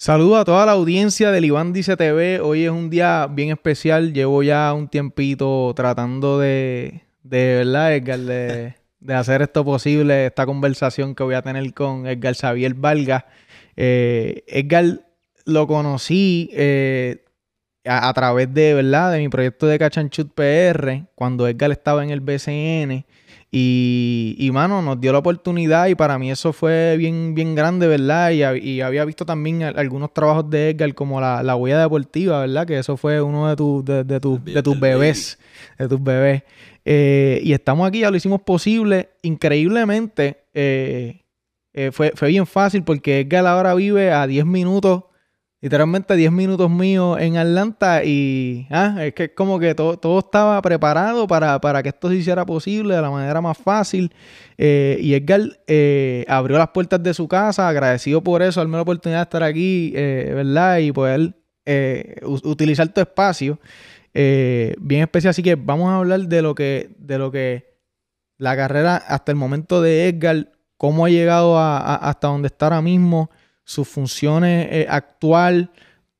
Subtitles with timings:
[0.00, 2.38] Saludos a toda la audiencia del Iván Dice TV.
[2.40, 4.12] Hoy es un día bien especial.
[4.12, 10.46] Llevo ya un tiempito tratando de, de verdad, Edgar, de, de hacer esto posible, esta
[10.46, 13.26] conversación que voy a tener con Edgar Xavier Valga.
[13.74, 15.00] Eh, Edgar
[15.44, 17.24] lo conocí eh,
[17.84, 19.10] a, a través de, ¿verdad?
[19.10, 23.04] De mi proyecto de Cachanchut PR, cuando Edgar estaba en el BCN.
[23.50, 27.86] Y, y, mano, nos dio la oportunidad y para mí eso fue bien, bien grande,
[27.86, 28.30] ¿verdad?
[28.30, 32.66] Y, y había visto también algunos trabajos de Edgar como la, la huella deportiva, ¿verdad?
[32.66, 35.38] Que eso fue uno de, tu, de, de, tu, de tus bebés,
[35.78, 36.42] de tus bebés.
[36.84, 39.10] Eh, y estamos aquí, ya lo hicimos posible.
[39.22, 41.22] Increíblemente, eh,
[41.72, 45.04] eh, fue, fue bien fácil porque Edgar ahora vive a 10 minutos
[45.60, 50.60] literalmente 10 minutos míos en Atlanta y ah, es que como que todo, todo estaba
[50.62, 54.12] preparado para, para, que esto se hiciera posible de la manera más fácil.
[54.56, 58.82] Eh, y Edgar eh, abrió las puertas de su casa, agradecido por eso, darme la
[58.82, 60.78] oportunidad de estar aquí, eh, ¿verdad?
[60.78, 61.34] Y poder
[62.22, 63.58] utilizar tu espacio.
[64.14, 67.78] bien especial, así que vamos a hablar de lo que, de lo que
[68.38, 72.66] la carrera hasta el momento de Edgar, cómo ha llegado a, a, hasta donde está
[72.66, 73.30] ahora mismo
[73.68, 75.70] sus funciones eh, actual,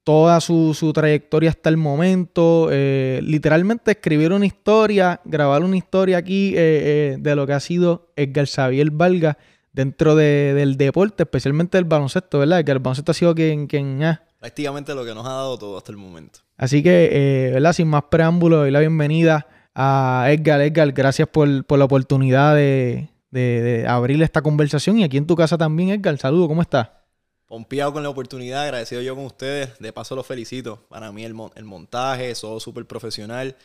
[0.04, 2.68] toda su, su, trayectoria hasta el momento.
[2.70, 8.12] Eh, literalmente escribir una historia, grabar una historia aquí eh, de lo que ha sido
[8.16, 9.38] Edgar Xavier Valga
[9.72, 12.62] dentro de, del deporte, especialmente del baloncesto, ¿verdad?
[12.64, 13.66] Que el baloncesto ha sido quien...
[13.66, 14.22] quien ah.
[14.38, 16.40] Prácticamente lo que nos ha dado todo hasta el momento.
[16.58, 17.72] Así que, ¿verdad?
[17.72, 20.60] Sin más preámbulos, doy la bienvenida a Edgar.
[20.60, 25.26] Edgar, gracias por, por la oportunidad de, de, de abrir esta conversación y aquí en
[25.26, 26.18] tu casa también, Edgar.
[26.18, 26.97] Saludos, ¿cómo estás?
[27.48, 29.78] Pompeado con la oportunidad, agradecido yo con ustedes.
[29.78, 30.84] De paso los felicito.
[30.88, 33.56] Para mí el, el montaje, todo súper profesional.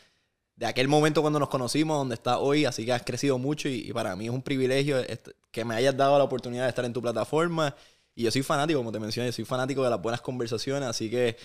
[0.56, 3.88] De aquel momento cuando nos conocimos, donde está hoy, así que has crecido mucho y,
[3.88, 4.96] y para mí es un privilegio
[5.50, 7.76] que me hayas dado la oportunidad de estar en tu plataforma.
[8.14, 11.36] Y yo soy fanático, como te mencioné, soy fanático de las buenas conversaciones, así que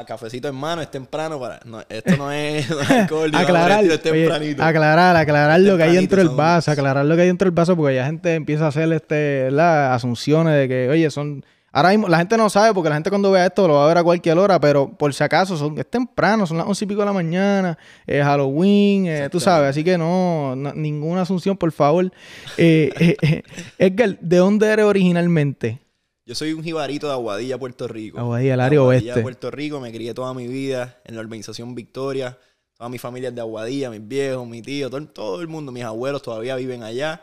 [0.00, 1.60] a cafecito en mano, es temprano para.
[1.64, 4.62] No, esto no es, no es alcohol, aclarar, es tempranito.
[4.62, 7.54] Oye, aclarar, aclarar lo que hay dentro del vaso, aclarar lo que hay dentro del
[7.54, 11.44] vaso, porque ya gente empieza a hacer este, las asunciones de que, oye, son.
[11.72, 13.88] Ahora mismo la gente no sabe porque la gente cuando vea esto lo va a
[13.88, 16.88] ver a cualquier hora, pero por si acaso son, es temprano, son las once y
[16.88, 17.78] pico de la mañana,
[18.08, 22.10] es Halloween, eh, tú sabes, así que no, no, ninguna asunción, por favor.
[22.56, 23.42] eh, eh,
[23.78, 25.78] Edgar, ¿de dónde eres originalmente?
[26.30, 28.16] Yo soy un jibarito de Aguadilla, Puerto Rico.
[28.16, 29.10] Aguadilla, el área oeste.
[29.10, 29.80] Aguadilla, Puerto Rico.
[29.80, 32.38] Me crié toda mi vida en la urbanización Victoria.
[32.76, 35.72] Toda mi familia es de Aguadilla, mis viejos, mi tío, todo, todo, el mundo.
[35.72, 37.20] Mis abuelos todavía viven allá.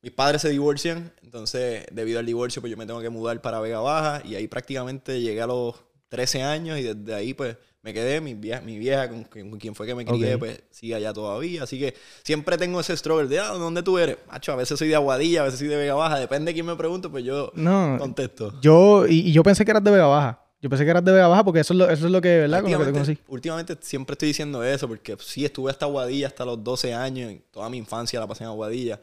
[0.00, 1.12] Mis padres se divorcian.
[1.22, 4.22] Entonces, debido al divorcio, pues yo me tengo que mudar para Vega Baja.
[4.24, 5.74] Y ahí prácticamente llegué a los
[6.08, 6.78] 13 años.
[6.78, 8.20] Y desde ahí, pues, me quedé.
[8.20, 10.38] Mi vieja, mi vieja con, con quien fue que me crié, okay.
[10.38, 11.62] pues, sigue allá todavía.
[11.62, 14.16] Así que siempre tengo ese struggle de, ah, ¿dónde tú eres?
[14.26, 16.18] Macho, a veces soy de Aguadilla, a veces soy de Vega Baja.
[16.18, 18.58] Depende de quién me pregunte, pues yo no, contesto.
[18.62, 20.40] Yo, y, y, yo pensé que eras de Vega Baja.
[20.62, 22.38] Yo pensé que eras de Vega Baja porque eso es lo, eso es lo que,
[22.38, 22.62] ¿verdad?
[22.62, 23.18] Con lo que te conocí.
[23.28, 27.34] Últimamente siempre estoy diciendo eso porque sí, estuve hasta Aguadilla hasta los 12 años.
[27.50, 28.98] Toda mi infancia la pasé en Aguadilla.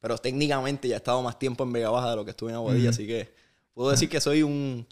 [0.00, 2.56] Pero técnicamente ya he estado más tiempo en Vega Baja de lo que estuve en
[2.56, 2.90] Aguadilla.
[2.90, 3.32] Así que
[3.74, 4.84] puedo decir que soy un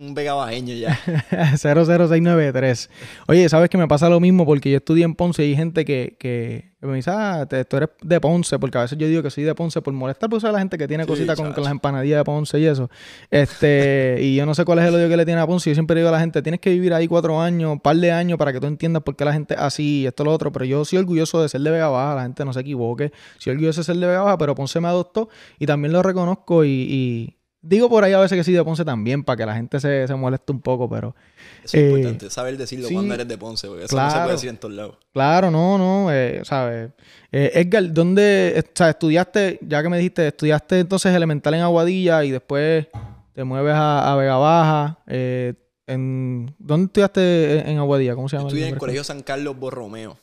[0.00, 0.98] un vegabajeño ya.
[1.56, 2.90] 00693.
[3.26, 4.46] Oye, ¿sabes que me pasa lo mismo?
[4.46, 7.88] Porque yo estudié en Ponce y hay gente que, que, me dice, ah, tú eres
[8.02, 10.52] de Ponce, porque a veces yo digo que soy de Ponce por molestar, pues a
[10.52, 12.88] la gente que tiene sí, cositas con, con, las empanadillas de Ponce y eso.
[13.30, 15.70] Este, y yo no sé cuál es el odio que le tiene a Ponce.
[15.70, 18.12] Yo siempre digo a la gente, tienes que vivir ahí cuatro años, un par de
[18.12, 20.52] años para que tú entiendas por qué la gente así y esto lo otro.
[20.52, 23.12] Pero yo soy orgulloso de ser de Vega Baja, la gente no se equivoque.
[23.38, 26.64] Soy orgulloso de ser de Vega Baja, pero Ponce me adoptó y también lo reconozco
[26.64, 27.37] y, y
[27.68, 30.06] Digo por ahí a veces que sí de Ponce también, para que la gente se,
[30.06, 31.14] se moleste un poco, pero...
[31.62, 34.14] Eso es eh, importante, saber decirlo sí, cuando eres de Ponce, porque eso claro, no
[34.14, 34.96] se puede decir en todos lados.
[35.12, 36.92] Claro, no, no, eh, ¿sabes?
[37.30, 42.24] Eh, Edgar, ¿dónde, o sea, estudiaste, ya que me dijiste, estudiaste entonces elemental en Aguadilla
[42.24, 42.86] y después
[43.34, 44.98] te mueves a, a Vega Baja?
[45.06, 45.52] Eh,
[45.86, 48.14] en, ¿Dónde estudiaste en Aguadilla?
[48.14, 48.48] ¿Cómo se llama?
[48.48, 50.16] Estudié en el Colegio San Carlos Borromeo,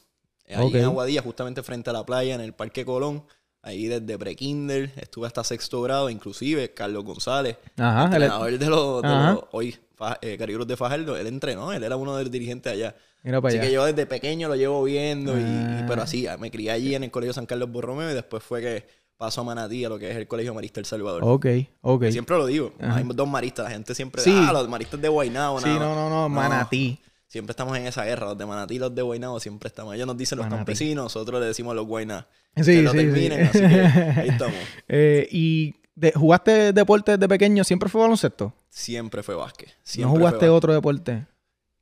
[0.50, 0.80] ahí okay.
[0.80, 3.24] en Aguadilla, justamente frente a la playa, en el Parque Colón.
[3.66, 8.60] Ahí desde pre-kinder, estuve hasta sexto grado, inclusive Carlos González, Ajá, entrenador el...
[8.60, 9.76] de los, de los hoy
[10.22, 12.96] eh, de Fajardo, él entrenó, él era uno de los dirigentes allá.
[13.24, 13.68] Mira para así allá.
[13.68, 15.40] que yo desde pequeño lo llevo viendo, ah.
[15.40, 18.44] y, y, pero así, me crié allí en el Colegio San Carlos Borromeo y después
[18.44, 18.86] fue que
[19.18, 21.24] pasó a Manatí, a lo que es el Colegio Marista El Salvador.
[21.26, 21.48] Ok,
[21.82, 22.06] ok.
[22.12, 22.98] Siempre lo digo, Ajá.
[22.98, 24.32] hay dos maristas, la gente siempre, sí.
[24.48, 25.60] ah, los maristas de Guaynabo.
[25.60, 27.00] Sí, no, no, no, Manatí.
[27.02, 27.15] No.
[27.28, 29.96] Siempre estamos en esa guerra, los de Manatí y los de Guaynabo siempre estamos.
[29.96, 30.60] Ellos nos dicen los Manatí.
[30.60, 32.28] campesinos, nosotros le decimos los Guayná.
[32.56, 33.60] Sí, que lo terminen, sí.
[33.60, 33.82] así que
[34.22, 34.56] ahí estamos.
[34.88, 37.64] eh, ¿Y de, jugaste deporte desde pequeño?
[37.64, 38.54] ¿Siempre fue baloncesto?
[38.70, 39.70] Siempre fue básquet.
[39.70, 41.26] ¿No Siempre jugaste otro deporte?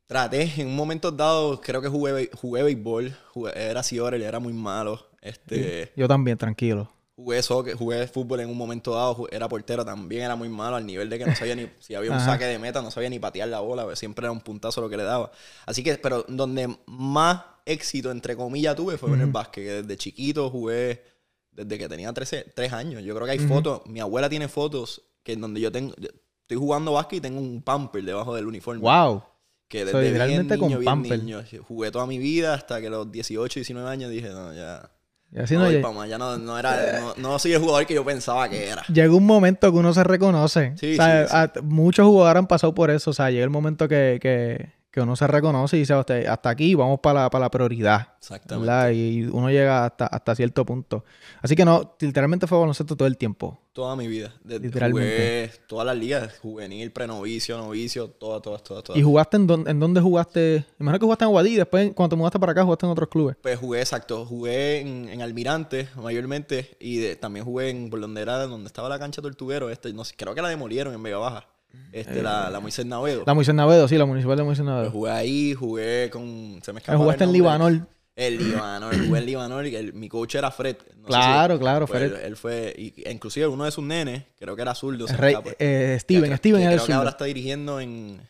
[0.07, 3.15] Traté, en un momento dado, creo que jugué, jugué béisbol.
[3.29, 5.07] Jugué, era Ciorel, era muy malo.
[5.21, 5.91] Este...
[5.95, 6.92] Yo también, tranquilo.
[7.15, 10.86] Jugué soccer, jugué fútbol en un momento dado, era portero, también era muy malo al
[10.86, 12.31] nivel de que no sabía ni si había un Ajá.
[12.31, 14.89] saque de meta, no sabía ni patear la bola, pues, siempre era un puntazo lo
[14.89, 15.31] que le daba.
[15.68, 19.98] Así que, pero donde más éxito, entre comillas, tuve fue en el básquet, que desde
[19.98, 21.04] chiquito jugué,
[21.51, 23.04] desde que tenía 13, 3 años.
[23.04, 25.94] Yo creo que hay fotos, mi abuela tiene fotos que en donde yo tengo,
[26.42, 28.81] estoy jugando básquet y tengo un pamper debajo del uniforme.
[28.81, 29.24] Wow.
[29.68, 31.19] Que desde literalmente bien con niño, bien pamper.
[31.19, 34.89] niño, jugué toda mi vida hasta que a los 18, 19 años dije, no, ya...
[35.35, 35.63] Y así no
[36.06, 38.83] ya no, no era, no, no soy el jugador que yo pensaba que era.
[38.83, 40.74] llega un momento que uno se reconoce.
[40.77, 41.35] Sí, O sea, sí, sí.
[41.59, 43.09] a- muchos jugadores han pasado por eso.
[43.09, 46.75] O sea, llega el momento que, que, que uno se reconoce y dice, "Hasta- aquí
[46.75, 48.09] vamos para la, para la prioridad.
[48.19, 48.69] Exactamente.
[48.69, 48.91] ¿verdad?
[48.91, 51.03] Y uno llega hasta, hasta cierto punto.
[51.41, 53.59] Así que no, literalmente fue baloncesto todo el tiempo.
[53.73, 54.31] Toda mi vida.
[54.43, 55.49] Desde- Literalmente.
[55.49, 58.99] Jugué todas las ligas, juvenil, prenovicio, novicio, todas, todas, todas, todas.
[58.99, 60.63] ¿Y jugaste en, dónde- en dónde jugaste?
[60.79, 63.09] Imagino que jugaste en Aguadí y después cuando te mudaste para acá jugaste en otros
[63.09, 63.35] clubes.
[63.41, 68.21] Pues jugué, exacto, jugué en, en Almirante mayormente y de- también jugué en por donde
[68.21, 71.17] era, donde estaba la cancha Tortuguero, este, no sé, creo que la demolieron en Vega
[71.17, 71.47] Baja,
[71.91, 73.21] este, la, la Moisés Navedo.
[73.21, 74.91] Eh, La Moisés Navedo, sí, la municipal de Moisés Pues Navedo.
[74.91, 76.59] jugué ahí, jugué con...
[76.63, 77.33] Se me Eh, escapa jugaste el en.
[77.33, 77.87] Libanor.
[78.15, 80.75] El Libanor, jugué en Libanor y el- mi coach era Fred.
[80.97, 82.13] no Claro, si- claro, pues, Fred.
[82.13, 85.07] Él, él fue, y, e inclusive uno de sus nenes, creo que era zurdo.
[85.07, 88.21] Rey- eh, Steven, Steven que es el creo que ahora está dirigiendo en...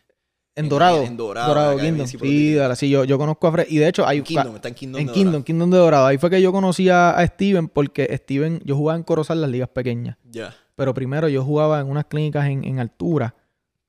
[0.56, 1.02] En en- Dorado.
[1.04, 2.06] en Dorado, Dorado, Kingdom.
[2.08, 3.66] Sí, ahora sí, yo, yo conozco a Fred.
[3.70, 5.46] Y de hecho, hay En Kingdom, está en Kingdom En de Kingdom, Dorado.
[5.46, 6.06] Kingdom de Dorado.
[6.06, 9.70] Ahí fue que yo conocía a Steven porque Steven, yo jugaba en Corozal las ligas
[9.70, 10.16] pequeñas.
[10.32, 10.56] Ya.
[10.76, 13.36] Pero primero yo jugaba en unas clínicas en, en altura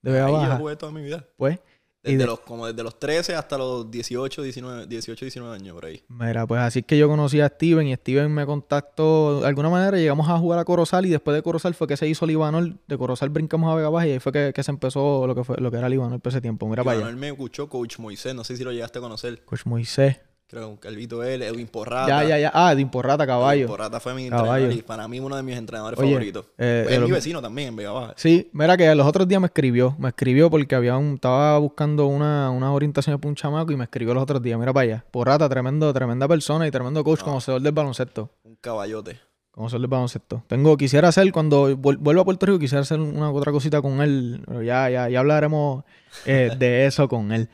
[0.03, 0.57] de Vega Ahí yo Baja.
[0.59, 1.25] jugué toda mi vida.
[1.37, 1.59] Pues,
[2.07, 5.75] y Desde de- los, como desde los 13 hasta los 18, 19, 18, 19 años
[5.75, 6.05] por ahí.
[6.09, 9.41] mira, pues así es que yo conocí a Steven y Steven me contactó.
[9.41, 12.07] De alguna manera llegamos a jugar a Corozal y después de Corozal fue que se
[12.07, 12.75] hizo Libanor.
[12.87, 15.45] De Corozal brincamos a Vega Baja y ahí fue que, que se empezó lo que
[15.45, 16.69] fue lo que era Libanor por ese tiempo.
[16.69, 17.17] Mira para allá.
[17.17, 19.43] Me escuchó Coach Moisés, no sé si lo llegaste a conocer.
[19.47, 20.21] Coach Moisés.
[20.55, 22.07] Creo que Calvito él, Edwin Porrata.
[22.23, 22.51] Ya, ya, ya.
[22.55, 23.67] Ah, de Porrata, Edwin caballo.
[23.67, 24.53] Porrata fue mi Caballo.
[24.67, 26.47] entrenador y para mí uno de mis entrenadores Oye, favoritos.
[26.59, 28.15] eh, es mi vecino también en Vega Baja.
[28.17, 32.07] Sí, mira que los otros días me escribió, me escribió porque había un, estaba buscando
[32.07, 35.05] una, una orientación para un chamaco y me escribió los otros días, mira para allá,
[35.11, 37.25] Porrata, tremendo, tremenda persona y tremendo coach Ah.
[37.25, 39.19] conocedor del baloncesto, Un caballote.
[39.51, 40.45] conocedor del baloncesto.
[40.47, 44.01] Tengo, quisiera hacer, cuando vuel- vuelva a Puerto Rico, quisiera hacer una otra cosita con
[44.03, 45.83] él, pero ya, ya, ya hablaremos
[46.27, 47.49] eh, de eso con él.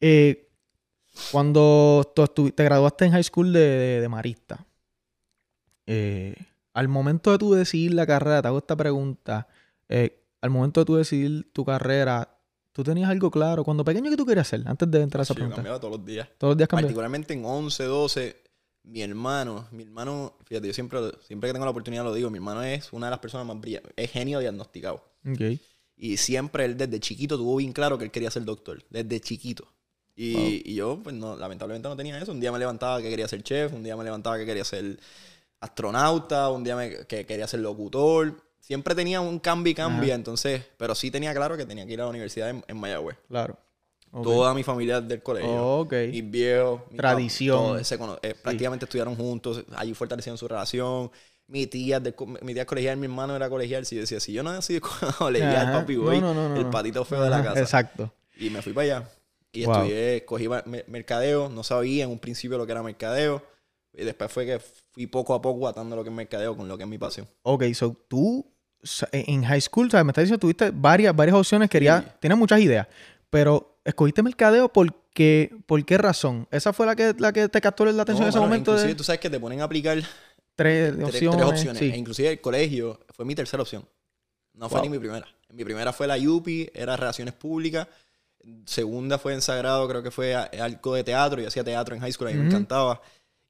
[0.00, 0.40] Eh,
[1.32, 4.66] cuando tú te graduaste en high school de, de- de marista,
[5.86, 6.34] eh,
[6.72, 9.46] al momento de tú decidir la carrera, te hago esta pregunta,
[9.88, 12.36] eh, al momento de tú decidir tu carrera,
[12.72, 13.64] ¿tú tenías algo claro?
[13.64, 14.66] Cuando pequeño, ¿qué tú querías hacer?
[14.66, 15.56] Antes de entrar a esa Sí, yo pregunta.
[15.56, 16.28] cambiaba todos los días.
[16.38, 16.86] Todos los días cambias.
[16.86, 18.36] Particularmente en 11, 12,
[18.84, 22.38] mi hermano, mi hermano, fíjate, yo siempre, siempre que tengo la oportunidad lo digo, mi
[22.38, 25.02] hermano es una de las personas más brillantes, es genio diagnosticado.
[25.26, 25.60] Ok.
[25.96, 29.68] Y siempre él desde chiquito tuvo bien claro que él quería ser doctor, desde chiquito.
[30.16, 30.44] Y, Wow.
[30.64, 32.32] y yo, pues no, lamentablemente no tenía eso.
[32.32, 34.98] Un día me levantaba que quería ser chef, un día me levantaba que quería ser
[35.60, 38.34] astronauta, un día me- que quería ser locutor.
[38.60, 40.14] Siempre tenía un cambio y cambio, Ajá.
[40.14, 43.16] entonces, pero sí tenía claro que tenía que ir a la universidad en, en Mayagüez.
[43.28, 43.58] Claro.
[44.22, 45.50] Toda mi familia del colegio.
[45.80, 45.92] Ok.
[46.12, 46.82] Mis viejos.
[46.90, 47.80] mi Tradición.
[47.98, 49.64] papá, eh, prácticamente estudiaron juntos.
[49.74, 51.10] Allí fortalecieron su relación.
[51.48, 53.84] Mi tía, de, mi tía colegial, mi hermano era colegial.
[53.84, 54.80] Si yo decía, si yo no nací de
[55.18, 56.20] colegial, papi, No, voy.
[56.20, 57.58] no, no, no, el patito feo de la casa.
[57.60, 58.12] Exacto.
[58.38, 59.08] Y me fui para allá.
[59.54, 59.74] Y Wow.
[59.84, 60.24] estudié,
[60.66, 61.48] me- mercadeo.
[61.48, 63.42] No sabía en un principio lo que era mercadeo.
[63.96, 64.58] Y después fue que
[64.92, 67.28] fui poco a poco atando lo que es mercadeo con lo que es mi pasión.
[67.42, 68.44] Ok, so tú
[69.12, 70.04] en high school, ¿sabes?
[70.04, 72.10] Me estás diciendo tuviste varias, varias opciones, querías, Sí.
[72.20, 72.86] tienes muchas ideas,
[73.30, 76.46] pero escogiste mercadeo porque, ¿por qué razón?
[76.50, 78.72] ¿Esa fue la que, la que te captó la atención No, en ese mano, momento
[78.72, 79.96] inclusive de tú sabes que te ponen a aplicar
[80.56, 81.36] tres, tres, opciones?
[81.38, 81.78] tres opciones.
[81.78, 81.90] Sí.
[81.92, 83.86] E inclusive el colegio fue mi tercera opción.
[84.54, 84.90] No fue Wow.
[84.90, 85.26] ni mi primera.
[85.52, 87.86] Mi primera fue la UPI, era Relaciones Públicas.
[88.66, 91.40] Segunda fue en Sagrado, creo que fue algo de teatro.
[91.40, 92.50] Yo hacía teatro en high school, a mí me Ujú.
[92.56, 93.00] encantaba.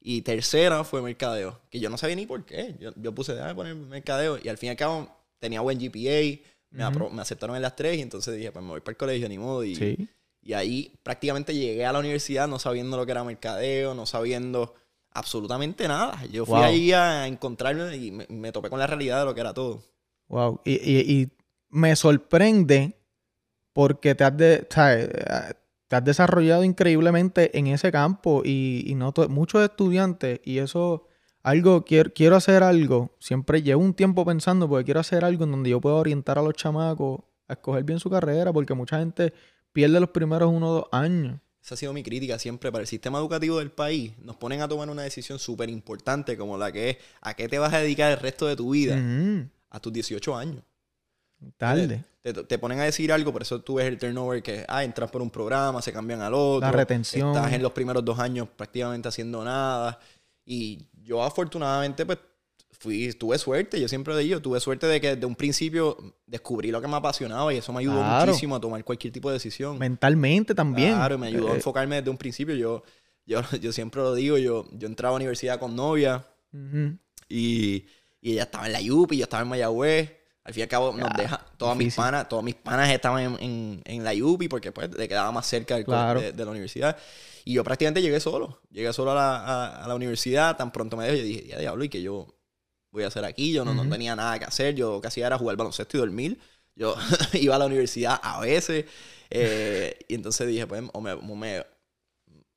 [0.01, 2.75] Y tercera fue Mercadeo, que yo no sabía ni por qué.
[2.79, 4.37] Yo, yo puse, déjame poner Mercadeo.
[4.43, 5.09] Y al fin y al cabo
[5.39, 7.97] tenía buen GPA, me, apro- me aceptaron en las tres.
[7.97, 9.63] Y entonces dije, pues me voy para el colegio, ni modo.
[9.63, 10.07] Y, Sí.
[10.43, 14.75] y ahí prácticamente llegué a la universidad no sabiendo lo que era mercadeo, no sabiendo
[15.11, 16.23] absolutamente nada.
[16.31, 16.63] Yo fui Wow.
[16.63, 19.81] ahí a encontrarme y me, me topé con la realidad de lo que era todo.
[20.27, 20.61] Wow.
[20.65, 21.29] Y, y- y
[21.69, 22.93] me sorprende
[23.75, 25.09] porque te has, de- ¿sabes?
[25.89, 31.07] te has desarrollado increíblemente en ese campo y, y no muchos estudiantes y eso
[31.43, 35.51] algo quiero, quiero hacer algo siempre llevo un tiempo pensando porque quiero hacer algo en
[35.51, 39.33] donde yo pueda orientar a los chamacos a escoger bien su carrera porque mucha gente
[39.73, 42.87] pierde los primeros uno o dos años Esa ha sido mi crítica siempre para el
[42.87, 44.13] sistema educativo del país.
[44.23, 47.59] Nos ponen a tomar una decisión súper importante como la que es a qué te
[47.59, 48.95] vas a dedicar el resto de tu vida
[49.69, 50.63] a tus 18 años.
[51.57, 54.83] Tarde Te, te ponen a decir algo, por eso tú ves el turnover que, ah,
[54.83, 56.61] entras por un programa, se cambian al otro.
[56.61, 57.35] La retención.
[57.35, 59.99] Estás en los primeros dos años prácticamente haciendo nada.
[60.45, 62.17] Y yo afortunadamente, pues,
[62.71, 66.81] fui, tuve suerte, yo siempre digo, tuve suerte de que desde un principio descubrí lo
[66.81, 68.25] que me apasionaba y eso me ayudó Claro.
[68.27, 69.77] muchísimo a tomar cualquier tipo de decisión.
[69.79, 70.93] Mentalmente también.
[70.95, 72.53] Claro, me ayudó a Eh, enfocarme desde un principio.
[72.55, 72.83] Yo,
[73.25, 76.97] yo, yo siempre lo digo, yo, yo entraba a la universidad con novia ujú.
[77.29, 77.85] y,
[78.21, 80.11] y ella estaba en la Yupi, yo estaba en Mayagüez.
[80.45, 83.37] Al fin y al cabo nos deja, todas mis panas, todas mis panas estaban en,
[83.43, 86.19] en, en la Yupi porque pues le quedaba más cerca Claro.
[86.19, 86.97] de, de la universidad.
[87.45, 88.61] Y yo prácticamente llegué solo.
[88.71, 91.59] Llegué solo a la, a, a la universidad, tan pronto me dejé, yo dije, ya
[91.59, 92.27] diablo, ¿y que yo
[92.91, 93.53] voy a hacer aquí?
[93.53, 93.89] Yo no, no Ujú.
[93.89, 96.39] tenía nada que hacer, yo casi era jugar baloncesto y dormir.
[96.75, 96.95] Yo
[97.33, 98.85] iba a la universidad a veces.
[99.31, 101.65] eh, y entonces dije, pues, o me, o me,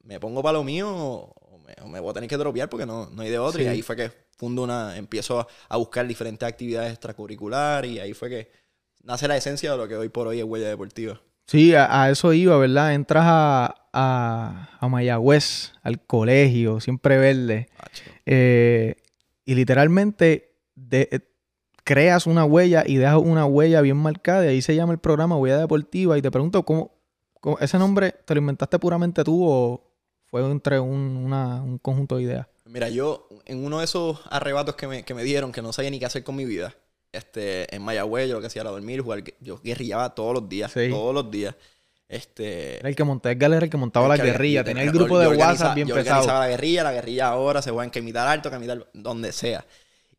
[0.02, 2.86] me pongo para lo mío o me, o me voy a tener que dropear porque
[2.86, 3.62] no, no hay de otra.
[3.62, 3.64] Sí.
[3.64, 8.14] Y ahí fue que fundo una, empiezo a, a buscar diferentes actividades extracurriculares y ahí
[8.14, 8.50] fue que
[9.02, 11.20] nace la esencia de lo que hoy por hoy es huella deportiva.
[11.46, 12.94] Sí, a, a eso iba, ¿verdad?
[12.94, 17.68] Entras a, a, a Mayagüez, al colegio, siempre verde.
[18.26, 18.96] Eh,
[19.44, 21.20] y literalmente de- eh,
[21.84, 24.44] creas una huella y dejas una huella bien marcada.
[24.44, 26.18] Y ahí se llama el programa Huella Deportiva.
[26.18, 26.92] Y te pregunto, ¿cómo,
[27.40, 29.84] cómo- ese nombre te lo inventaste puramente tú o
[30.26, 32.46] fue entre un, una- un conjunto de ideas?
[32.68, 35.90] Mira, yo en uno de esos arrebatos que me, que me dieron, que no sabía
[35.90, 36.74] ni qué hacer con mi vida,
[37.12, 40.70] este, en Mayagüez, yo lo que hacía era dormir, jugar, yo guerrillaba todos los días,
[40.72, 40.88] Sí.
[40.90, 41.54] todos los días.
[42.08, 44.60] Este, Era el que montaba, Edgar era el que montaba El la que- guerrilla.
[44.60, 46.16] yo Tenía el yo grupo de organiza- WhatsApp bien yo pesado.
[46.20, 49.64] organizaba la guerrilla, la guerrilla ahora se juega en Camitar Alto, Camitar donde sea.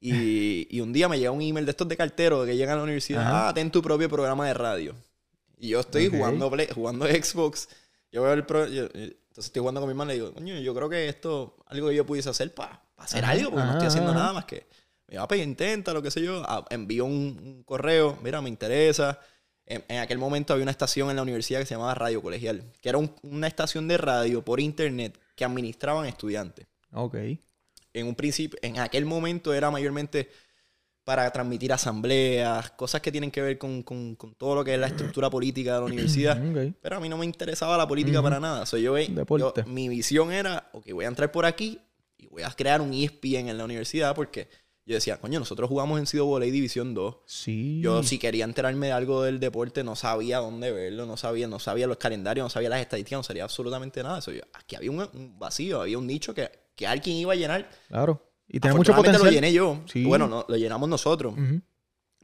[0.01, 2.77] Y, y un día me llega un email de estos de cartero que llegan a
[2.77, 3.49] la universidad, Ajá.
[3.49, 4.95] ah, ten tu propio programa de radio.
[5.57, 6.13] Y yo estoy Ok.
[6.15, 7.67] jugando, Play- jugando Xbox,
[8.11, 10.33] yo veo el pro, yo- yo- entonces estoy jugando con mi hermano y le digo,
[10.33, 13.65] coño, yo creo que esto, algo que yo pudiese hacer para hacer Ajá, algo, porque
[13.65, 14.19] no estoy haciendo ajá.
[14.19, 14.67] nada más que,
[15.07, 18.41] me va a pedir, intenta, lo que sé yo, Ah, envío un, un correo, mira,
[18.41, 19.19] me interesa.
[19.65, 22.63] En, en aquel momento había una estación en la universidad que se llamaba Radio Colegial,
[22.81, 26.67] que era un- una estación de radio por internet que administraban estudiantes.
[26.91, 27.15] Ok.
[27.93, 30.29] En un principio, en aquel momento era mayormente
[31.09, 34.79] para transmitir asambleas, cosas que tienen que ver con, con- con todo lo que es
[34.79, 36.37] la estructura política de la universidad.
[36.81, 38.65] Pero a mí no me interesaba la política para nada.
[38.67, 38.93] So, yo,
[39.65, 41.79] mi visión era, ok, voy a entrar por aquí
[42.15, 44.49] y voy a crear un ESPN en la universidad porque
[44.85, 47.15] yo decía, coño, nosotros jugamos en Sido Voley División 2.
[47.25, 47.79] Sí.
[47.81, 51.57] Yo si quería enterarme de algo del deporte no sabía dónde verlo, no sabía, no
[51.57, 54.19] sabía los calendarios, no sabía las estadísticas, no sabía absolutamente nada.
[54.19, 57.35] Eso yo- aquí había un, un vacío, había un nicho que, que alguien iba a
[57.35, 57.67] llenar.
[57.87, 58.28] Claro.
[58.49, 59.25] Y tiene mucho potencial.
[59.25, 59.81] lo llené yo.
[59.91, 60.03] Sí.
[60.03, 61.33] Bueno, no, lo llenamos nosotros.
[61.33, 61.61] Ujú,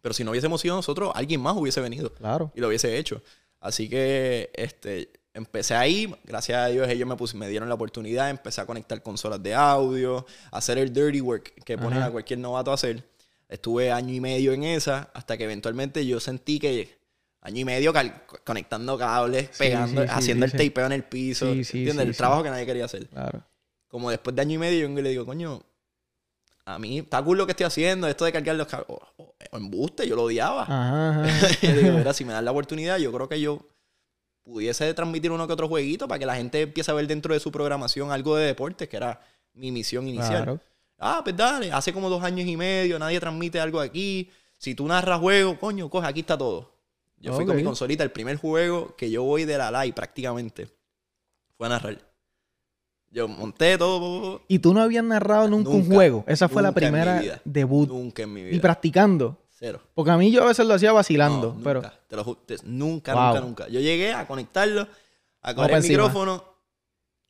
[0.01, 2.51] Pero si no hubiésemos sido nosotros, alguien más hubiese venido Claro.
[2.55, 3.21] y lo hubiese hecho.
[3.59, 8.29] Así que este, empecé ahí, gracias a Dios ellos me, pus- me dieron la oportunidad,
[8.29, 12.07] empecé a conectar consolas de audio, a hacer el dirty work que ponen Ajá.
[12.07, 13.03] a cualquier novato a hacer.
[13.47, 16.97] Estuve año y medio en esa, hasta que eventualmente yo sentí que
[17.41, 17.93] año y medio
[18.43, 21.99] conectando cables, Sí, pegando, sí, haciendo el tapeo en el piso, ¿entiendes?
[21.99, 23.07] el trabajo que nadie quería hacer.
[23.07, 23.43] Claro.
[23.87, 25.61] Como después de año y medio yo le digo, coño,
[26.65, 29.35] a mí está cool lo que estoy haciendo, esto de cargar los cables, o, o-
[29.51, 30.63] o embuste, yo lo odiaba.
[30.63, 31.47] Ajá, ajá.
[31.61, 33.59] Y digo, mira, si me dan la oportunidad, yo creo que yo
[34.43, 37.39] pudiese transmitir uno que otro jueguito para que la gente empiece a ver dentro de
[37.39, 39.19] su programación algo de deportes, que era
[39.53, 40.43] mi misión inicial.
[40.43, 40.59] Claro.
[40.97, 44.29] Ah, pues dale, hace como dos años y medio, nadie transmite algo aquí.
[44.57, 46.71] Si tú narras juego, coño, coge, aquí está todo.
[47.17, 50.69] Yo fui con mi consolita, el primer juego que yo voy de la live prácticamente
[51.57, 51.97] fue a narrar.
[53.11, 56.23] Yo monté todo, Y tú no habías narrado nunca, un Nunca, juego.
[56.27, 57.41] Esa fue la nunca primera vida.
[57.45, 57.87] debut.
[57.87, 58.61] nunca en mi Y vida.
[58.61, 59.37] practicando.
[59.57, 59.79] Cero.
[59.93, 61.53] Porque a mí yo a veces lo hacía vacilando.
[61.57, 63.23] No, pero nunca, te lo te- nunca, Wow.
[63.27, 63.67] nunca, nunca.
[63.69, 64.85] Yo llegué a conectarlo,
[65.41, 66.03] a coger el encima.
[66.03, 66.43] micrófono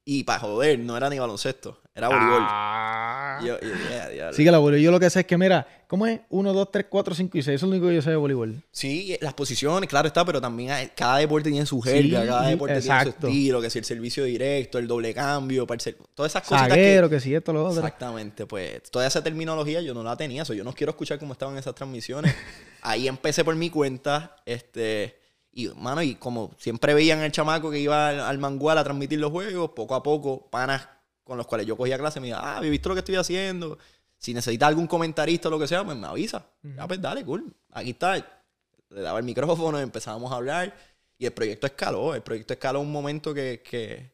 [0.04, 2.42] y para joder, no era ni baloncesto, era voleibol.
[2.42, 3.40] Ah.
[3.42, 3.70] Yo, yo,
[4.14, 4.34] yeah.
[4.34, 4.84] Sí que la voleibol.
[4.84, 6.20] Yo lo que sé es que, mira, ¿cómo es?
[6.30, 7.56] 1, 2, 3, 4, 5 y 6.
[7.56, 8.62] Eso es lo único que yo sé de voleibol.
[8.72, 12.48] Sí, las posiciones, claro está, pero también hay- cada deporte tiene su jerga, Sí, cada
[12.50, 15.98] deporte tiene su estilo, que si el servicio directo, el doble cambio, para el ser-
[16.14, 17.68] todas esas cosas Zaguero, que sí, esto, lo que...
[17.70, 17.80] otro.
[17.80, 21.32] Exactamente, pues toda esa terminología yo no la tenía, eso yo no quiero escuchar cómo
[21.34, 22.36] estaban esas transmisiones.
[22.82, 25.18] Ahí empecé por mi cuenta, este...
[25.58, 29.20] Y, mano, y como siempre veían el chamaco que iba al, al mangual a transmitir
[29.22, 30.90] los juegos, poco a poco, panas
[31.26, 33.78] con los cuales yo cogía clase me decían, ah, ¿has visto lo que estoy haciendo?
[34.18, 36.46] Si necesitas algún comentarista o lo que sea, pues me avisa.
[36.64, 37.54] Ya, pues dale, cool.
[37.72, 38.16] Aquí está.
[38.16, 40.74] Le daba el micrófono, empezábamos a hablar
[41.18, 42.16] y el proyecto escaló.
[42.16, 44.14] El proyecto escaló un momento que, que,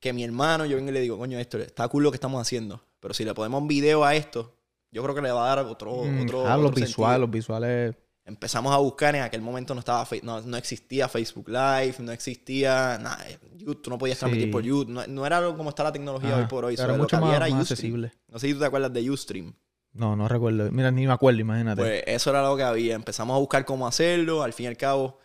[0.00, 2.42] que mi hermano, yo vengo y le digo, coño, esto está cool lo que estamos
[2.42, 4.52] haciendo, pero si le ponemos un video a esto,
[4.90, 7.94] yo creo que le va a dar otro, Mm, otro, ah, los visuales, los visuales.
[8.28, 12.98] Empezamos a buscar, en aquel momento no estaba no, no existía Facebook Live, no existía
[12.98, 13.24] nada,
[13.56, 14.52] YouTube, no podías transmitir Sí.
[14.52, 16.98] por YouTube, no, no era como está la tecnología Ajá, hoy por hoy, era lo
[16.98, 18.12] mucho había más, era más accesible.
[18.28, 19.52] No sé si tú te acuerdas de Ustream.
[19.94, 20.70] No, no recuerdo.
[20.70, 21.80] Mira, ni me acuerdo, imagínate.
[21.82, 22.94] Pues eso era lo que había.
[22.94, 24.42] Empezamos a buscar cómo hacerlo.
[24.44, 25.18] Al fin y al cabo,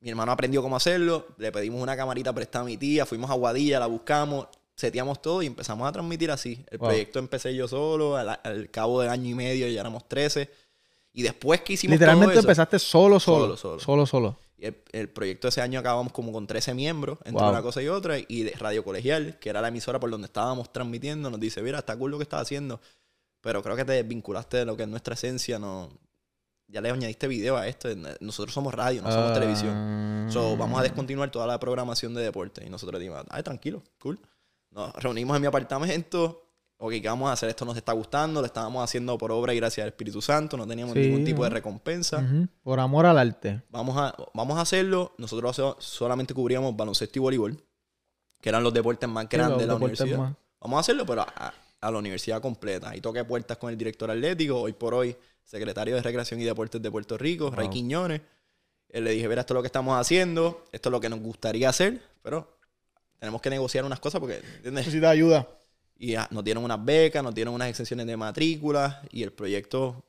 [0.00, 1.28] mi hermano aprendió cómo hacerlo.
[1.38, 3.06] Le pedimos una camarita prestada a mi tía.
[3.06, 4.48] Fuimos a Guadilla, la buscamos.
[4.74, 6.64] seteamos todo y empezamos a transmitir así.
[6.70, 6.88] El Wow.
[6.88, 10.50] proyecto empecé yo solo, al, al cabo de año y medio ya éramos 13.
[11.18, 13.56] Y después que hicimos Literalmente todo eso, empezaste solo, solo.
[13.56, 13.80] Solo, solo.
[13.80, 14.38] Solo, solo.
[14.58, 17.50] y el, el proyecto ese año acabamos como con 13 miembros, entre Wow.
[17.52, 20.70] una cosa y otra, y de Radio Colegial, que era la emisora por donde estábamos
[20.72, 22.80] transmitiendo, nos dice, mira, está cool lo que estás haciendo,
[23.40, 25.88] pero creo que te desvinculaste de lo que es nuestra esencia, no...
[26.68, 27.88] Ya le añadiste video a esto,
[28.20, 29.34] nosotros somos radio, no somos Ah.
[29.34, 30.26] televisión.
[30.30, 32.64] So, vamos a descontinuar toda la programación de deporte.
[32.66, 34.18] Y nosotros dijimos, ay, tranquilo, cool.
[34.72, 36.45] Nos reunimos en mi apartamento.
[36.78, 37.48] Ok, ¿qué vamos a hacer?
[37.48, 40.66] Esto nos está gustando, lo estábamos haciendo por obra y gracias al Espíritu Santo, no
[40.66, 42.22] teníamos Sí, ningún tipo de recompensa.
[42.62, 43.62] Por amor al arte.
[43.70, 45.14] Vamos a, vamos a hacerlo.
[45.16, 47.64] Nosotros so- solamente cubríamos baloncesto y voleibol,
[48.42, 50.18] que eran los deportes más grandes de la universidad.
[50.18, 52.90] más- Vamos a hacerlo, pero a, a la universidad completa.
[52.90, 56.82] Ahí toqué puertas con el director atlético, hoy por hoy, secretario de Recreación y Deportes
[56.82, 57.68] de Puerto Rico, Ray.
[57.70, 58.20] Quiñones.
[58.90, 61.20] Él le dije, mira, esto es lo que estamos haciendo, esto es lo que nos
[61.20, 62.58] gustaría hacer, pero
[63.18, 64.72] tenemos que negociar unas cosas porque, ¿entiendes?
[64.72, 65.48] Necesita ayuda.
[65.98, 70.04] Y ya, nos dieron unas becas, nos dieron unas exenciones de matrícula y el proyecto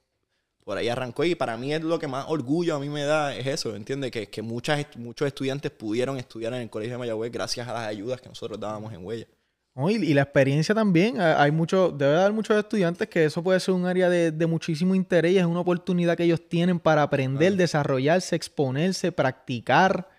[0.66, 1.24] por ahí arrancó.
[1.24, 4.12] Y para mí es lo que más orgullo a mí me da es eso, ¿entiendes?
[4.12, 7.88] Que, que muchas, muchos estudiantes pudieron estudiar en el Colegio de Mayagüez gracias a las
[7.88, 9.28] ayudas que nosotros dábamos en Huella.
[9.76, 11.22] No, y, y la experiencia también.
[11.22, 14.46] ha- Hay mucho, debe haber muchos estudiantes que eso puede ser un área de, de
[14.48, 20.10] muchísimo interés y es una oportunidad que ellos tienen para aprender, desarrollarse, exponerse, practicar.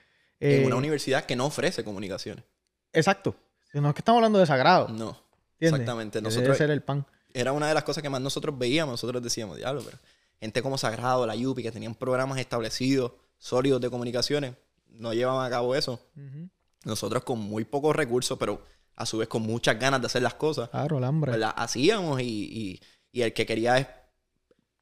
[0.40, 2.44] en eh, una universidad que no ofrece comunicaciones.
[2.92, 3.34] Exacto.
[3.74, 4.88] No es que estamos hablando de sagrado.
[4.88, 5.20] No,
[5.60, 5.80] ¿entiendes?
[5.80, 6.22] exactamente.
[6.22, 7.06] Nosotros, ser el pan.
[7.34, 8.92] era una de las cosas que más nosotros veíamos.
[8.94, 9.98] Nosotros decíamos, diablo, pero
[10.40, 14.54] gente como Sagrado, la Yupi, que tenían programas establecidos, sólidos de comunicaciones,
[14.88, 16.00] no llevaban a cabo eso.
[16.84, 18.62] Nosotros con muy pocos recursos, pero
[18.96, 21.30] a su vez con muchas ganas de hacer las cosas, Claro, el hambre.
[21.32, 22.80] pues las hacíamos y, y-
[23.12, 23.86] y el que quería es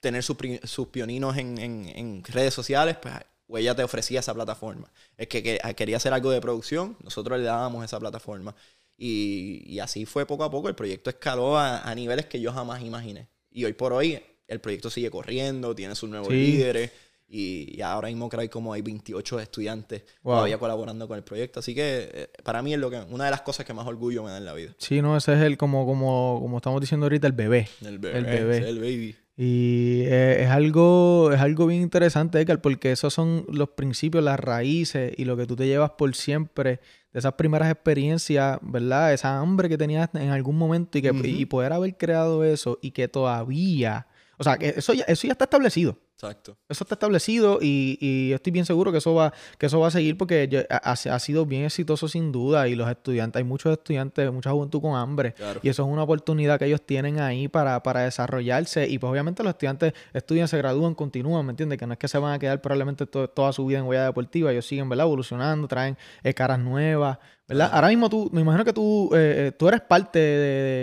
[0.01, 3.15] tener sus, sus pioninos en, en- en redes sociales, pues
[3.49, 4.91] Huella te ofrecía esa plataforma.
[5.17, 8.55] El que, que- quería hacer algo de producción, nosotros le dábamos esa plataforma.
[8.99, 12.53] Y, y así fue poco a poco, el proyecto escaló a, a niveles que yo
[12.53, 13.29] jamás imaginé.
[13.51, 16.35] Y hoy por hoy el proyecto sigue corriendo, tiene sus nuevos Sí.
[16.35, 16.91] líderes.
[17.29, 20.35] Y, y ahora mismo creo que hay como hay 28 estudiantes Wow.
[20.37, 21.59] todavía colaborando con el proyecto.
[21.59, 24.23] Así que eh, para mí es lo que, una de las cosas que más orgullo
[24.23, 24.75] me da en la vida.
[24.79, 27.69] Sí, no, ese es el, como, como, como estamos diciendo ahorita, el bebé.
[27.85, 28.19] El bebé.
[28.19, 28.69] El bebé.
[28.69, 29.17] El baby.
[29.39, 34.41] Y eh, es algo, es algo bien interesante, Edgar, porque esos son los principios, las
[34.41, 36.81] raíces y lo que tú te llevas por siempre
[37.13, 39.13] de esas primeras experiencias, ¿verdad?
[39.13, 42.93] Esa hambre que tenías en algún momento y que y poder haber creado eso y
[42.93, 44.07] que todavía,
[44.39, 45.99] o sea, que eso ya, eso ya está establecido.
[46.15, 46.57] Exacto.
[46.67, 49.89] Eso está establecido y, y yo estoy bien seguro que eso va, que eso va
[49.89, 53.39] a seguir porque yo- ha, ha- ha sido bien exitoso sin duda y los estudiantes,
[53.39, 55.61] hay muchos estudiantes, mucha juventud con hambre Claro.
[55.63, 59.43] y eso es una oportunidad que ellos tienen ahí para, para desarrollarse y pues obviamente
[59.43, 61.79] los estudiantes estudian, se gradúan, continúan, ¿me entiendes?
[61.79, 64.05] Que no es que se van a quedar probablemente to- toda su vida en huella
[64.07, 65.05] deportiva, ellos siguen, ¿verdad?
[65.07, 67.19] Evolucionando, traen eh, caras nuevas,
[67.49, 67.71] ¿verdad?
[67.73, 70.27] Ahora mismo tú, me imagino que tú, eh, eh, tú eres parte de,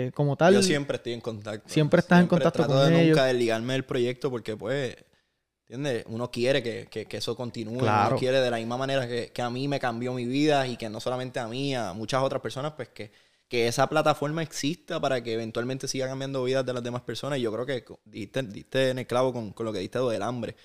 [0.06, 0.54] de- como tal.
[0.54, 1.68] Yo siempre estoy en contacto.
[1.68, 3.08] Siempre estás en contacto trato con de ellos.
[3.16, 4.96] nunca desligarme del proyecto porque, pues,
[5.66, 6.04] ¿entiendes?
[6.08, 7.78] Uno quiere que, que- que eso continúe.
[7.78, 8.10] Claro.
[8.10, 10.76] Uno quiere de la misma manera que, que a mí me cambió mi vida y
[10.76, 13.10] que no solamente a mí, a muchas otras personas, pues que,
[13.48, 17.38] que esa plataforma exista para que eventualmente siga cambiando vidas de las demás personas.
[17.38, 20.22] Y yo creo que diste, diste en el clavo con, con lo que diste del
[20.22, 20.56] hambre.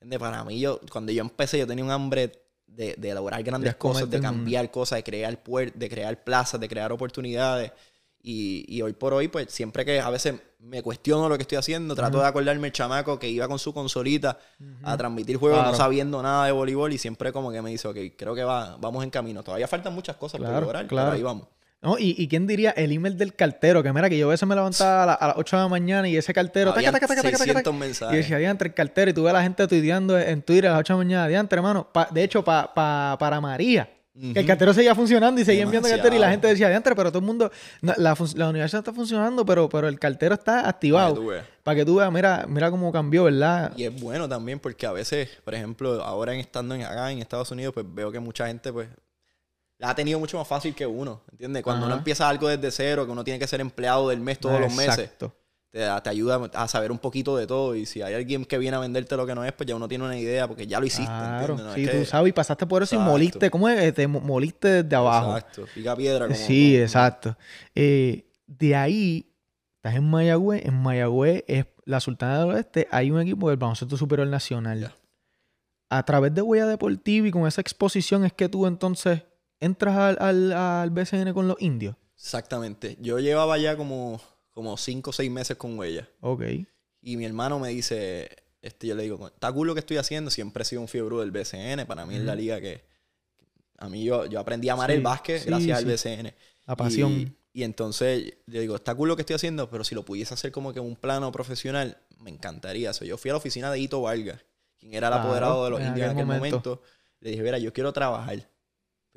[0.00, 0.18] ¿Entiendes?
[0.18, 2.30] Para mí, yo, cuando yo empecé, yo tenía un hambre
[2.66, 6.60] de, de elaborar grandes De cosas, de cambiar cosas, de crear puer- de crear plazas,
[6.60, 7.72] de crear oportunidades.
[8.22, 11.58] Y, y hoy por hoy, pues siempre que a veces me cuestiono lo que estoy
[11.58, 14.36] haciendo, trato de acordarme el chamaco que iba con su consolita
[14.82, 15.70] a transmitir juegos Claro.
[15.72, 18.76] no sabiendo nada de voleibol y siempre como que me dice, ok, creo que va,
[18.80, 19.44] vamos en camino.
[19.44, 21.06] Todavía faltan muchas cosas por Claro, lograr, claro.
[21.10, 21.46] pero ahí vamos.
[21.82, 21.98] ¿No?
[21.98, 23.82] ¿Y, y quién diría el email del cartero?
[23.82, 25.68] Que mira, que yo a veces me levantaba a, la- a las 8 de la
[25.68, 26.72] mañana y ese cartero...
[26.72, 28.14] taca, taca, taca, taca, taca, 600 taca, mensajes.
[28.14, 29.10] Y decía, diantre, el cartero.
[29.10, 31.28] Y tú ves a la gente tuiteando en Twitter a las 8 de la mañana.
[31.28, 31.88] Diantre, hermano.
[31.92, 33.88] pa- de hecho, pa- pa- para María.
[34.32, 36.08] Que el cartero seguía funcionando y seguía enviando cartero.
[36.14, 36.30] Y la Demasiado.
[36.32, 37.52] gente decía, diantre, pero todo el mundo...
[37.82, 41.22] no, la, la universidad está funcionando, pero, pero el cartero está activado.
[41.62, 43.72] Para que tú veas, mira, mira cómo cambió, ¿verdad?
[43.76, 47.18] Y es bueno también porque a veces, por ejemplo, ahora en estando en, acá en
[47.18, 48.88] Estados Unidos, pues veo que mucha gente pues
[49.78, 51.62] la ha tenido mucho más fácil que uno, ¿entiendes?
[51.62, 54.58] Cuando uno empieza algo desde cero, que uno tiene que ser empleado del mes todos
[54.60, 55.10] los meses,
[55.70, 57.74] te, te ayuda a saber un poquito de todo.
[57.74, 59.86] Y si hay alguien que viene a venderte lo que no es, pues ya uno
[59.86, 61.66] tiene una idea porque ya lo hiciste, Claro, ¿entiendes?
[61.66, 63.50] No sí, es que- tú sabes, y pasaste por eso y moliste.
[63.50, 63.92] ¿Cómo es?
[63.94, 65.36] Te mo- moliste desde abajo.
[65.36, 66.26] Exacto, pica piedra.
[66.26, 67.36] Como, Sí, como- exacto.
[67.74, 69.30] Eh, de ahí,
[69.76, 70.64] estás en Mayagüez.
[70.64, 72.88] En Mayagüez es la Sultana del Oeste.
[72.90, 74.94] Hay un equipo del Baloncesto Superior Nacional.
[75.90, 79.22] A través de Huella Deportiva y con esa exposición es que tú entonces
[79.60, 81.96] entras al, al, al BCN con los indios.
[82.14, 82.96] Exactamente.
[83.00, 86.08] Yo llevaba ya como, como cinco o seis meses con huella.
[86.20, 86.42] Ok.
[87.02, 88.28] Y mi hermano me dice,
[88.62, 91.16] este, yo le digo, está cool lo que estoy haciendo, siempre he sido un fiebre
[91.16, 92.84] del BCN, para mí es la liga que...
[93.78, 95.84] A mí yo, yo aprendí a amar Sí, el básquet sí, gracias sí.
[95.84, 96.34] al BCN.
[96.64, 97.12] La pasión.
[97.12, 100.34] Y, Y entonces yo digo, está cool lo que estoy haciendo, pero si lo pudiese
[100.34, 102.90] hacer como que en un plano profesional, me encantaría.
[102.90, 104.44] eso yo fui a la oficina de Ito Vargas,
[104.78, 106.82] quien era el apoderado de los indios en aquel momento.
[107.20, 108.48] Le dije, mira, yo quiero trabajar.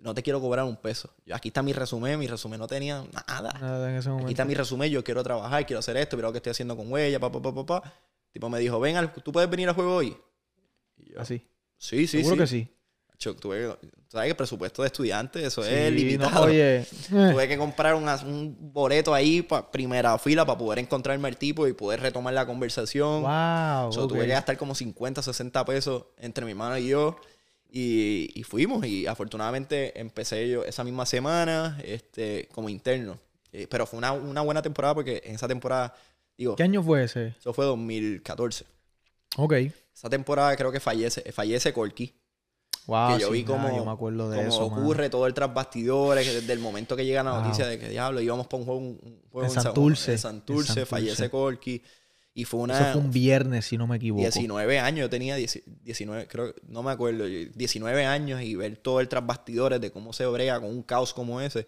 [0.02, 1.14] No te quiero cobrar un peso.
[1.26, 2.18] Yo, aquí está mi resumen.
[2.20, 3.52] Mi resumen no tenía nada.
[3.60, 4.28] nada en ese momento.
[4.28, 4.90] Aquí está mi resumen.
[4.92, 6.16] Yo quiero trabajar, quiero hacer esto.
[6.16, 7.94] Mira lo que estoy haciendo con huella, papá, papá, papá.
[8.32, 10.16] Tipo me dijo, ven, ¿tú puedes venir al juego hoy?
[11.18, 11.46] Así.
[11.78, 12.76] Sí, sí, Seguro que sí.
[13.42, 13.76] Tuve,
[14.08, 16.46] ¿Sabes que el presupuesto de estudiante, eso es limitado?
[16.46, 16.86] oye.
[17.10, 21.74] Tuve que comprar un boleto ahí para primera fila para poder encontrarme al tipo y
[21.74, 23.24] poder retomar la conversación.
[23.24, 24.08] Wow.
[24.08, 27.18] Tuve que gastar como 50, 60 pesos entre mi mano y yo.
[27.72, 28.86] Y, fuimos.
[28.86, 33.20] Y afortunadamente empecé yo esa misma semana este, como interno.
[33.52, 35.94] Eh, pero fue una, una buena temporada porque en esa temporada.
[36.38, 37.36] Digo, ¿Qué año fue ese?
[37.40, 38.66] Eso fue 2014.
[39.38, 39.54] Ok.
[39.94, 42.14] Esa temporada creo que fallece, fallece Corky.
[42.88, 46.54] Wow, que yo vi cómo, me acuerdo de eso, ocurre todo el tras bastidores, desde
[46.54, 49.48] el momento que llega la noticia de que diablo, íbamos para un juego, un juego
[49.48, 50.14] en, Santurce.
[50.14, 51.84] En Santurce, fallece Corky.
[52.40, 52.80] Y fue una.
[52.80, 54.22] Eso fue un viernes, si no me equivoco.
[54.22, 59.10] 19 años, yo tenía 19, creo, no me acuerdo, 19 años y ver todo el
[59.10, 61.68] tras bastidores de cómo se obrega con un caos como ese,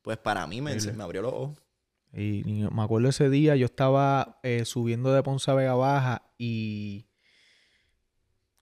[0.00, 1.58] pues para mí me, me abrió los ojos.
[2.12, 7.06] Y, me acuerdo ese día, yo estaba eh, subiendo de Ponce a Vega Baja y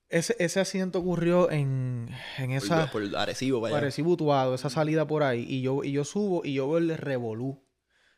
[0.09, 2.90] ese, ese accidente ocurrió en, en esa...
[2.90, 3.77] Por, Arecibo, vaya.
[3.77, 5.44] Arecibo Utuado, esa salida por ahí.
[5.46, 7.62] Y yo, y yo subo y yo veo el revolú.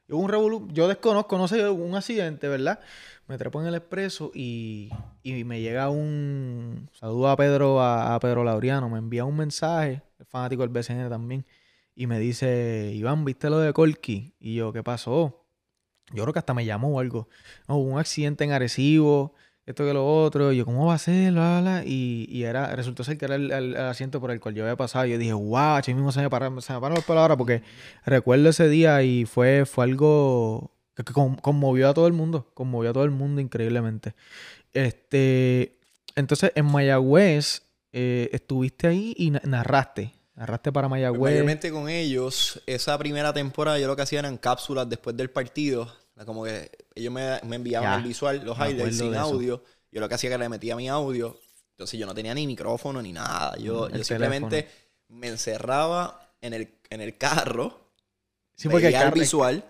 [0.09, 2.81] Yo un revolú, yo desconozco, no sé, un accidente, ¿verdad?
[3.28, 4.90] Me trepo en el expreso y,
[5.22, 6.88] y me llega un...
[6.92, 11.46] Saludo a Pedro, a, Pedro Laureano, me envía un mensaje, es fanático del BCN también,
[11.94, 14.35] y me dice, Iván, ¿viste lo de Colky?
[14.40, 15.44] Y yo, ¿qué pasó?
[16.12, 17.28] Yo creo que hasta me llamó o algo.
[17.68, 19.35] hubo un accidente en Arecibo,
[19.66, 20.52] esto que lo otro.
[20.52, 21.35] Y yo, ¿cómo va a ser?
[21.87, 25.06] Y, y era, resultó ser que era el, asiento por el cual yo había pasado.
[25.06, 27.62] Yo dije, wow, mismo se me pararon, se me pararon pelos ahora porque
[28.04, 32.50] recuerdo ese día y fue, fue algo que, conmovió a todo el mundo.
[32.55, 34.14] Conmovió a todo el mundo increíblemente.
[34.72, 35.78] Este,
[36.16, 40.12] entonces, en Mayagüez, eh, estuviste ahí y narraste.
[40.35, 41.35] Narraste para Mayagüez.
[41.35, 45.92] Mayormente con ellos, esa primera temporada yo lo que hacía eran cápsulas después del partido
[46.24, 49.62] como que ellos me, enviaban el visual, los highlights sin audio.
[49.90, 51.38] Yo lo que hacía era que le metía mi audio.
[51.72, 53.57] Entonces yo no tenía ni micrófono ni nada.
[53.57, 54.68] Yo, simplemente
[55.09, 57.82] me encerraba en el, en el carro.
[58.64, 59.64] Veía el, visual.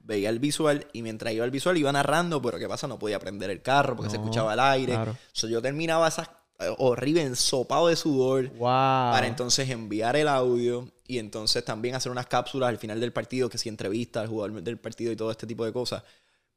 [0.00, 2.86] Veía el visual y mientras iba el visual iba narrando, pero ¿qué pasa?
[2.86, 4.98] No podía prender el carro porque se escuchaba el aire.
[5.34, 6.28] yo terminaba esas
[6.60, 12.26] eh, horrible ensopado de sudor para entonces enviar el audio y entonces también hacer unas
[12.26, 15.48] cápsulas al final del partido, que si entrevista al jugador del partido y todo este
[15.48, 16.04] tipo de cosas.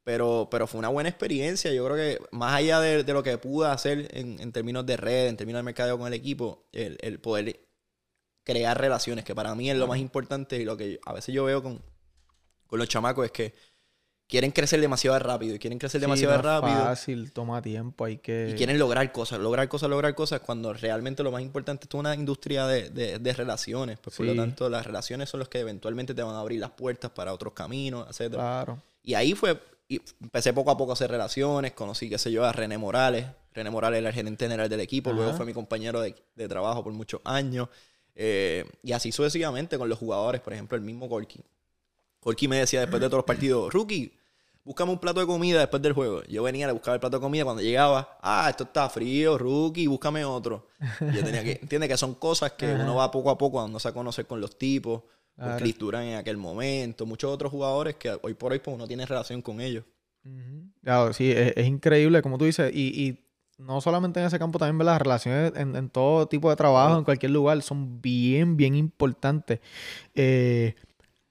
[0.04, 1.72] Pero, pero fue una buena experiencia.
[1.72, 5.36] Yo creo que más allá de, lo que pude hacer en, términos de red, en
[5.36, 7.67] términos de mercadeo con el equipo, el, poder
[8.48, 11.44] crear relaciones, que para mí es lo más importante y lo que a veces yo
[11.44, 11.82] veo con,
[12.66, 13.54] con los chamacos es que
[14.26, 16.78] quieren crecer demasiado rápido y quieren crecer demasiado no rápido.
[16.78, 18.48] Es fácil, toma tiempo, hay que.
[18.50, 22.14] Y quieren lograr cosas, lograr cosas, lograr cosas, cuando realmente lo más importante es una
[22.14, 23.98] industria de, de, relaciones.
[23.98, 26.70] Pues, Por lo tanto, las relaciones son las que eventualmente te van a abrir las
[26.70, 28.32] puertas para otros caminos, etc.
[28.32, 28.82] Claro.
[29.02, 32.46] Y ahí fue, y empecé poco a poco a hacer relaciones, conocí, qué sé yo,
[32.46, 33.26] a René Morales.
[33.52, 36.92] René Morales era el gerente general del equipo, luego fue mi compañero de, trabajo por
[36.92, 37.68] muchos años.
[38.20, 41.40] Eh, y así sucesivamente con los jugadores, por ejemplo, el mismo Corky.
[42.18, 44.12] Corky me decía después de todos los partidos, Rookie,
[44.64, 46.24] búscame un plato de comida después del juego.
[46.24, 49.86] Yo venía, le buscar el plato de comida cuando llegaba, ah, esto está frío, rookie,
[49.86, 50.66] búscame otro.
[51.14, 53.86] yo tenía que, entiende que son cosas que uno va poco a poco cuando se
[53.86, 55.04] a conocer con los tipos,
[55.38, 59.06] con Chris en aquel momento, muchos otros jugadores que hoy por hoy pues, uno tiene
[59.06, 59.84] relación con ellos.
[60.82, 63.16] Claro, sí, es, increíble, como tú dices, y,
[63.58, 67.32] no solamente en ese campo, también las relaciones en, todo tipo de trabajo, en cualquier
[67.32, 69.60] lugar, son bien, bien importantes.
[70.14, 70.74] Eh,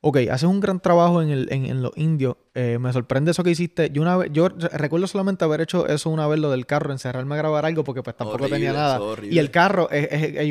[0.02, 2.36] ok, haces un gran trabajo en, el, en, los indios.
[2.54, 3.90] Eh, me sorprende eso que hiciste.
[3.92, 7.36] Yo una vez, yo recuerdo solamente haber hecho eso una vez, lo del carro, encerrarme
[7.36, 9.00] a grabar algo porque pues tampoco tenía nada.
[9.24, 9.98] Y el carro, yo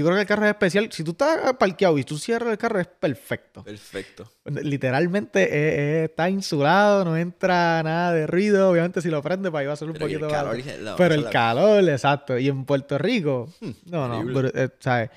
[0.05, 0.89] creo que el carro es especial.
[0.93, 3.63] Si tú estás parqueado y tú cierras el carro, es perfecto.
[3.63, 4.31] Perfecto.
[4.45, 8.71] Literalmente está insulado, no entra nada de ruido.
[8.71, 10.97] Obviamente si lo prende, para pues, ir a ser un poquito más.
[10.97, 12.39] Pero el calor, exacto.
[12.39, 15.11] Y en Puerto Rico, hmm, no, no, pero, eh, ¿sabes?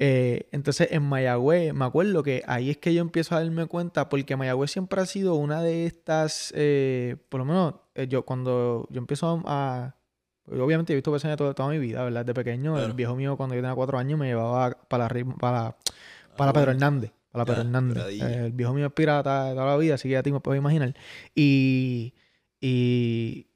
[0.00, 4.08] Eh, entonces en Mayagüez, me acuerdo que ahí es que yo empiezo a darme cuenta,
[4.08, 8.86] porque Mayagüez siempre ha sido una de estas, eh, por lo menos eh, yo cuando
[8.90, 9.96] yo empiezo a...
[10.46, 12.24] obviamente he visto personas toda, toda mi vida, ¿verdad?
[12.24, 15.76] De pequeño, el viejo mío cuando yo tenía cuatro años me llevaba para, para,
[16.36, 17.12] para ah, Pedro Hernández.
[17.32, 18.04] Para Pedro Hernández.
[18.20, 20.94] el viejo mío es pirata toda la vida, así que ya te me puedo imaginar.
[21.34, 22.14] Y,
[22.60, 23.47] y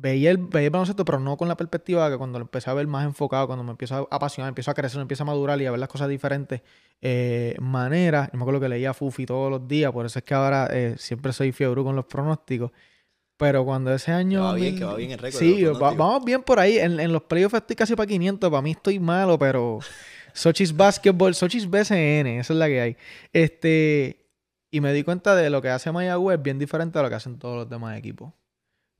[0.00, 2.74] veía el, veía el baloncesto, pero no con la perspectiva que cuando lo empecé a
[2.74, 5.66] ver más enfocado, cuando me empiezo a apasionar, empiezo a crecer, empiezo a madurar y
[5.66, 6.62] a ver las cosas de diferentes
[7.02, 8.28] eh, maneras.
[8.32, 10.94] Yo me acuerdo que leía Fufi todos los días, por eso es que ahora eh,
[10.98, 12.70] siempre soy fiebre con los pronósticos.
[13.36, 14.40] Pero cuando ese año.
[14.40, 15.38] Que va bien, que va bien el récord.
[15.38, 16.76] Sí, va- vamos bien por ahí.
[16.78, 18.50] En, en los playoffs estoy casi para 500.
[18.50, 19.78] Para mí estoy malo, pero.
[20.32, 22.96] Sochi's Basketball, Sochi's BCN, esa es la que hay.
[23.32, 24.26] Este.
[24.70, 27.38] Y me di cuenta de lo que hace Mayagüez bien diferente a lo que hacen
[27.38, 28.32] todos los demás equipos.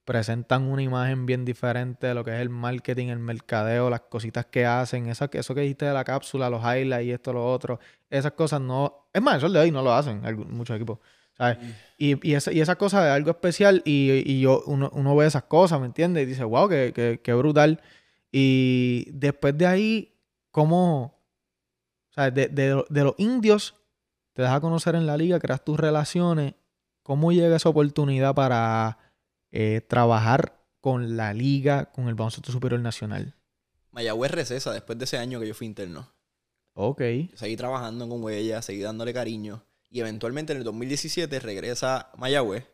[0.09, 4.47] Presentan una imagen bien diferente de lo que es el marketing, el mercadeo, las cositas
[4.47, 7.79] que hacen, esa, eso que dijiste de la cápsula, los highlights y esto, lo otro.
[8.09, 9.11] Esas cosas no.
[9.13, 10.99] Es más, eso el de hoy no lo hacen muchos equipos.
[11.37, 11.59] ¿sabes?
[11.99, 15.27] Y, y, esa, y esa cosa es algo especial y, y yo, uno, uno ve
[15.27, 16.23] esas cosas, ¿me entiendes?
[16.23, 17.83] Y dice, wow, qué, qué, qué brutal.
[18.33, 20.15] Y después de ahí,
[20.51, 21.21] ¿cómo?
[22.15, 23.75] Sea, de, de, de los indios,
[24.33, 26.55] te das a conocer en la liga, creas tus relaciones.
[27.03, 28.97] ¿Cómo llega esa oportunidad para
[29.51, 33.35] eh, trabajar con la liga, con el baloncesto superior nacional?
[33.91, 36.13] Mayagüez recesa después de ese año que yo fui interno.
[36.75, 37.01] Ok.
[37.31, 39.65] Yo seguí trabajando con Huella, seguí dándole cariño.
[39.91, 42.67] Y eventualmente en el 2017 regresa Mayagüez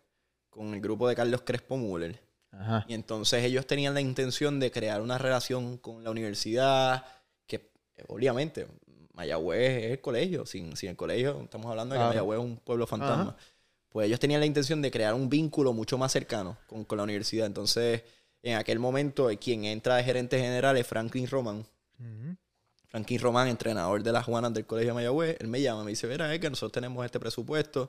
[0.51, 2.21] con el grupo de Carlos Crespo Müller.
[2.51, 2.85] Ajá.
[2.89, 7.05] Y entonces ellos tenían la intención de crear una relación con la universidad,
[7.47, 7.57] que
[7.97, 8.67] eh, obviamente
[9.15, 10.45] Mayagüez es el colegio.
[10.45, 13.31] Sin, sin el colegio, estamos hablando de que Mayagüez es un pueblo fantasma.
[13.31, 13.37] Ajá.
[13.94, 17.04] Pues ellos tenían la intención de crear un vínculo mucho más cercano con, con la
[17.04, 17.46] universidad.
[17.46, 18.02] Entonces,
[18.42, 21.64] en aquel momento, eh, quien entra de gerente general es Franklin Roman.
[22.00, 22.37] Ujú.
[22.88, 26.09] Franklin Román, entrenador de las Juanas del Colegio de Mayagüez, él me llama, me dice,
[26.09, 27.88] verá, es que nosotros tenemos este presupuesto,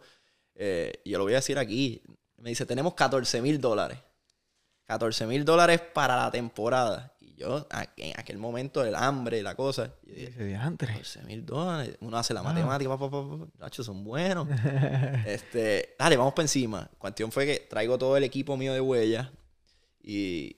[0.53, 2.03] eh, y yo lo voy a decir aquí,
[2.37, 3.97] me dice, tenemos 14 mil dólares.
[4.83, 7.14] 14 mil dólares para la temporada.
[7.38, 7.67] Yo,
[7.98, 10.88] en aquel momento, el hambre, la cosa, yo dije, Ese diantre.
[10.88, 12.43] 14 mil dólares, uno hace la Ah.
[12.43, 14.48] matemática, pa, pa, pa, pa, Nacho, son buenos.
[15.26, 16.89] este, dale, vamos para encima.
[16.98, 19.30] Cuestión fue que traigo todo el equipo mío de huellas,
[20.02, 20.56] y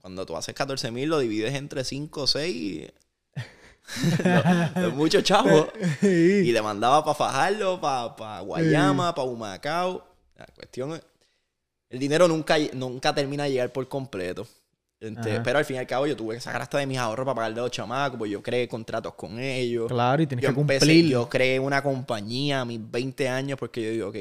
[0.00, 2.92] cuando tú haces 14 mil, lo divides entre 5 o 6
[4.76, 5.68] es mucho chavo.
[6.02, 10.06] Y le mandaba para Fajardo, para Guayama, para Humacao.
[10.36, 11.02] La cuestión es,
[11.88, 14.46] el dinero nunca, nunca termina de llegar por completo.
[15.00, 17.24] Este, pero al fin y al cabo yo tuve que sacar hasta de mis ahorros
[17.24, 19.88] para pagarle a los chamacos, pues yo creé contratos con ellos.
[19.88, 21.06] Claro, y tienes Yo, que empecé- cumplir.
[21.08, 24.16] yo creé una compañía a mis 20 años porque yo digo, ok,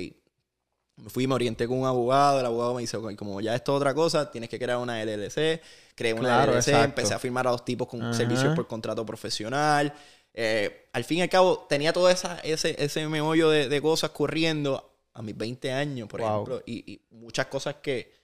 [1.04, 3.56] me fui y me orienté con un abogado, el abogado me dice, ok, como ya
[3.56, 5.62] esto es otra cosa, tienes que crear una LLC,
[5.96, 6.86] creé una Claro, LLC, exacto.
[6.86, 8.14] empecé a firmar a los tipos con Ajá.
[8.14, 9.94] servicios por contrato profesional.
[10.34, 14.12] Eh, al fin y al cabo, tenía todo esa, ese, ese meollo de, de cosas
[14.12, 16.30] corriendo a mis 20 años, por Wow.
[16.32, 18.19] ejemplo, y, y muchas cosas que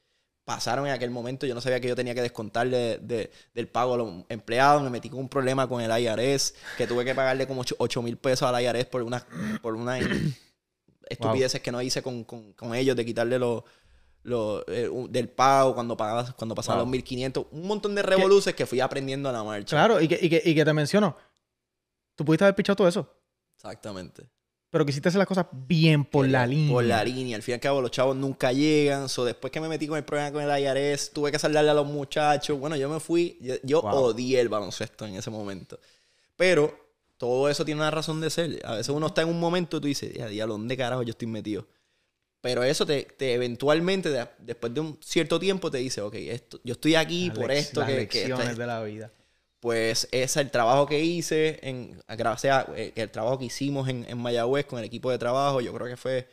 [0.45, 1.45] pasaron en aquel momento.
[1.45, 4.81] Yo no sabía que yo tenía que descontarle de- del pago a los empleados.
[4.83, 8.15] Me metí con un problema con el IRS, que tuve que pagarle como 8 mil
[8.17, 9.25] pesos al IRS por una,
[9.61, 9.97] por una
[11.09, 13.63] estupideces que no hice con, con- con ellos, de quitarle los
[14.23, 16.85] los, eh, del pago cuando pagabas, cuando pasaban Wow.
[16.87, 17.45] los 1500.
[17.51, 19.75] Un montón de revoluces que fui aprendiendo a la marcha.
[19.75, 21.15] Claro, y que, y, que, y que te menciono.
[22.15, 23.07] Tú pudiste haber pichado todo eso,
[23.55, 24.23] Exactamente.
[24.75, 26.69] Pero quisiste hacer las cosas bien por la línea.
[26.73, 27.37] Por la línea.
[27.37, 29.07] Al fin y al cabo, los chavos nunca llegan.
[29.07, 31.73] So, después que me metí con el problema con el IRS, tuve que saldarle a
[31.73, 32.59] los muchachos.
[32.59, 33.37] Bueno, yo me fui.
[33.39, 33.93] Yo, yo Wow.
[33.95, 35.79] odié el baloncesto en ese momento.
[36.35, 36.77] Pero
[37.15, 38.59] todo eso tiene una razón de ser.
[38.65, 41.11] A veces uno está en un momento y tú dices, ya, diablo, ¿dónde carajo yo
[41.11, 41.65] estoy metido?
[42.41, 46.59] Pero eso te, te eventualmente, de- después de un cierto tiempo, te dice, ok, esto,
[46.65, 49.11] yo estoy aquí Las por esto las que, que lecciones este- de la vida.
[49.65, 53.89] Pues ese es el trabajo que hice, en, gracias a eh, el trabajo que hicimos
[53.89, 56.27] en, en Mayagüez con el equipo de trabajo, yo creo que fue,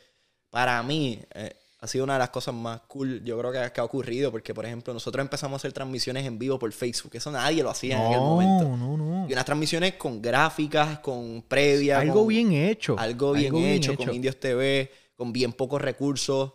[0.51, 3.81] para mí, eh, ha sido una de las cosas más cool, yo creo que, que
[3.81, 7.31] ha ocurrido, porque por ejemplo, nosotros empezamos a hacer transmisiones en vivo por Facebook, eso
[7.31, 8.65] nadie lo hacía en aquel momento.
[8.65, 9.27] No, no, no.
[9.27, 12.01] Y unas transmisiones con gráficas, con previa.
[12.01, 12.95] Algo con- bien hecho.
[12.99, 16.51] Algo bien hecho, con Indios TV, con bien pocos recursos.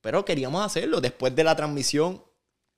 [0.00, 1.02] Pero queríamos hacerlo.
[1.02, 2.22] Después de la transmisión,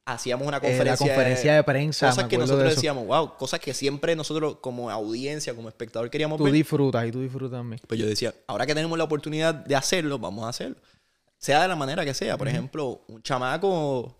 [0.06, 0.92] hacíamos una Eh, conferencia.
[0.92, 2.08] la conferencia de prensa.
[2.08, 6.38] Cosas que nosotros de decíamos, wow, cosas que siempre nosotros como audiencia, como espectador queríamos
[6.38, 6.52] Tú ver.
[6.52, 7.80] disfrutas y tú disfrutas también.
[7.86, 10.76] Pues yo decía, ahora que tenemos la oportunidad de hacerlo, vamos a hacerlo.
[11.38, 12.38] Sea de la manera que sea.
[12.38, 14.16] Por ejemplo, un chamaco,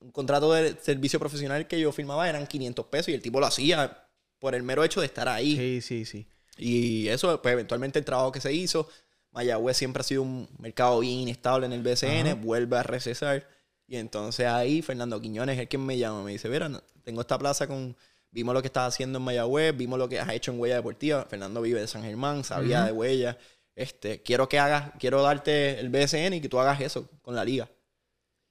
[0.00, 3.46] un contrato de servicio profesional que yo firmaba eran 500 pesos y el tipo lo
[3.46, 4.06] hacía
[4.38, 5.56] por el mero hecho de estar ahí.
[5.56, 6.26] Sí, sí, sí.
[6.56, 8.88] Y eso, pues eventualmente el trabajo que se hizo,
[9.32, 13.46] Mayagüez siempre ha sido un mercado bien inestable en el BCN, vuelve a recesar.
[13.86, 17.38] Y entonces ahí Fernando Quiñones es el que me llama, me dice, no- tengo esta
[17.38, 17.96] plaza con,
[18.30, 21.24] vimos lo que estás haciendo en Mayagüez, vimos lo que has hecho en Huella Deportiva,
[21.26, 23.38] Fernando vive de San Germán, sabía de Huella,
[23.74, 27.44] este, quiero que hagas, quiero darte el BCN y que tú hagas eso con la
[27.44, 27.68] liga.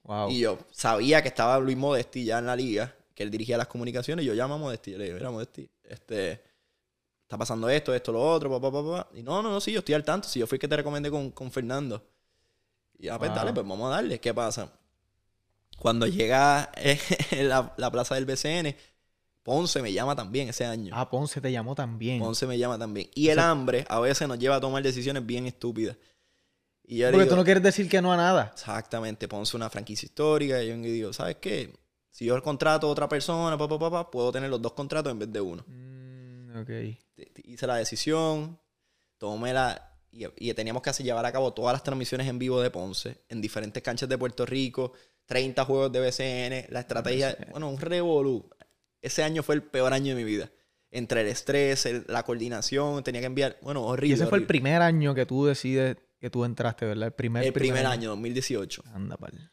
[0.04, 0.28] Wow.
[0.30, 3.66] Y yo sabía que estaba Luis Modesti ya en la liga, que él dirigía las
[3.66, 6.42] comunicaciones, y yo llamo a Modesti, yo le digo, mira Modesti, este,
[7.22, 9.08] está pasando esto, esto, lo otro, papá, papá.
[9.14, 10.76] Y no, no, no, sí, yo estoy al tanto, si yo fui el que te
[10.76, 12.02] recomendé con, con Fernando.
[12.98, 13.36] Y ya, pues Wow.
[13.36, 14.70] dale, pues vamos a darle, ¿qué pasa?
[15.78, 16.98] Cuando llega eh,
[17.42, 18.74] la, la plaza del BCN,
[19.42, 20.94] Ponce me llama también ese año.
[20.96, 22.20] Ah, Ponce te llamó también.
[22.20, 23.08] Ponce me llama también.
[23.14, 25.96] Y el hambre a veces nos lleva a tomar decisiones bien estúpidas.
[26.84, 28.50] Y yo Porque tú no quieres decir que no a nada.
[28.52, 29.26] Exactamente.
[29.26, 30.62] Ponce una franquicia histórica.
[30.62, 31.72] Y yo digo, ¿sabes qué?
[32.10, 35.18] Si yo contrato a otra persona, pa, pa, pa, puedo tener los dos contratos en
[35.18, 35.64] vez de uno.
[35.66, 36.70] Mm, ok.
[37.44, 38.58] Hice la decisión.
[39.18, 39.88] Tomé la...
[40.10, 43.22] Y, teníamos que hacer, llevar a cabo todas las transmisiones en vivo de Ponce.
[43.28, 44.92] En diferentes canchas de Puerto Rico.
[45.26, 46.72] 30 juegos de BCN.
[46.72, 47.36] La estrategia...
[47.50, 48.48] Bueno, un revolú
[49.02, 50.50] ese año fue el peor año de mi vida.
[50.90, 53.58] Entre el estrés, la coordinación, tenía que enviar.
[53.62, 54.10] Bueno, horrible.
[54.10, 57.08] Y ese fue el primer año que tú decides que tú entraste, ¿verdad?
[57.08, 58.84] El primer, el primer, año, 2018.
[58.94, 59.50] Anda, pal.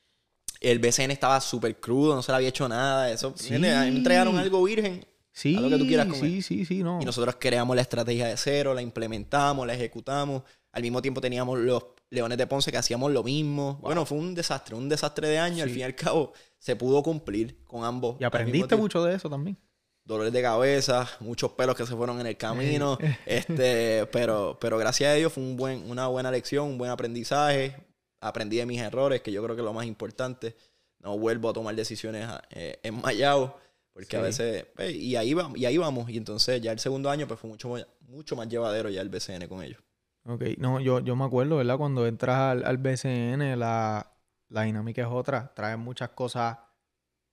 [0.61, 3.11] El BCN estaba súper crudo, no se le había hecho nada.
[3.11, 3.57] Eso, sí.
[3.57, 5.03] me entregaron algo virgen.
[5.31, 6.19] Sí, a lo que tú quieras comer.
[6.19, 6.99] Sí, sí, sí, no.
[7.01, 10.43] Y nosotros creamos la estrategia de cero, la implementamos, la ejecutamos.
[10.71, 13.79] Al mismo tiempo teníamos los Leones de Ponce que hacíamos lo mismo.
[13.81, 15.63] Bueno, fue un desastre, un desastre de año.
[15.63, 18.17] Al fin y al cabo, se pudo cumplir con ambos.
[18.19, 19.57] Y aprendiste mucho de eso también.
[20.03, 25.11] Dolores de cabeza, muchos pelos que se fueron en el camino, este, pero, pero gracias
[25.11, 27.75] a Dios fue un buen, una buena lección, un buen aprendizaje,
[28.19, 30.55] aprendí de mis errores, que yo creo que es lo más importante,
[30.97, 33.55] no vuelvo a tomar decisiones eh, en Mayao,
[33.93, 37.11] porque a veces, pues, y ahí vamos, y ahí vamos, y entonces ya el segundo
[37.11, 37.75] año pues fue mucho,
[38.07, 39.79] mucho más llevadero ya el BCN con ellos.
[40.25, 41.77] Ok, no, yo, yo me acuerdo, ¿verdad?
[41.77, 44.11] Cuando entras al, al BCN, la,
[44.49, 46.57] la dinámica es otra, traes muchas cosas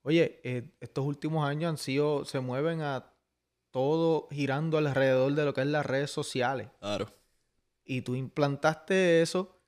[0.06, 3.12] Oye, eh, estos últimos años han sido, se mueven a
[3.72, 6.68] todo girando alrededor de lo que es las redes sociales.
[6.78, 7.12] Claro.
[7.84, 9.58] Y tú implantaste eso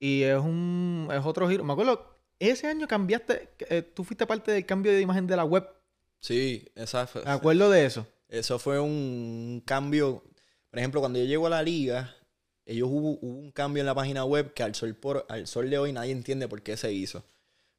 [0.00, 1.62] y es un, es otro giro.
[1.62, 5.44] Me acuerdo, ese año cambiaste, eh, tú fuiste parte del cambio de imagen de la
[5.44, 5.68] web.
[6.18, 7.22] Sí, exacto.
[7.24, 8.08] Me acuerdo de eso.
[8.28, 10.24] Eso fue un cambio.
[10.68, 12.12] Por ejemplo, cuando yo llego a la liga,
[12.66, 15.70] ellos hubo, hubo, un cambio en la página web que al sol, por, al sol
[15.70, 17.24] de hoy nadie entiende por qué se hizo.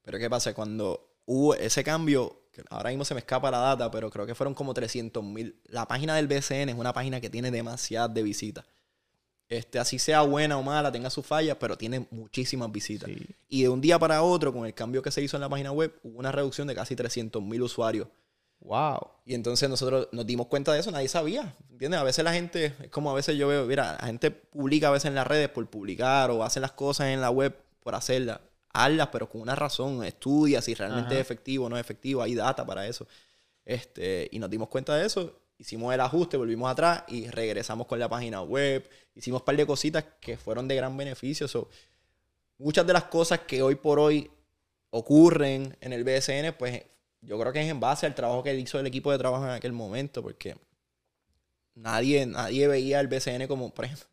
[0.02, 0.54] Pero ¿qué pasa?
[0.54, 4.34] Cuando hubo ese cambio, que ahora mismo se me escapa la data, pero creo que
[4.34, 5.60] fueron como 300 mil.
[5.66, 8.66] La página del BCN es una página que tiene demasiadas de visitas.
[9.50, 13.10] Este, así sea buena o mala, tenga sus fallas, pero tiene muchísimas visitas.
[13.48, 15.72] Y de un día para otro, con el cambio que se hizo en la página
[15.72, 18.08] web, hubo una reducción de casi 300 mil usuarios.
[18.60, 19.12] Wow.
[19.26, 21.56] Y entonces nosotros nos dimos cuenta de eso, nadie sabía.
[21.70, 22.00] ¿Entiendes?
[22.00, 24.92] A veces la gente, es como a veces yo veo, mira, la gente publica a
[24.92, 28.40] veces en las redes por publicar o hace las cosas en la web por hacerlas
[28.78, 32.36] hazlas, pero con una razón, estudia si realmente es efectivo o no es efectivo, hay
[32.36, 33.08] data para eso.
[33.66, 38.00] Este, y nos dimos cuenta de eso, hicimos el ajuste, volvimos atrás y regresamos con
[38.00, 41.48] la página web, hicimos un par de cositas que fueron de gran beneficio.
[42.58, 44.30] muchas de las cosas que hoy por hoy
[44.90, 46.84] ocurren en el BSN, pues
[47.22, 49.52] yo creo que es en base al trabajo que hizo el equipo de trabajo en
[49.52, 50.56] aquel momento, porque
[51.76, 54.06] nadie, nadie veía el BCN como, por ejemplo,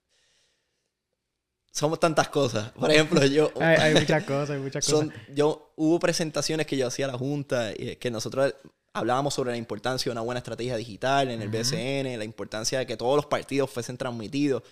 [1.70, 2.70] somos tantas cosas.
[2.72, 3.50] Por ejemplo, yo...
[3.60, 5.08] hay, muchas cosas, hay muchas cosas.
[5.34, 8.54] yo, hubo presentaciones que yo hacía a la Junta, y que nosotros
[8.92, 12.86] hablábamos sobre la importancia de una buena estrategia digital en el BCN, la importancia de
[12.86, 14.62] que todos los partidos fuesen transmitidos.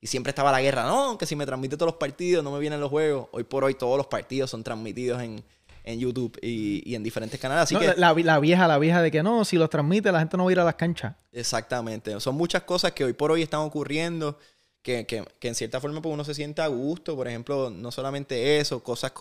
[0.00, 2.60] Y siempre estaba la guerra, no, que si me transmite todos los partidos no me
[2.60, 3.28] vienen los juegos.
[3.32, 5.42] Hoy por hoy todos los partidos son transmitidos en,
[5.86, 7.64] YouTube y, en diferentes canales.
[7.64, 10.36] Así que, la, la, vieja, la vieja de que no, si los transmite la gente
[10.36, 11.14] no va a ir a las canchas.
[11.32, 12.18] Exactamente.
[12.20, 14.38] Son muchas cosas que hoy por hoy están ocurriendo
[14.82, 17.16] que, en cierta forma pues, uno se siente a gusto.
[17.16, 19.12] Por ejemplo, no solamente eso, cosas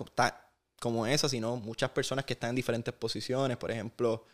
[0.80, 3.58] como esas, sino muchas personas que están en diferentes posiciones.
[3.58, 4.26] Por ejemplo,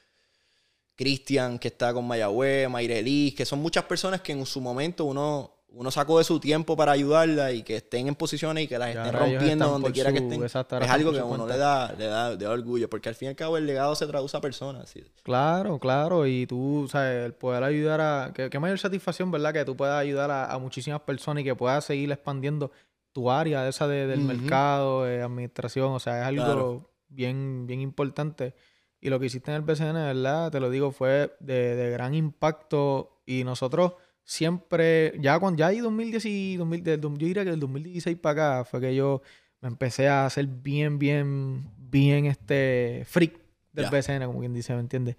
[0.95, 5.60] Cristian, que está con Mayagüez, Mayrelis, que son muchas personas que en su momento uno
[5.73, 8.89] uno sacó de su tiempo para ayudarla y que estén en posiciones y que las
[8.89, 10.43] estén rompiendo donde quiera que estén.
[10.43, 13.35] es algo que a uno le da, le da, orgullo, porque al fin y al
[13.35, 14.93] cabo el legado se traduce a personas.
[15.23, 18.33] Claro, claro, y tú, sabes, el poder ayudar a...
[18.33, 19.53] Qué, mayor satisfacción, ¿verdad?
[19.53, 22.71] Que tú puedas ayudar a, muchísimas personas y que puedas seguir expandiendo
[23.13, 28.55] tu área, esa de, del mercado, de administración, o sea, es algo bien, bien importante.
[28.99, 30.51] Y lo que hiciste en el BCN, ¿verdad?
[30.51, 35.79] Te lo digo, fue de, de gran impacto y nosotros siempre, ya cuando ya hay
[35.79, 39.21] 2010 y 2000, yo diría que del 2016 para acá fue que yo
[39.61, 43.39] me empecé a hacer bien, bien, bien este freak
[43.73, 45.15] del BCN, como quien dice, ¿me entiendes?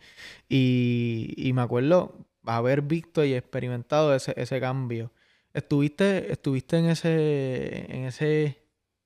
[0.49, 5.13] Y, y, me acuerdo haber visto y experimentado ese, ese cambio.
[5.55, 8.59] Estuviste, estuviste en ese, en ese,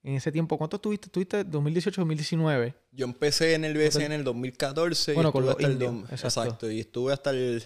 [0.02, 0.58] en ese tiempo.
[0.58, 1.06] ¿Cuánto estuviste?
[1.06, 2.74] ¿Estuviste 2018-2019?
[2.92, 5.14] Yo empecé en el BCN en el 2014.
[5.14, 6.70] Bueno, con los el Exacto.
[6.70, 7.62] Y estuve hasta el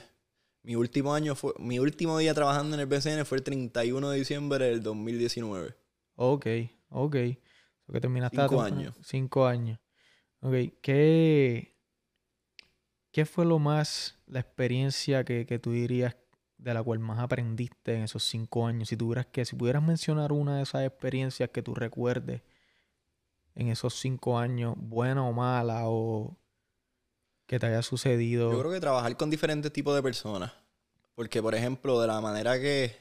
[0.63, 4.19] mi último año fue, mi último día trabajando en el BCN fue el 31 de
[4.19, 5.75] diciembre del 2019.
[6.17, 6.47] Ok,
[6.91, 7.13] ok.
[7.13, 8.95] que terminaste cinco años.
[9.03, 9.79] Cinco años.
[10.41, 11.77] Ok, ¿qué,
[13.11, 16.17] qué fue lo más, la experiencia que, que tú dirías
[16.59, 18.89] de la cual más aprendiste en esos cinco años?
[18.89, 22.43] Si tuvieras que, si pudieras mencionar una de esas experiencias que tú recuerdes,
[23.55, 26.39] en esos cinco años, buena o mala, o
[27.51, 28.53] que te haya sucedido?
[28.53, 30.53] Yo creo que trabajar con diferentes tipos de personas.
[31.17, 32.97] Porque, por ejemplo, de la manera que.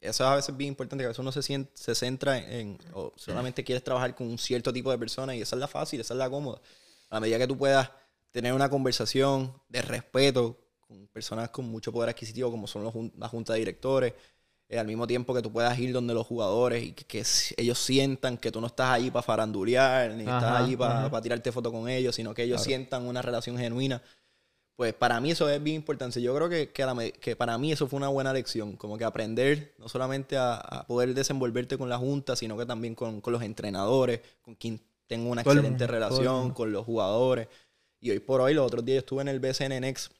[0.00, 2.78] Eso es a veces bien importante, que a veces uno se, sien- se centra en.
[2.94, 6.00] O solamente quieres trabajar con un cierto tipo de personas y esa es la fácil,
[6.00, 6.60] esa es la cómoda.
[7.10, 7.90] A medida que tú puedas
[8.30, 13.28] tener una conversación de respeto con personas con mucho poder adquisitivo, como son los la
[13.28, 14.14] junta de directores,
[14.68, 17.24] eh, al mismo tiempo que tú puedas ir donde los jugadores y que,
[17.56, 21.20] ellos sientan que tú no estás allí para farandulear, ni estás allí para ajá.
[21.22, 22.66] tirarte foto con ellos, sino que ellos Claro.
[22.66, 24.02] sientan una relación genuina.
[24.76, 26.22] Pues para mí eso es bien importante.
[26.22, 26.94] Yo creo que, que, la
[27.36, 28.76] para mí eso fue una buena lección.
[28.76, 32.94] Como que aprender no solamente a, a poder desenvolverte con la junta, sino que también
[32.94, 37.48] con, con los entrenadores, con quien tengo una excelente relación, con los jugadores.
[38.00, 40.12] Y hoy por hoy, los otros días yo estuve en el BCN Next.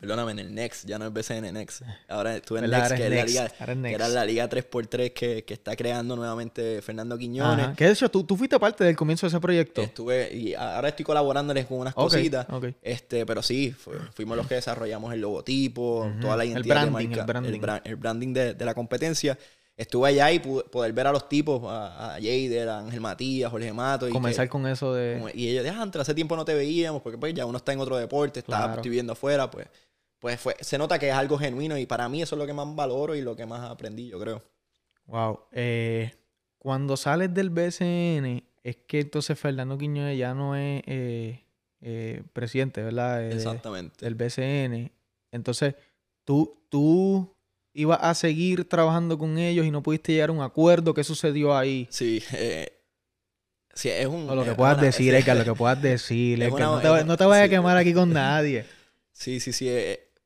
[0.00, 1.82] Perdóname, en el Next, ya no es BCN Next.
[2.06, 2.90] Ahora estuve en ¿Verdad?
[2.90, 6.80] Next, que, es la liga, que era la liga 3x3 que, que está creando nuevamente
[6.82, 7.66] Fernando Quiñones.
[7.66, 7.74] Ajá.
[7.74, 9.82] Que de hecho, tú, tú fuiste parte del comienzo de ese proyecto.
[9.82, 12.46] Estuve, y ahora estoy colaborándoles con unas Ok, cositas.
[12.48, 12.66] ok.
[12.80, 16.20] Este, pero sí, fu- fuimos los que desarrollamos el logotipo, Ujú.
[16.20, 17.60] toda la El identidad de branding, marca, el branding.
[17.60, 19.36] bra- el branding de, de la competencia.
[19.76, 23.48] Estuve allá y pude poder ver a los tipos, a, a Jader, a Ángel Matías,
[23.48, 24.08] Jorge Mato.
[24.08, 25.14] Y Comenzar que- con eso de...
[25.18, 27.78] como- y ellos, "Ah, hace tiempo no te veíamos, porque pues ya uno está en
[27.80, 28.82] otro deporte, está Claro.
[28.82, 29.66] estoy afuera, pues,
[30.18, 32.52] pues fue, se nota que es algo genuino y para mí eso es lo que
[32.52, 34.42] más valoro y lo que más aprendí, yo creo.
[35.06, 35.40] Wow.
[35.52, 36.12] Eh,
[36.58, 41.44] cuando sales del BCN, es que entonces Fernando Quiñones ya no es eh,
[41.80, 43.20] eh, presidente, ¿verdad?
[43.20, 44.04] De- Exactamente.
[44.04, 44.90] del BCN.
[45.30, 45.74] Entonces,
[46.24, 47.34] tú, tú
[47.72, 50.92] ibas a seguir trabajando con ellos y no pudiste llegar a un acuerdo.
[50.92, 51.86] ¿Qué sucedió ahí?
[51.90, 52.72] Sí, eh,
[53.72, 54.28] sí, es un...
[54.28, 56.38] O lo que puedas decir, lo que puedas decir.
[56.38, 58.66] no, te, no vayas a quemar aquí con nadie.
[59.12, 59.68] Sí, sí, sí.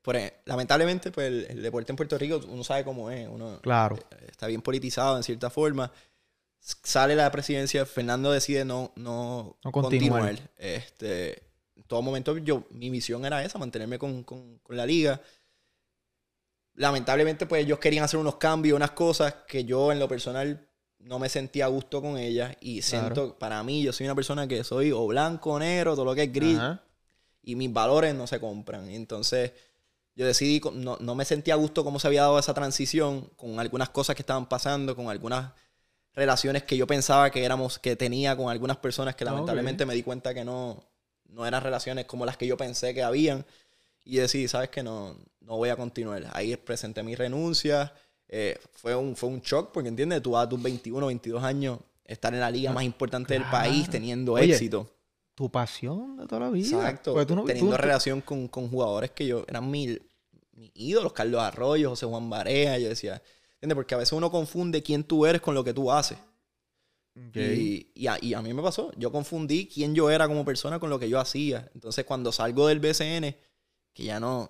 [0.03, 3.27] Eh, por ej- lamentablemente, pues el, el deporte en Puerto Rico, uno sabe cómo es.
[3.27, 3.97] Uno Claro.
[4.11, 5.91] eh, está bien politizado en cierta forma.
[6.59, 10.37] Sale la presidencia, Fernando decide no, no, No continuar.
[10.57, 11.43] Este,
[11.75, 15.19] en todo momento, yo, mi misión era esa, mantenerme con, con- con la liga.
[16.75, 20.67] Lamentablemente, pues ellos querían hacer unos cambios, unas cosas que yo en lo personal
[20.99, 22.55] no me sentía a gusto con ellas.
[22.61, 26.05] Y siento, para mí, yo soy una persona que soy o blanco o negro, todo
[26.05, 26.81] lo que es gris Ajá.
[27.43, 28.89] y mis valores no se compran.
[28.89, 29.51] Entonces
[30.15, 33.59] yo decidí, no, no me sentía a gusto cómo se había dado esa transición con
[33.59, 35.51] algunas cosas que estaban pasando, con algunas
[36.13, 39.95] relaciones que yo pensaba que éramos, que tenía con algunas personas que Ah, lamentablemente me
[39.95, 40.83] di cuenta que no,
[41.29, 43.45] no eran relaciones como las que yo pensé que habían.
[44.05, 46.27] Y decidí, sabes que no, no voy a continuar.
[46.33, 47.93] Ahí presenté mi renuncia.
[48.27, 50.21] Eh, fue, un, fue un shock porque, ¿entiendes?
[50.21, 54.33] Tú a tus 21, 22 años, estar en la liga más importante del país, teniendo
[54.33, 54.89] Oye, éxito.
[55.35, 56.67] Tu pasión de toda la vida.
[56.77, 57.13] Exacto.
[57.13, 59.99] Porque tú no- teniendo tú- relación con, con jugadores que yo eran mis
[60.55, 62.77] mis ídolos, Carlos Arroyo, José Juan Barea.
[62.77, 63.21] Yo decía,
[63.55, 63.75] ¿entiendes?
[63.75, 66.17] Porque a veces uno confunde quién tú eres con lo que tú haces.
[67.35, 68.91] Y, y a, y a mí me pasó.
[68.97, 71.69] Yo confundí quién yo era como persona con lo que yo hacía.
[71.75, 73.35] Entonces, cuando salgo del BCN,
[73.93, 74.49] que ya no.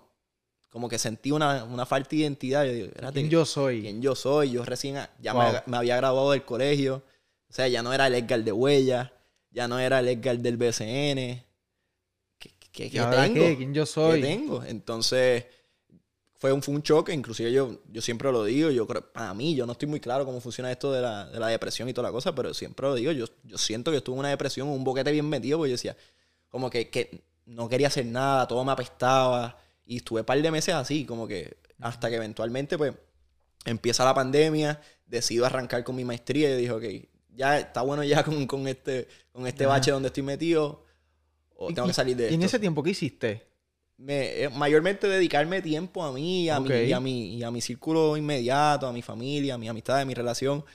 [0.70, 2.66] Como que sentí una, una falta de identidad.
[2.66, 3.82] Yo digo, ¿Quién yo soy?
[3.82, 4.52] quién yo soy.
[4.52, 5.44] Yo recién a- ya Wow.
[5.54, 7.04] me, me había graduado del colegio.
[7.50, 9.13] O sea, ya no era el Edgar de huella.
[9.54, 11.44] Ya no era el Edgar del BCN.
[12.40, 13.34] ¿Qué, qué- ¿Y qué ahora tengo?
[13.34, 13.58] qué?
[13.58, 14.22] ¿Quién yo ¿Qué soy?
[14.22, 14.64] tengo?
[14.64, 15.46] Entonces,
[16.36, 17.14] fue un, fue un choque.
[17.14, 18.70] Inclusive yo, yo siempre lo digo.
[18.72, 21.40] Yo creo, para mí, yo no estoy muy claro cómo funciona esto de la, de
[21.40, 23.12] la depresión y toda la cosa, pero siempre lo digo.
[23.12, 25.96] Yo, yo siento que estuve en una depresión, un boquete bien metido, porque yo decía,
[26.50, 29.58] como que, que no quería hacer nada, todo me apestaba.
[29.86, 32.94] Y estuve un par de meses así, como que hasta que eventualmente, pues,
[33.66, 36.84] empieza la pandemia, decido arrancar con mi maestría y dije, ok,
[37.36, 39.74] ya está bueno ya con, con este, con este Ajá.
[39.74, 40.86] bache donde estoy metido,
[41.56, 43.48] o Y- tengo que salir de ¿Y esto en ese tiempo qué hiciste?
[43.98, 46.68] me, eh, mayormente dedicarme tiempo a mí, a Ok.
[46.70, 50.00] mi, y, a mi, y a mi círculo inmediato, a mi familia, a mi amistad,
[50.00, 50.66] a mi relación.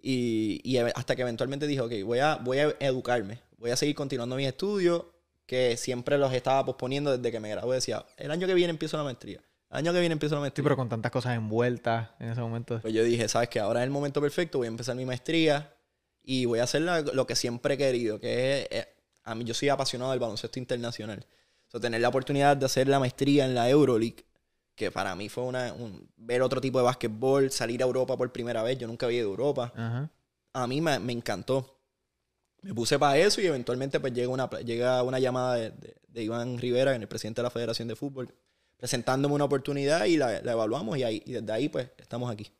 [0.00, 3.94] Y, y hasta que eventualmente dije, ok, voy a, voy a educarme, voy a seguir
[3.96, 5.04] continuando mis estudios,
[5.44, 7.74] que siempre los estaba posponiendo desde que me gradué.
[7.76, 9.40] Decía, el año que viene empiezo la maestría.
[9.70, 10.62] El año que viene empiezo la Sí, maestría.
[10.62, 12.80] pero con tantas cosas envueltas en ese momento.
[12.80, 13.58] Pues yo dije, ¿sabes qué?
[13.60, 15.74] Ahora es el momento perfecto, voy a empezar mi maestría
[16.30, 18.88] y voy a hacer la- lo que siempre he querido, que es, eh,
[19.24, 21.24] a mí yo soy apasionado del baloncesto internacional.
[21.68, 24.26] O sea, tener la oportunidad de hacer la maestría en la Euroleague,
[24.74, 28.30] que para mí fue una, un- ver otro tipo de básquetbol, salir a Europa por
[28.30, 30.10] primera vez, yo nunca había ido a Europa, Ajá.
[30.52, 31.78] a mí me, me encantó.
[32.60, 36.22] Me puse para eso y eventualmente pues llega una, llega una llamada de, de- de
[36.24, 38.34] Iván Rivera, el presidente de la Federación de Fútbol,
[38.76, 42.50] presentándome una oportunidad y la, la evaluamos y, ahí, y desde ahí pues estamos aquí.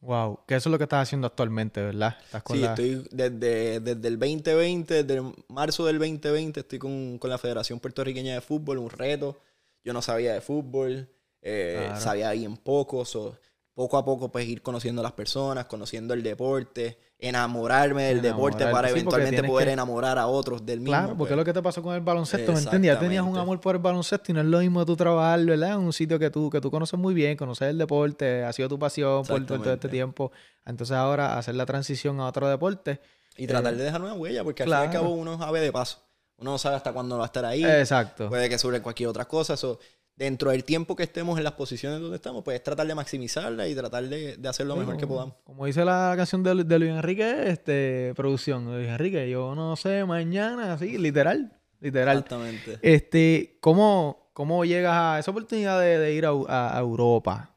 [0.00, 0.40] Wow.
[0.46, 2.16] Que eso es lo que estás haciendo actualmente, ¿verdad?
[2.22, 2.68] Estás con Sí, la...
[2.70, 8.34] estoy desde, desde el 2020, desde marzo del 2020, estoy con, con la Federación Puertorriqueña
[8.34, 9.40] de Fútbol, un reto.
[9.82, 11.08] Yo no sabía de fútbol,
[11.42, 12.00] eh, Claro.
[12.00, 13.04] sabía bien poco.
[13.04, 13.36] so,
[13.74, 18.66] poco a poco pues ir conociendo a las personas, conociendo el deporte, enamorarme del deporte
[18.66, 20.92] para eventualmente poder enamorar a otros del mismo.
[20.92, 22.92] Claro, porque es lo que te pasó con el baloncesto, ¿me entiendes?
[22.92, 25.72] Ya tenías un amor por el baloncesto y no es lo mismo tú trabajar, ¿verdad?
[25.72, 28.68] En un sitio que tú, que tú conoces muy bien, conoces el deporte, ha sido
[28.68, 30.30] tu pasión por todo este tiempo.
[30.64, 33.00] Entonces ahora hacer la transición a otro deporte.
[33.36, 35.60] Y tratar eh, de dejar una huella, porque al fin y al cabo uno sabe
[35.60, 36.02] de paso.
[36.38, 37.64] Uno no sabe hasta cuándo va a estar ahí.
[37.64, 38.28] Exacto.
[38.28, 39.54] Puede que sobre cualquier otra cosa.
[39.54, 39.78] Eso
[40.16, 43.74] dentro del tiempo que estemos en las posiciones donde estamos, pues tratar de maximizarla y
[43.74, 45.36] tratar de, de hacer lo mejor que podamos.
[45.44, 50.04] Como dice la canción de, de, Luis Enrique, este, producción, Luis Enrique, yo no sé,
[50.04, 52.18] mañana, así, literal, literal.
[52.18, 52.78] Exactamente.
[52.80, 57.54] Este, ¿cómo, cómo llegas a esa oportunidad de, ir a, Europa?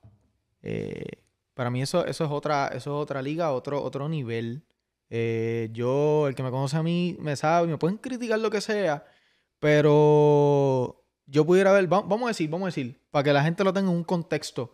[0.61, 4.65] Eh, para mí eso, eso es otra, eso es otra liga, otro, otro nivel.
[5.09, 8.59] Eh, yo, el que me conoce a mí, me sabe, me pueden criticar lo que
[8.59, 9.05] sea,
[9.59, 10.99] pero
[11.29, 13.89] yo pudiera ver, vamos a decir, vamos a decir, para que la gente lo tenga
[13.89, 14.71] en un contexto.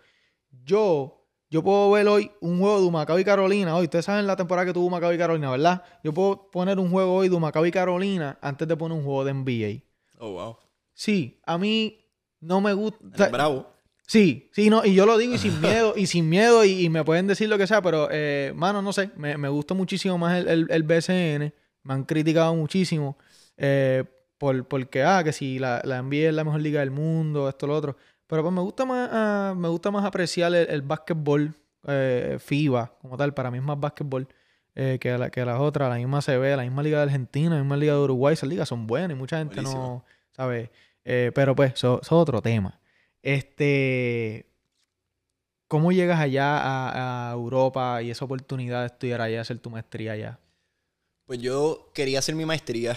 [0.63, 3.75] Yo, yo puedo ver hoy un juego de Humacao y Carolina.
[3.75, 5.83] Hoy, ustedes saben la temporada que tuvo Humacao y Carolina, ¿verdad?
[6.03, 9.25] Yo puedo poner un juego hoy de Humacao y Carolina antes de poner un juego
[9.25, 9.83] de NBA.
[10.19, 10.57] Oh, wow.
[10.93, 11.99] Sí, a mí
[12.39, 13.29] no me gusta.
[13.29, 13.75] bravo.
[14.07, 17.03] Sí, sí, no, y yo lo digo y sin miedo, y sin miedo, y, me
[17.03, 20.37] pueden decir lo que sea, pero, eh, mano, no sé, me, me gusta muchísimo más
[20.37, 21.51] el, el, el BCN,
[21.81, 23.17] me han criticado muchísimo,
[23.57, 24.03] eh,
[24.45, 27.65] por, porque, ah, que si la, la NBA es la mejor liga del mundo, esto,
[27.65, 27.97] lo otro.
[28.27, 31.55] Pero pues me gusta más, ah, me gusta más apreciar el, el básquetbol
[31.87, 33.33] eh, FIBA como tal.
[33.33, 34.27] Para mí es más básquetbol
[34.75, 35.89] eh, que, la, que las otras.
[35.89, 38.33] La misma CB, la misma liga de Argentina, la misma liga de Uruguay.
[38.33, 40.69] Esas ligas son buenas y mucha gente no sabe.
[41.03, 42.79] Eh, pero pues, eso es otro tema.
[43.23, 44.45] Este...
[45.67, 50.11] ¿Cómo llegas allá a, a, Europa y esa oportunidad de estudiar allá, hacer tu maestría
[50.11, 50.39] allá?
[51.25, 52.95] Pues yo quería hacer mi maestría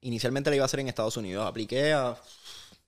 [0.00, 1.46] Inicialmente la iba a hacer en Estados Unidos.
[1.46, 2.16] Apliqué a...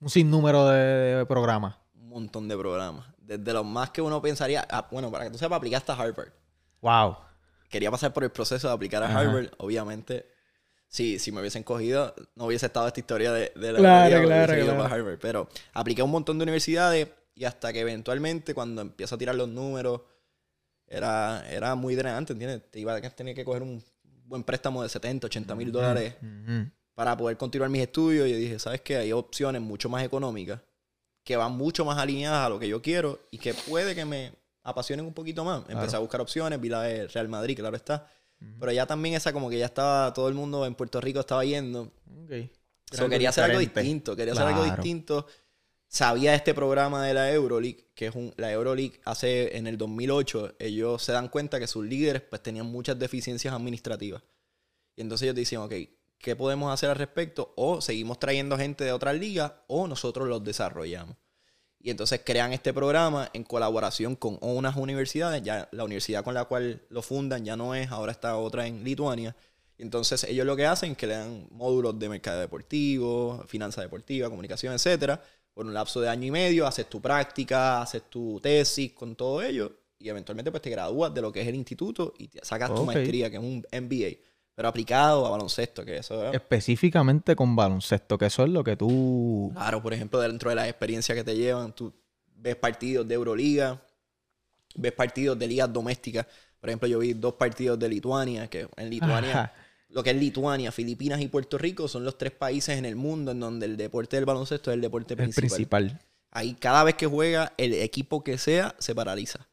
[0.00, 1.76] Un sinnúmero de, programas.
[1.94, 3.06] Un montón de programas.
[3.18, 4.66] Desde los más que uno pensaría...
[4.70, 6.32] Ah, bueno, para que tú sepas, apliqué hasta Harvard.
[6.80, 7.16] Wow.
[7.68, 9.48] Quería pasar por el proceso de aplicar a Harvard.
[9.59, 10.26] Obviamente,
[10.86, 14.54] si, si me hubiesen cogido, no hubiese estado esta historia de, de la claro, claro,
[14.54, 14.78] claro.
[14.78, 15.18] para Harvard.
[15.20, 19.34] Pero apliqué a un montón de universidades y hasta que eventualmente, cuando empiezo a tirar
[19.34, 20.00] los números,
[20.88, 22.70] era, era muy drenante, ¿entiendes?
[22.70, 23.84] Te iba a tener que coger un
[24.24, 26.14] buen préstamo de 70, 80 mil dólares
[26.99, 28.26] para poder continuar mis estudios.
[28.26, 28.96] Y yo dije, ¿sabes qué?
[28.96, 30.61] Hay opciones mucho más económicas
[31.22, 34.32] que van mucho más alineadas a lo que yo quiero y que puede que me
[34.64, 35.62] apasionen un poquito más.
[35.68, 38.11] Empecé a buscar opciones, vi la de Real Madrid, claro está.
[38.59, 41.44] Pero ya también esa como que ya estaba, todo el mundo en Puerto Rico estaba
[41.44, 41.92] yendo.
[42.24, 42.51] Okay.
[43.09, 45.26] quería hacer algo distinto, quería hacer algo distinto.
[45.86, 50.57] Sabía este programa de la Euroleague, que es un, la Euroleague hace en el 2008,
[50.59, 54.20] ellos se dan cuenta que sus líderes pues tenían muchas deficiencias administrativas.
[54.96, 55.74] Y entonces ellos decían, ok,
[56.19, 60.43] qué podemos hacer al respecto, o seguimos trayendo gente de otras ligas, o nosotros los
[60.45, 61.16] desarrollamos.
[61.81, 66.45] Y entonces crean este programa en colaboración con unas universidades, ya la universidad con la
[66.45, 69.37] cual lo fundan ya no es, ahora está otra en Lituania.
[69.77, 73.85] Y entonces ellos lo que hacen es que le dan módulos de mercado deportivo, finanzas
[73.85, 75.23] deportivas, comunicación, etcétera,
[75.55, 79.41] por un lapso de año y medio, haces tu práctica, haces tu tesis con todo
[79.41, 82.85] ello, y eventualmente pues te gradúas de lo que es el instituto y sacas tu
[82.85, 84.28] maestría, que es un MBA
[84.59, 89.52] pero aplicado a baloncesto, que eso Específicamente con baloncesto, que eso es lo que tú...
[89.54, 91.94] Claro, por ejemplo, dentro de las experiencias que te llevan, tú
[92.34, 93.80] ves partidos de Euroliga,
[94.74, 96.26] ves partidos de ligas domésticas.
[96.59, 99.52] Por ejemplo, yo vi dos partidos de Lituania, que en Lituania,
[99.90, 103.30] lo que es Lituania, Filipinas y Puerto Rico son los tres países en el mundo
[103.30, 105.50] en donde el deporte del baloncesto es el deporte principal.
[105.50, 106.00] Principal.
[106.32, 109.46] Ahí cada vez que juega el equipo que sea se paraliza.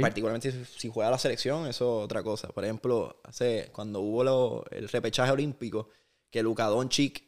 [0.00, 2.48] Particularmente si, juega la selección, eso es otra cosa.
[2.48, 5.88] Por ejemplo, hace cuando hubo el repechaje olímpico,
[6.30, 7.24] que Luka Doncic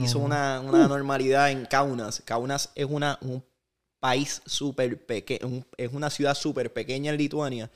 [0.00, 2.22] hizo una, una normalidad en Kaunas.
[2.24, 3.44] Kaunas es una, un
[4.00, 7.70] país súper pequeño, es una ciudad súper pequeña en Lituania,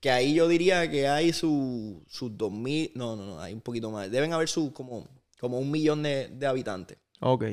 [0.00, 3.90] que ahí yo diría que hay sus dos 2.000, no, no, no, hay un poquito
[3.90, 4.10] más.
[4.10, 5.06] Deben haber su, como,
[5.38, 6.98] como un millón de, de habitantes.
[7.20, 7.44] Ok.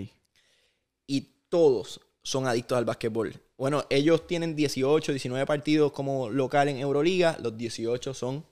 [1.05, 3.34] Y todos son adictos al básquetbol.
[3.60, 7.38] Bueno, ellos tienen 18, 19 partidos como local en Euroliga.
[7.41, 8.45] Los 18 son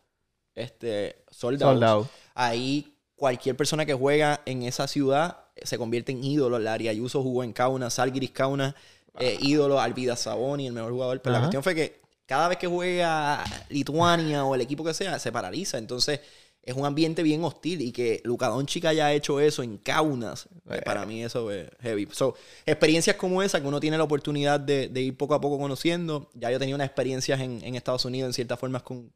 [0.54, 2.10] este, soldados.
[2.36, 6.60] Ahí cualquier persona que juega en esa ciudad se convierte en ídolo.
[6.60, 8.76] Larry Ayuso jugó en Kaunas, Salgiris Kaunas,
[9.18, 11.22] eh, ídolo, Alvida Saboni, el mejor jugador.
[11.22, 15.20] Pero la cuestión fue que cada vez que juega Lituania o el equipo que sea,
[15.20, 15.78] se paraliza.
[15.78, 16.20] Entonces,
[16.64, 20.82] es un ambiente bien hostil y que Luka Doncic haya hecho eso en Kaunas, pues,
[20.82, 22.10] para mí eso es heavy.
[22.12, 22.36] So,
[22.66, 26.30] experiencias como esa que uno tiene la oportunidad de, ir poco a poco conociendo.
[26.34, 29.14] Ya yo tenía unas experiencias en, Estados Unidos en ciertas formas con,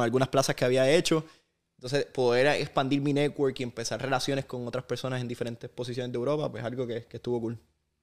[0.00, 1.24] algunas plazas que había hecho.
[1.76, 6.18] Entonces, poder expandir mi network y empezar relaciones con otras personas en diferentes posiciones de
[6.18, 7.58] Europa, pues algo que, que estuvo cool.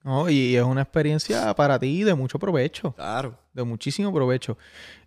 [0.07, 2.93] No, y es una experiencia para ti de mucho provecho.
[2.93, 3.37] Claro.
[3.51, 4.57] De muchísimo provecho.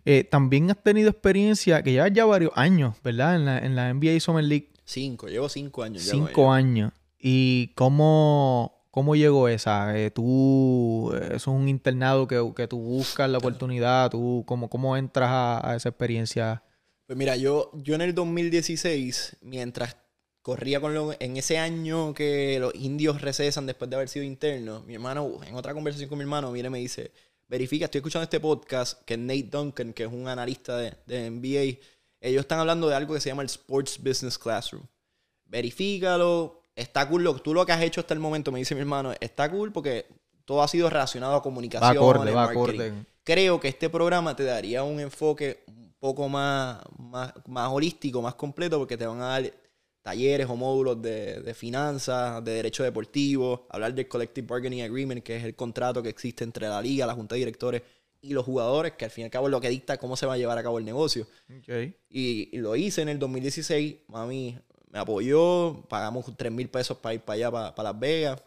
[0.05, 3.35] Eh, también has tenido experiencia que llevas ya varios años, ¿verdad?
[3.35, 4.69] En la, en la NBA Summer League.
[4.85, 6.03] Cinco, llevo cinco años.
[6.03, 6.91] Cinco años.
[7.17, 9.97] ¿Y cómo, cómo llegó esa?
[9.97, 14.11] Eh, tú, eh, eso es un internado que, que tú buscas la oportunidad.
[14.11, 16.61] Tú, ¿cómo, cómo entras a, a esa experiencia?
[17.07, 19.97] Pues mira, yo, yo en el 2016, mientras
[20.41, 24.85] corría con lo, en ese año que los indios recesan después de haber sido internos,
[24.85, 27.11] mi hermano, en otra conversación con mi hermano, viene y me dice,
[27.47, 31.79] verifica, estoy escuchando este podcast, que Nate Duncan, que es un analista de, de NBA,
[32.21, 34.83] ellos están hablando de algo que se llama el Sports Business Classroom.
[35.45, 38.81] Verifícalo, está cool, lo, tú lo que has hecho hasta el momento, me dice mi
[38.81, 40.07] hermano, está cool porque
[40.45, 42.93] todo ha sido relacionado a Va comunicación, acorde, va acorde.
[43.23, 48.35] creo que este programa te daría un enfoque un poco más, más, más holístico, más
[48.35, 49.53] completo, porque te van a dar
[50.01, 55.37] talleres o módulos de, de finanzas, de derecho deportivo, hablar del Collective Bargaining Agreement, que
[55.37, 57.81] es el contrato que existe entre la liga, la junta de directores
[58.21, 60.25] y los jugadores, que al fin y al cabo es lo que dicta cómo se
[60.25, 61.27] va a llevar a cabo el negocio.
[61.49, 61.93] Ok.
[62.09, 63.95] Y, y lo hice en el 2016.
[64.07, 64.57] Mami
[64.91, 65.83] me apoyó.
[65.89, 68.43] Pagamos 3 mil pesos para ir para allá, para, para Las Vegas.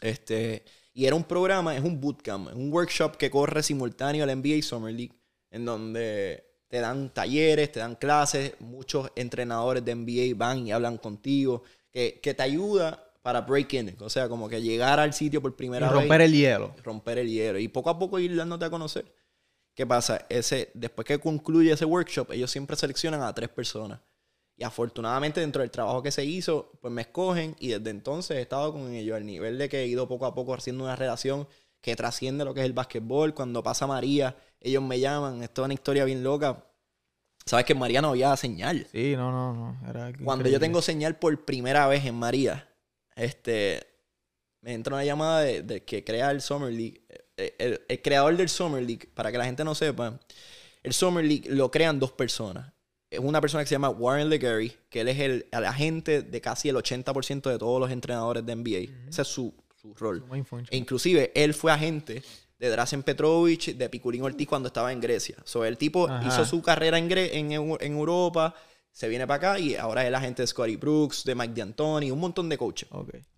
[0.00, 0.64] Este,
[0.94, 4.62] y era un programa, es un bootcamp, es un workshop que corre simultáneo al NBA
[4.62, 5.12] Summer League,
[5.50, 10.98] en donde te dan talleres, te dan clases, muchos entrenadores de NBA van y hablan
[10.98, 15.42] contigo, que, que te ayuda para break in, o sea, como que llegar al sitio
[15.42, 16.74] por Y primera vez romper el hielo.
[16.84, 19.12] romper el hielo y poco a poco ir dándote a conocer.
[19.74, 20.24] ¿Qué pasa?
[20.28, 24.00] Ese, después que concluye ese workshop, ellos siempre seleccionan a tres personas.
[24.56, 28.40] Y afortunadamente dentro del trabajo que se hizo, pues me escogen y desde entonces he
[28.40, 31.46] estado con ellos al nivel de que he ido poco a poco haciendo una relación
[31.86, 33.32] que trasciende lo que es el básquetbol.
[33.32, 35.40] Cuando pasa María, ellos me llaman.
[35.44, 36.66] Esto es una historia bien loca.
[37.44, 38.88] Sabes que en María no había señal.
[38.90, 39.88] Sí, no, no, no.
[39.88, 42.68] Era Cuando yo tengo señal por primera vez en María,
[43.14, 43.86] este,
[44.62, 47.02] me entra una llamada de, de que crea el Summer League.
[47.36, 50.18] El, el- el creador del Summer League, para que la gente no sepa,
[50.82, 52.72] el Summer League lo crean dos personas.
[53.08, 56.40] Es una persona que se llama Warren LeGarry, que él es el, el agente de
[56.40, 59.08] casi el 80% de todos los entrenadores de NBA.
[59.08, 59.54] Ese es su,
[59.94, 60.24] su rol.
[60.70, 62.22] E inclusive él fue agente
[62.58, 65.36] de Drazen Petrovic, de Piculín Ortiz cuando estaba en Grecia.
[65.44, 66.26] So, el tipo Ajá.
[66.26, 68.54] hizo su carrera en, Gre- en, Eu- en Europa,
[68.90, 72.10] se viene para acá y ahora es el agente de Scotty Brooks, de Mike D'Antoni,
[72.10, 72.88] un montón de coaches.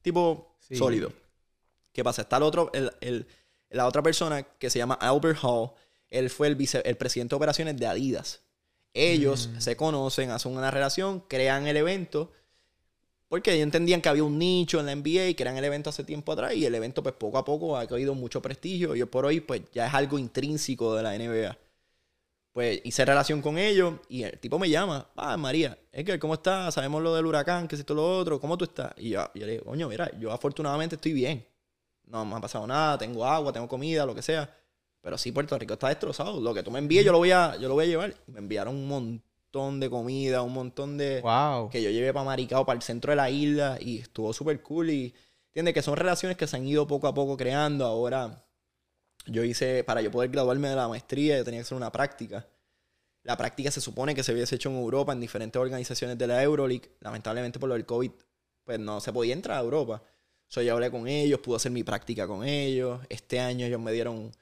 [0.03, 0.77] Tipo Sí.
[0.77, 1.13] sólido.
[1.93, 2.23] ¿Qué pasa?
[2.23, 3.27] Está el otro, el, el-
[3.71, 5.71] la otra persona que se llama Albert Hall.
[6.09, 8.41] Él fue el, vice- el presidente de operaciones de Adidas.
[8.95, 9.61] Ellos Mm.
[9.61, 12.33] se conocen, hacen una relación, crean el evento.
[13.29, 16.03] Porque ellos entendían que había un nicho en la NBA y crean el evento hace
[16.03, 16.55] tiempo atrás.
[16.55, 18.97] Y el evento, pues poco a poco ha cogido mucho prestigio.
[18.97, 21.59] Y por hoy, pues ya es algo intrínseco de la NBA.
[22.53, 25.07] Pues hice relación con ellos y el tipo me llama.
[25.15, 26.75] Ah, María, es que ¿cómo estás?
[26.75, 28.41] Sabemos lo del huracán, que es esto, lo otro.
[28.41, 28.93] ¿Cómo tú estás?
[28.97, 31.47] Y yo, yo le digo, coño, mira, yo afortunadamente estoy bien.
[32.07, 34.53] No me ha pasado nada, tengo agua, tengo comida, lo que sea.
[35.03, 36.41] Pero sí, Puerto Rico está destrozado.
[36.41, 38.15] Lo que tú me envíes, yo lo voy a, yo lo voy a llevar.
[38.27, 39.28] Me enviaron un montón
[39.81, 41.71] de comida, un montón de Wow.
[41.71, 44.91] que yo llevé para Maricao, para el centro de la isla, y estuvo súper cool.
[44.91, 45.15] Y
[45.49, 47.85] entiende que son relaciones que se han ido poco a poco creando.
[47.85, 48.45] Ahora,
[49.27, 52.47] yo hice, para yo poder graduarme de la maestría, yo tenía que hacer una práctica.
[53.25, 56.43] La práctica se supone que se hubiese hecho en Europa, en diferentes organizaciones de la
[56.43, 56.97] Euroleague.
[57.01, 58.11] Lamentablemente, por lo del COVID,
[58.65, 60.03] pues no se podía entrar a Europa.
[60.47, 63.01] So, yo hablé con ellos, pude hacer mi práctica con ellos.
[63.11, 64.33] Este año ellos me dieron.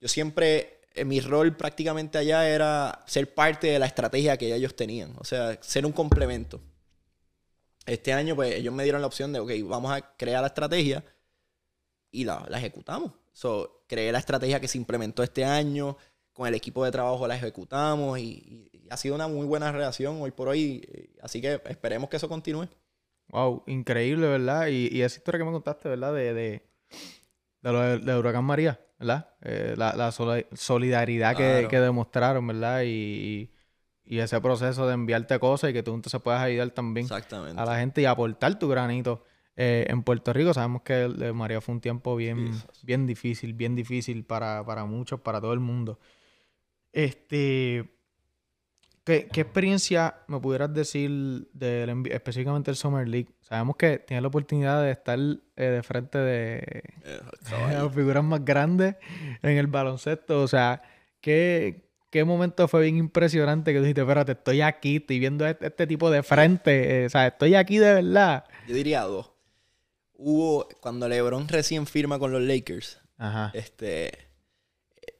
[0.00, 5.14] Yo siempre, mi rol prácticamente allá era ser parte de la estrategia que ellos tenían.
[5.18, 6.60] O sea, ser un complemento.
[7.86, 11.04] Este año, pues ellos me dieron la opción de, ok, vamos a crear la estrategia
[12.10, 13.12] y la, la ejecutamos.
[13.32, 15.96] So, creé la estrategia que se implementó este año.
[16.32, 20.22] Con el equipo de trabajo la ejecutamos y, y ha sido una muy buena relación
[20.22, 20.82] hoy por hoy.
[20.90, 22.68] eh, Así que esperemos que eso continúe.
[23.28, 24.68] Wow, increíble, ¿verdad?
[24.68, 26.14] Y, y esa historia que me contaste, ¿verdad?
[26.14, 26.62] De, de,
[27.62, 29.28] de lo de, de Huracán María, ¿verdad?
[29.42, 32.82] Eh, la la soli- solidaridad que, demostraron, ¿verdad?
[32.84, 33.50] Y,
[34.04, 37.60] y ese proceso de enviarte cosas y que tú entonces puedas ayudar también Exactamente.
[37.60, 39.24] a la gente y aportar tu granito.
[39.56, 42.66] Eh, en Puerto Rico sabemos que el de María fue un tiempo bien, Sí.
[42.84, 45.98] bien difícil, bien difícil para, para muchos, para todo el mundo.
[46.92, 47.90] Este,
[49.04, 53.28] ¿qué, qué experiencia me pudieras decir del específicamente el Summer League?
[53.40, 56.58] Sabemos que tienes la oportunidad de estar eh, de frente de
[57.04, 57.20] Eh,
[57.72, 58.96] las figuras más grandes
[59.42, 60.42] en el baloncesto.
[60.42, 60.82] O sea,
[61.20, 65.86] ¿qué, qué momento fue bien impresionante que dijiste, espérate, estoy aquí, estoy viendo este, este
[65.86, 68.44] tipo de frente, eh, o sea, estoy aquí de verdad.
[68.68, 69.32] Yo diría dos.
[70.14, 73.50] Hubo, cuando LeBron recién firma con los Lakers, Ajá.
[73.54, 74.12] este,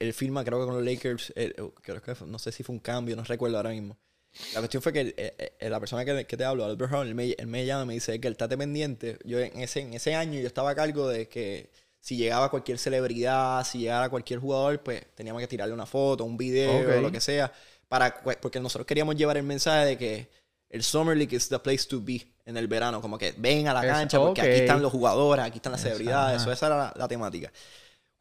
[0.03, 2.73] él firma creo que con los Lakers, él- creo que fue- no sé si fue
[2.73, 3.97] un cambio, no recuerdo ahora mismo.
[4.53, 7.07] La cuestión fue que el- eh, eh, la persona que, que te hablo, Albert Hall,
[7.07, 9.17] él me, él me llama y me dice que él estate pendiente.
[9.23, 12.77] Yo en ese, en ese año yo estaba a cargo de que si llegaba cualquier
[12.79, 17.01] celebridad, si llegara cualquier jugador, pues teníamos que tirarle una foto, un video, Ok.
[17.01, 17.51] lo que sea,
[17.87, 20.29] para, porque nosotros queríamos llevar el mensaje de que
[20.69, 23.73] el Summer League is the place to be en el verano, como que ven a
[23.73, 24.55] la cancha porque aquí ok.
[24.61, 27.51] están los jugadores, aquí están las celebridades, eso, esa era la, la temática.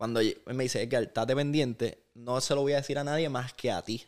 [0.02, 3.52] Cuando me dice, Edgar, estate pendiente, no se lo voy a decir a nadie más
[3.54, 4.04] que a ti.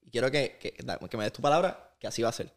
[0.00, 0.74] Y quiero que, que,
[1.18, 2.50] me des tu palabra, que así va a ser.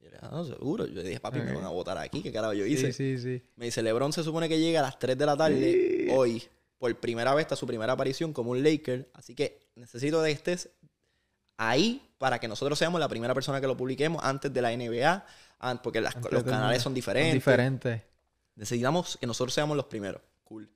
[0.00, 0.84] Y yo le dije, ah, no, seguro.
[0.86, 2.92] Yo le dije, papi, me van a votar aquí, ¿qué carajo yo hice?
[2.92, 3.42] Sí, sí, sí.
[3.54, 6.42] Me dice, LeBron se supone que llega a las 3 de la tarde hoy.
[6.78, 9.08] Por primera vez, está su primera aparición como un Laker.
[9.14, 10.68] Así que necesito de estés
[11.58, 15.24] ahí para que nosotros seamos la primera persona que lo publiquemos antes de la NBA.
[15.80, 17.34] Porque las- los canales Son diferentes.
[17.34, 18.02] diferentes.
[18.56, 20.20] Necesitamos que nosotros seamos los primeros.
[20.42, 20.68] Cool.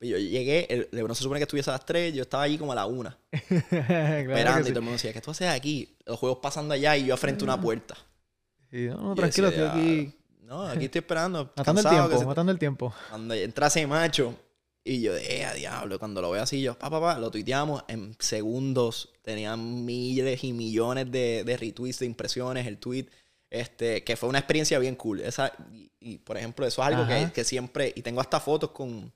[0.00, 2.72] Yo llegué, el LeBron se supone que estuviese a las 3, yo estaba allí como
[2.72, 3.16] a la 1.
[3.70, 4.70] Claro esperando que y sí.
[4.70, 5.96] todo el mundo decía, ¿qué tú haces aquí?
[6.04, 7.96] Los juegos pasando allá y yo frente a una puerta.
[8.70, 11.52] Sí, no, no, tranquilo, decía, estoy aquí No, aquí estoy esperando.
[11.56, 12.94] matando el tiempo, se- matando el tiempo.
[13.08, 14.34] Cuando entra ese macho
[14.82, 17.84] y yo eh, a diablo, cuando lo veo así, yo, pa, pa, pa, lo tuiteamos
[17.88, 19.10] en segundos.
[19.22, 23.06] Tenían miles y millones de, de retweets, de impresiones, el tweet.
[23.48, 25.20] Este, que fue una experiencia bien cool.
[25.20, 28.70] Esa, y, y, por ejemplo, eso es algo que, que siempre, y tengo hasta fotos
[28.72, 29.12] con,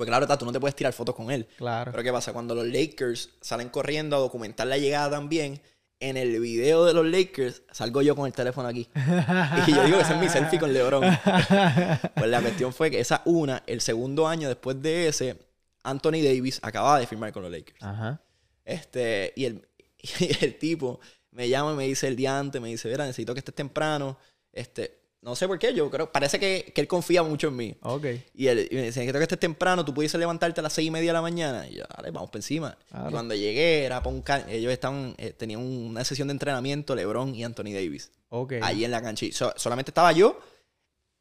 [0.00, 1.46] porque claro, tú no te puedes tirar fotos con él.
[1.58, 1.90] Claro.
[1.90, 2.32] Pero ¿qué pasa?
[2.32, 5.60] Cuando los Lakers salen corriendo a documentar la llegada también,
[5.98, 8.88] en el video de los Lakers salgo yo con el teléfono aquí.
[9.66, 11.04] Y yo digo que ese es mi selfie con LeBron.
[12.14, 15.36] Pues la cuestión fue que esa una, el segundo año después de ese,
[15.82, 17.82] Anthony Davis acababa de firmar con los Lakers.
[17.82, 18.22] Ajá.
[18.64, 19.68] Este, y el,
[20.18, 20.98] y el tipo
[21.30, 24.16] me llama y me dice el día antes, me dice, mira, necesito que estés temprano.
[24.50, 27.76] Este, no sé por qué, yo creo, parece que, que él confía mucho en mí.
[27.82, 28.06] Ok.
[28.34, 30.88] Y él y me dice, necesito que estés temprano, tú pudiese levantarte a las seis
[30.88, 31.68] y media de la mañana.
[31.68, 32.76] Y yo, dale, vamos por encima.
[33.06, 36.94] Y cuando llegué, era pa' un ca- ellos estaban, eh, tenían una sesión de entrenamiento,
[36.94, 38.54] LeBron y Anthony Davis, Ok.
[38.62, 39.26] allí en la cancha.
[39.32, 40.38] So- solamente estaba yo,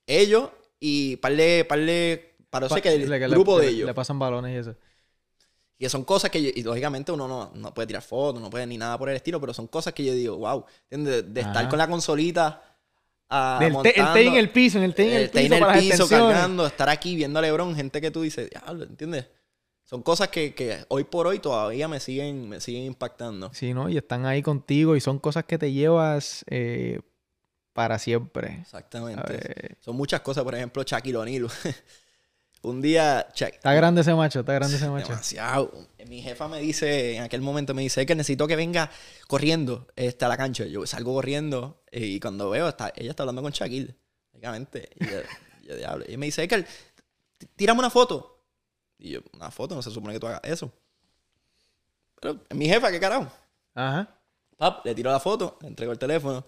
[0.07, 3.65] ellos y par de, par de, parece Pa- que el le- que le- grupo de
[3.65, 3.85] le- ellos.
[3.87, 4.75] Le pasan balones y eso.
[5.77, 8.65] Y son cosas que, yo- y lógicamente uno no, no puede tirar fotos, no puede
[8.67, 10.65] ni nada por el estilo, pero son cosas que yo digo, wow.
[10.89, 12.68] De, de estar con la consolita
[13.59, 15.53] Del té- el té en el piso, en el té en eh, el té piso
[15.55, 18.49] en para el las piso, cargando, estar aquí viendo a LeBron, gente que tú dices,
[18.49, 19.27] diablo, ¿entiendes?
[19.83, 23.51] Son cosas que, que hoy por hoy todavía me siguen, me siguen impactando.
[23.53, 23.89] Sí, ¿no?
[23.89, 26.99] Y están ahí contigo y son cosas que te llevas eh,
[27.73, 28.59] para siempre.
[28.61, 29.75] Exactamente.
[29.79, 31.47] Son muchas cosas, por ejemplo, Shaquille O'Neal.
[32.61, 35.07] Un día, Shaq- Está grande ese macho, está grande ese macho.
[35.09, 35.71] Demasiado.
[36.07, 38.89] Mi jefa me dice, en aquel momento me dice que necesito que venga
[39.27, 40.65] corriendo este, a la cancha.
[40.65, 43.95] Yo salgo corriendo eh, y cuando veo, está, ella está hablando con Shaquille.
[44.33, 44.89] Básicamente.
[44.99, 45.17] Y yo,
[45.69, 46.05] yo diablo.
[46.09, 46.65] Y me dice, que
[47.55, 48.43] tírame una foto.
[48.97, 50.71] Y yo, una foto, no se supone que tú hagas eso.
[52.19, 53.31] Pero mi jefa, ¿qué carajo?
[53.75, 54.15] Ajá.
[54.57, 56.43] Pap, le tiro la foto, le entrego el teléfono.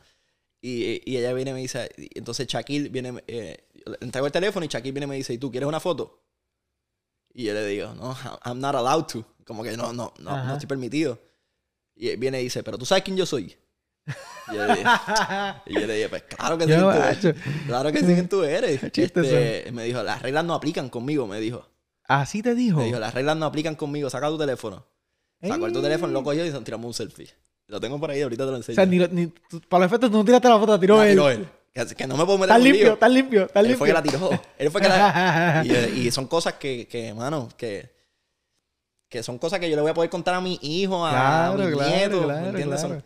[0.62, 3.68] Y, y ella viene y me dice, entonces Shaquille viene, eh,
[4.00, 6.24] entrego el teléfono y Shaquille viene y me dice, ¿y tú quieres una foto?
[7.34, 9.26] Y yo le digo, no, I'm not allowed to.
[9.46, 10.44] Como que no, no, no, Ajá.
[10.48, 11.20] no estoy permitido.
[11.96, 13.58] Y viene y dice, ¿pero tú sabes quién yo soy?
[14.52, 14.86] Y yo le dije,
[15.66, 17.36] y yo le dije, pues claro que sí, tú eres.
[17.66, 18.84] claro que sí, tú eres.
[18.98, 21.68] Este, me dijo, las reglas no aplican conmigo, me dijo.
[22.08, 22.78] Así te dijo.
[22.80, 24.86] Me dijo, las reglas no aplican conmigo, saca tu teléfono.
[25.42, 25.84] Sacó tu Ey.
[25.84, 27.30] teléfono, lo cogió y nos tiramos un selfie.
[27.72, 28.76] Lo tengo por ahí, ahorita te lo O enseño.
[28.76, 30.98] sea, ni, lo- ni- tú- para los efectos tú no tiraste la foto, la tiró
[30.98, 31.12] La él.
[31.14, 31.48] tiró él.
[31.74, 33.78] Que, que no me puedo meter Estás en un limpio, estás limpio, Él limpio.
[33.78, 34.30] fue que la tiró.
[34.58, 35.64] Él fue que la...
[35.96, 37.90] y, y son cosas que, que, mano, que...
[39.08, 41.54] Que son cosas que yo le voy a poder contar a mi hijo, a Claro,
[41.66, 42.82] mis claro, nietos, claro, ¿me entiendes?
[42.82, 43.04] Son-.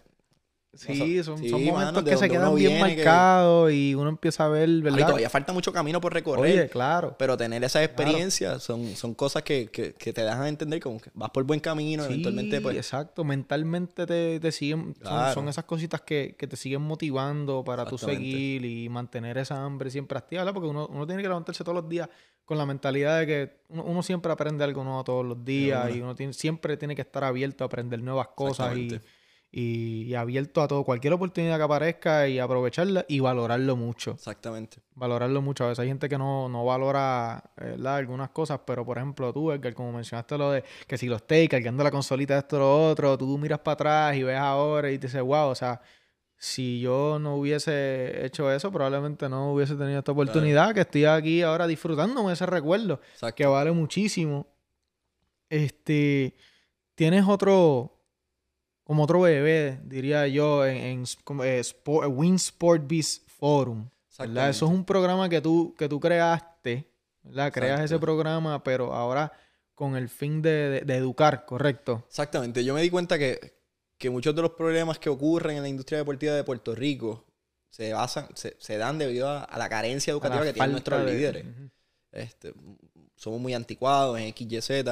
[0.75, 4.45] Sí, son, Sí, son mano, momentos que se quedan bien que- marcados y uno empieza
[4.45, 5.07] a ver, ¿verdad?
[5.07, 6.43] todavía falta mucho camino por recorrer.
[6.59, 7.15] Oye, claro.
[7.17, 11.09] Pero tener esas experiencias son, son cosas que, que, que te dejan entender como que
[11.13, 12.75] vas por buen camino, Sí, eventualmente pues...
[12.75, 13.23] exacto.
[13.23, 14.93] Mentalmente te, te siguen...
[14.95, 15.33] son- Claro.
[15.33, 19.89] Son, esas cositas que, que te siguen motivando para tú seguir y mantener esa hambre
[19.89, 20.53] siempre activa, ¿verdad?
[20.53, 22.09] Porque uno, uno tiene que levantarse todos los días
[22.43, 26.01] con la mentalidad de que uno, uno siempre aprende algo nuevo todos los días y
[26.01, 28.99] uno tiene, siempre tiene que estar abierto a aprender nuevas cosas y.
[29.57, 34.11] y, y abierto a todo, cualquier oportunidad que aparezca y aprovecharla y valorarlo mucho.
[34.11, 34.79] Exactamente.
[34.95, 35.63] valorarlo mucho.
[35.63, 37.95] A veces hay gente que no, no valora eh, ¿verdad?
[37.95, 41.47] algunas cosas, pero por ejemplo tú, Edgar, como mencionaste lo de que si los takes,
[41.47, 45.07] cargando la consolita, esto, lo otro, tú miras para atrás y ves ahora y te
[45.07, 45.81] dices, wow, o sea,
[46.35, 51.41] si yo no hubiese hecho eso, probablemente no hubiese tenido esta oportunidad, que estoy aquí
[51.43, 53.35] ahora disfrutándome de ese recuerdo, Exacto.
[53.37, 54.47] que vale muchísimo.
[55.49, 56.35] Este,
[56.95, 57.94] tienes otro,
[58.85, 63.89] como otro bebé, diría yo, en, en como, eh, Sport- Win Sport Biz Forum.
[64.19, 64.49] ¿verdad?
[64.51, 66.87] Eso es un programa que tú, que tú creaste,
[67.23, 67.51] ¿verdad?
[67.51, 69.33] Creas ese programa, pero ahora
[69.73, 72.05] con el fin de, de- de educar, ¿correcto?
[72.07, 72.63] Exactamente.
[72.63, 73.57] Yo me di cuenta que,
[73.97, 77.25] que muchos de los problemas que ocurren en la industria deportiva de Puerto Rico
[77.69, 81.05] se basan, se, se dan debido a, a la carencia educativa la que tienen nuestros
[81.05, 81.45] de- líderes.
[82.11, 82.53] Este,
[83.17, 84.85] somos muy anticuados en XYZ.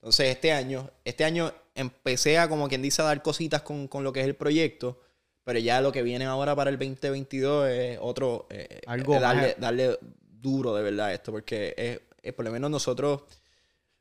[0.00, 4.04] Entonces este año, este año empecé a como quien dice a dar cositas con, con
[4.04, 5.00] lo que es el proyecto,
[5.44, 9.42] pero ya lo que viene ahora para el 2022 es otro, eh, Algo eh, darle,
[9.48, 9.60] más.
[9.60, 13.22] darle duro de verdad esto, porque es, es por lo menos nosotros,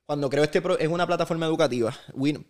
[0.06, 2.46] cuando creo este, pro- es una plataforma educativa, Win,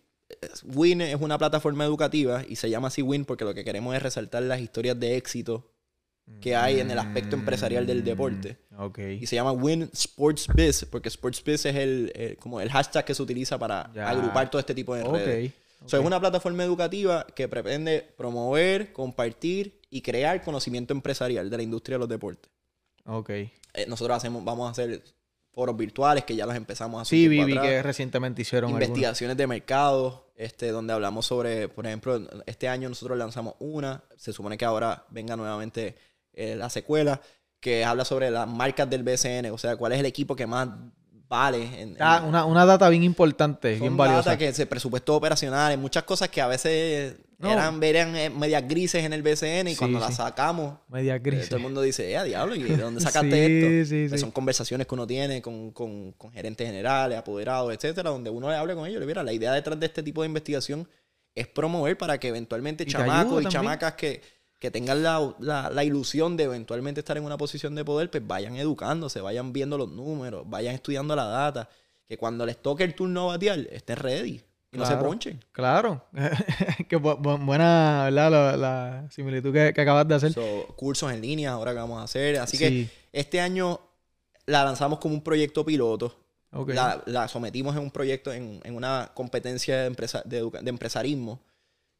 [0.65, 4.03] Win es una plataforma educativa y se llama así Win porque lo que queremos es
[4.03, 5.71] resaltar las historias de éxito
[6.41, 8.57] que hay en el aspecto empresarial del deporte.
[8.71, 9.01] Mm.
[9.21, 13.05] Y se llama Win Sports Biz, porque Sports Biz es el, el- como el hashtag
[13.05, 14.09] que se utiliza para Ya.
[14.09, 15.49] agrupar todo este tipo de redes.
[15.51, 15.85] Ok.
[15.85, 21.57] O sea, es una plataforma educativa que pretende promover, compartir y crear conocimiento empresarial de
[21.57, 22.51] la industria de los deportes.
[23.05, 23.29] Ok.
[23.29, 23.51] Eh,
[23.87, 25.01] nosotros hacemos, vamos a hacer
[25.51, 27.17] foros virtuales que ya los empezamos a hacer.
[27.17, 28.69] Sí, vi, vi que recientemente hicieron.
[28.71, 34.33] Investigaciones de mercado, este, donde hablamos sobre, por ejemplo, este año nosotros lanzamos una, se
[34.33, 35.95] supone que ahora venga nuevamente
[36.37, 37.19] eh, la secuela,
[37.59, 40.69] que habla sobre las marcas del BCN, o sea, cuál es el equipo que más
[41.29, 41.63] vale.
[41.81, 44.37] En, en- Ah, una, una data bien importante, son bien data valiosa.
[44.37, 47.51] que se presupuestos operacionales, muchas cosas que a veces No.
[47.51, 50.05] eran, eran eh, medias grises en el BCN y Sí, cuando sí.
[50.05, 53.53] las sacamos, Media eh, todo el mundo dice, eh, diablo, ¿y de dónde sacaste Sí,
[53.83, 53.89] esto?
[53.89, 54.23] sí, Pues sí.
[54.23, 58.55] Son conversaciones que uno tiene con, con- con gerentes generales, apoderados, etcétera, donde uno le
[58.55, 58.99] hable con ellos.
[59.01, 60.87] Le mira, la idea detrás de este tipo de investigación
[61.35, 63.49] es promover para que eventualmente Y chamacos y también.
[63.51, 64.21] chamacas que,
[64.59, 68.25] que tengan la, la- la ilusión de eventualmente estar en una posición de poder, pues
[68.25, 71.69] vayan educándose, vayan viendo los números, vayan estudiando la data,
[72.07, 74.41] que cuando les toque el turno batear, estén ready
[74.71, 75.39] y no se ponchen.
[75.51, 76.03] Claro.
[76.89, 78.31] que bu- bu- buena, ¿verdad?
[78.31, 80.33] La, la similitud que, que acabas de hacer.
[80.33, 82.37] So, cursos en línea ahora que vamos a hacer.
[82.39, 82.89] Así que Sí.
[83.13, 83.79] este año
[84.45, 86.17] la lanzamos como un proyecto piloto.
[86.67, 91.41] La, la sometimos en un proyecto, en, en una competencia de, empresa- de, de empresarismo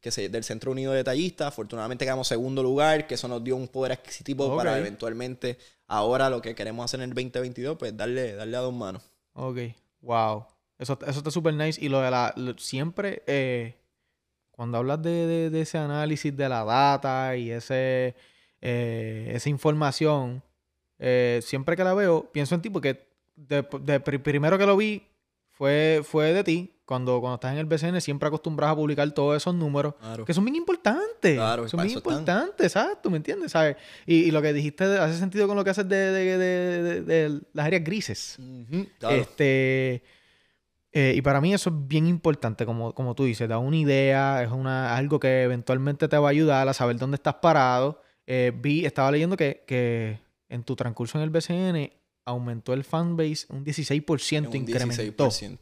[0.00, 1.48] que se, del Centro Unido de Tallistas.
[1.48, 6.40] Afortunadamente quedamos segundo lugar, que eso nos dio un poder adquisitivo para eventualmente ahora lo
[6.42, 9.02] que queremos hacer en el 2022, pues darle, darle a dos manos.
[9.32, 9.58] Ok.
[10.00, 10.46] Wow.
[10.78, 11.82] Eso, eso está súper nice.
[11.84, 12.32] Y lo de la.
[12.36, 13.74] lo- siempre, eh,
[14.52, 18.14] cuando hablas de, de- de ese análisis de la data y ese,
[18.60, 20.42] eh, esa información,
[21.00, 24.76] eh, siempre que la veo, pienso en ti porque de, de pri- primero que lo
[24.76, 25.02] vi
[25.50, 26.74] fue, fue de ti.
[26.88, 30.24] Cuando, cuando estás en el BCN siempre acostumbras a publicar todos esos números Claro.
[30.24, 31.34] que son bien importantes.
[31.36, 33.52] Claro, son bien importantes, exacto, ¿me entiendes?
[33.52, 33.76] ¿Sabes?
[34.06, 37.02] Y, y lo que dijiste hace sentido con lo que haces de, de- de- de-
[37.02, 38.38] de las áreas grises.
[38.98, 39.16] Claro.
[39.16, 40.02] Este,
[40.92, 44.42] eh, y para mí eso es bien importante, como, como tú dices, da una idea,
[44.42, 48.00] es una, algo que eventualmente te va a ayudar a saber dónde estás parado.
[48.26, 51.92] Eh, vi, estaba leyendo que, que en tu transcurso en el BCN
[52.24, 55.28] aumentó el fanbase un 16%, En un incrementó.
[55.28, 55.58] 16%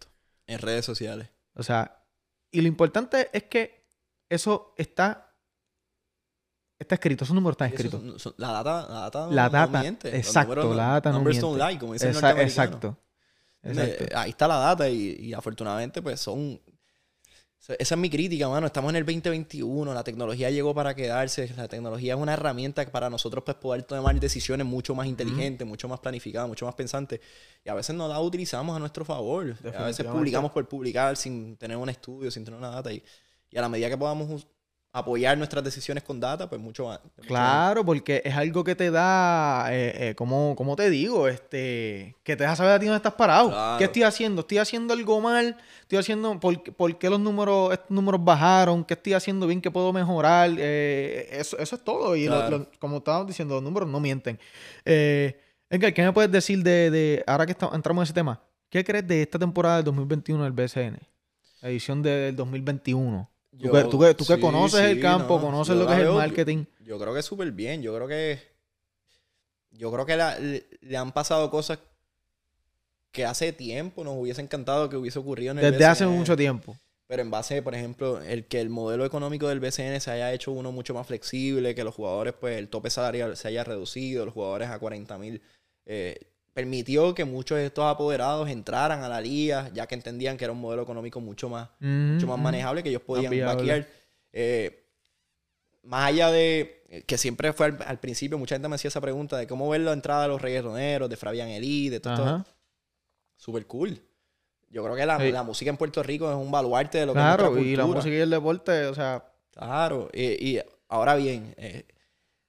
[0.47, 1.28] en redes sociales.
[1.55, 2.03] O sea,
[2.51, 3.86] y lo importante es que
[4.28, 5.34] eso está,
[6.78, 8.22] está escrito, esos números están Y eso escritos.
[8.22, 10.11] son- la data, la data, no- La no data, miente.
[10.11, 11.40] Los exacto, números la data no miente.
[11.40, 12.66] don't lie, como dice el Esa- norteamericano.
[12.76, 13.03] exacto.
[13.62, 14.05] Exacto.
[14.18, 16.61] Ahí está la data y, y afortunadamente pues son...
[17.79, 18.67] Esa es mi crítica, mano.
[18.67, 21.53] Estamos en el 2021, la tecnología llegó para quedarse.
[21.57, 25.89] La tecnología es una herramienta para nosotros pues, poder tomar decisiones mucho más inteligentes, mucho
[25.89, 27.21] más planificadas, mucho más pensantes.
[27.64, 29.57] Y a veces no la utilizamos a nuestro favor.
[29.77, 32.93] A veces publicamos por publicar sin tener un estudio, sin tener una data.
[32.93, 33.03] Y,
[33.51, 34.47] y a la medida que podamos
[34.99, 37.01] apoyar nuestras decisiones con data, pues mucho más.
[37.05, 42.16] mucho Claro, porque es algo que te da, eh, eh, como, como te digo, este,
[42.22, 43.49] que te deja saber a ti dónde estás parado.
[43.51, 43.78] Claro.
[43.78, 44.40] ¿Qué estoy haciendo?
[44.40, 45.57] ¿Estoy haciendo algo mal?
[45.82, 48.84] ¿Estoy haciendo, por, qué- por qué los números, estos números bajaron?
[48.84, 49.61] ¿Qué estoy haciendo bien?
[49.61, 50.51] ¿Qué puedo mejorar?
[50.59, 52.16] Eh, eso, eso es todo.
[52.16, 52.59] Y lo- Claro.
[52.59, 54.38] lo- como estábamos diciendo, los números no mienten.
[55.68, 58.40] Edgar, ¿qué me puedes decir de, de ahora que está- entramos en ese tema?
[58.70, 60.99] ¿Qué crees de esta temporada del 2021 del BCN?
[61.61, 63.28] La edición del 2021.
[63.59, 65.99] Tú, que, tú que- tú que sí, conoces el campo, no, conoces lo que es
[66.01, 66.65] el veo- marketing.
[66.81, 67.83] Yo creo que es súper bien.
[67.83, 68.39] Yo creo que.
[69.71, 71.79] Yo creo que la- le, le han pasado cosas
[73.13, 76.77] que hace tiempo nos hubiese encantado que hubiese ocurrido en el Desde hace mucho tiempo.
[77.07, 80.51] Pero en base, por ejemplo, el que el modelo económico del BCN se haya hecho
[80.51, 84.35] uno mucho más flexible, que los jugadores, pues el tope salarial se haya reducido, los
[84.35, 85.41] jugadores a 40 mil,
[86.57, 90.53] permitió que muchos de estos apoderados entraran a la liga, ya que entendían que era
[90.55, 93.87] un modelo económico mucho más mucho más manejable que ellos podían vaquear.
[94.33, 94.87] Eh,
[95.83, 99.03] más allá de eh, que siempre fue al, al principio, mucha gente me hacía esa
[99.03, 102.25] pregunta de cómo ver la entrada de los reggaetoneros, de Fabián Elí, de todo esto.
[102.25, 102.47] Ajá.
[103.37, 104.01] Super cool.
[104.71, 105.31] Yo creo que la, Sí.
[105.33, 107.85] la música en Puerto Rico es un baluarte de lo que es Claro, y la
[107.85, 110.23] música y el deporte, o sea, Claro, y,
[110.57, 111.85] y ahora bien, eh,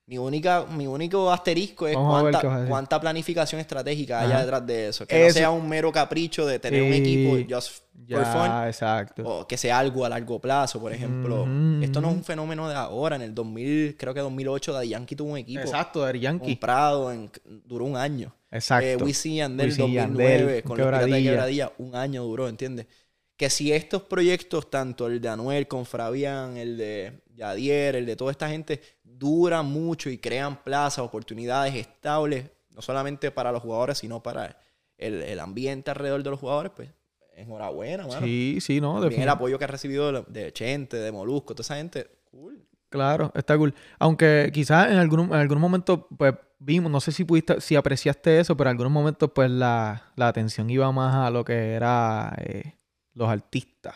[0.07, 4.39] Mi, única, mi único asterisco es cuánta, cuánta planificación estratégica hay Ajá.
[4.39, 5.05] detrás de eso.
[5.05, 8.47] Que no sea un mero capricho de tener un equipo just for fun.
[8.47, 9.23] Ya, exacto.
[9.27, 11.45] O que sea algo a largo plazo, por ejemplo.
[11.81, 13.17] Esto no es un fenómeno de ahora.
[13.17, 16.51] En el 2000, creo que 2008, Daddy Yankee tuvo un equipo Exacto, Yankee.
[16.51, 17.29] comprado, en,
[17.65, 18.33] duró un año.
[18.49, 18.87] Exacto.
[18.87, 21.21] Eh, Wisin y 2009, Yandel, con los Piratas de.
[21.21, 22.87] Quebradilla, un año duró, ¿entiendes?
[23.35, 28.15] Que si estos proyectos, tanto el de Anuel con Fabián, el de Yadier, el de
[28.15, 28.81] toda esta gente,
[29.17, 34.59] duran mucho y crean plazas, oportunidades estables, no solamente para los jugadores, sino para
[34.97, 36.89] el, el ambiente alrededor de los jugadores, pues
[37.35, 38.25] enhorabuena, mano.
[38.25, 41.61] Sí, sí, no, También el apoyo que ha recibido de- de Chente, de Molusco, toda
[41.63, 42.63] esa gente, cool.
[42.89, 43.73] Claro, está cool.
[43.99, 48.39] Aunque quizás en algún, en algún momento, pues vimos, no sé si pudiste, si apreciaste
[48.39, 52.33] eso, pero en algunos momentos, pues la, la atención iba más a lo que era
[52.39, 52.75] eh,
[53.13, 53.95] los artistas.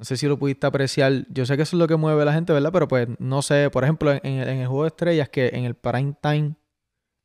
[0.00, 1.26] No sé si lo pudiste apreciar.
[1.28, 2.70] Yo sé que eso es lo que mueve a la gente, ¿verdad?
[2.72, 5.64] Pero pues no sé, por ejemplo, en, el- en el juego de estrellas, que en
[5.66, 6.54] el prime time,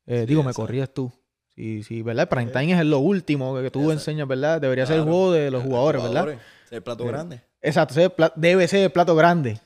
[0.04, 1.10] eh, Sí, digo, me corrías tú.
[1.54, 2.24] Sí, sí, ¿verdad?
[2.24, 3.92] El prime time es lo último que tú Exacto.
[3.94, 4.60] enseñas, ¿verdad?
[4.60, 6.38] Debería ser el juego de los jugadores, ¿verdad?
[6.70, 7.40] El plato Eh, grande.
[7.62, 7.94] Exacto,
[8.36, 9.58] debe ser el plato grande.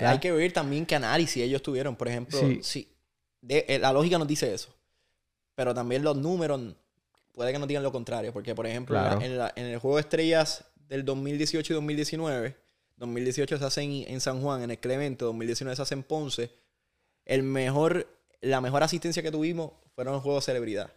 [0.00, 1.94] Hay que ver también qué análisis ellos tuvieron.
[1.94, 2.58] Por ejemplo, Sí.
[2.64, 2.88] si
[3.40, 4.74] de- eh, la lógica nos dice eso.
[5.54, 6.60] Pero también los números
[7.32, 8.32] puede que nos digan lo contrario.
[8.32, 9.24] Porque, por ejemplo, en la- Claro.
[9.24, 12.56] en, la- en el juego de estrellas del 2018 y 2019,
[12.96, 16.50] 2018 se hace en, en San Juan, en el Clemente, 2019 se hace en Ponce.
[17.24, 18.06] El mejor,
[18.40, 20.92] la mejor asistencia que tuvimos fueron los juegos de celebridad.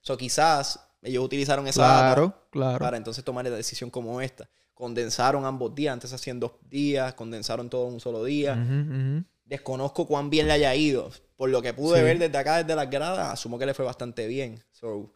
[0.00, 2.78] So, quizás ellos utilizaron esa data Claro, claro.
[2.78, 4.48] para entonces tomar la decisión como esta.
[4.74, 8.52] Condensaron ambos días, antes hacían dos días, condensaron todo en un solo día.
[8.54, 9.24] Ujú, ujú.
[9.44, 11.10] Desconozco cuán bien le haya ido.
[11.36, 12.04] Por lo que pude Sí.
[12.04, 14.62] ver desde acá, desde las gradas, asumo que le fue bastante bien.
[14.72, 15.12] So,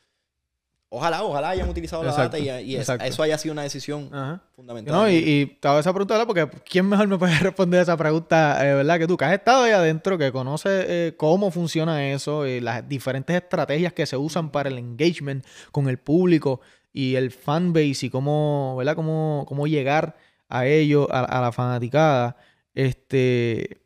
[0.95, 3.05] ojalá, ojalá hayan utilizado la data y, y es- exacto.
[3.05, 4.43] eso haya sido una decisión Ajá.
[4.55, 4.95] fundamental.
[4.95, 6.25] No, y, y te hago esa pregunta.
[6.27, 8.99] Porque ¿quién mejor me puede responder esa pregunta, eh, ¿verdad?
[8.99, 12.89] Que tú, que has estado ahí adentro, que conoces eh, cómo funciona eso, y las
[12.89, 16.61] diferentes estrategias que se usan para el engagement con el público
[16.93, 18.95] y el fanbase y cómo, ¿verdad?
[18.95, 20.17] Cómo, cómo llegar
[20.49, 22.37] a ellos, a, a la fanaticada.
[22.75, 23.81] Este,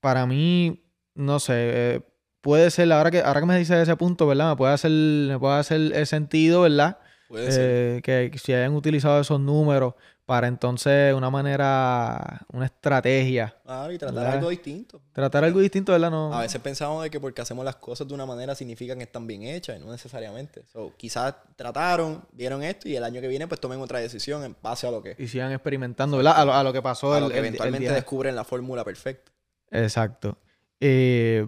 [0.00, 0.82] para mí,
[1.14, 2.00] no sé, eh,
[2.46, 4.50] puede ser, ahora que, ahora que me dices ese punto, ¿verdad?
[4.50, 6.98] Me puede hacer, me puede hacer el sentido, ¿verdad?
[7.28, 7.60] Puede ser.
[8.06, 9.94] eh, que si hayan utilizado esos números
[10.24, 14.32] para entonces una manera, una estrategia, Claro, y tratar ¿verdad?
[14.34, 15.00] algo distinto.
[15.12, 16.10] tratar algo distinto, ¿verdad?
[16.10, 19.02] No, A veces pensamos de que porque hacemos las cosas de una manera significa que
[19.04, 20.64] están bien hechas y no necesariamente.
[20.72, 24.56] So, quizás trataron, vieron esto y el año que viene pues tomen otra decisión en
[24.62, 26.34] base a lo que, y sigan experimentando, ¿verdad?
[26.40, 28.34] A lo, a lo que pasó a el, lo que el- el eventualmente día- descubren
[28.36, 29.30] la fórmula perfecta.
[29.70, 30.38] Exacto.
[30.80, 31.46] Eh,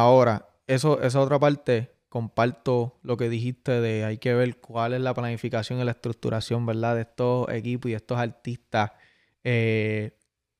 [0.00, 5.00] ahora, eso, esa otra parte, comparto lo que dijiste de hay que ver cuál es
[5.00, 6.94] la planificación y la estructuración, ¿verdad?
[6.96, 8.92] De estos equipos y estos artistas
[9.44, 10.12] eh,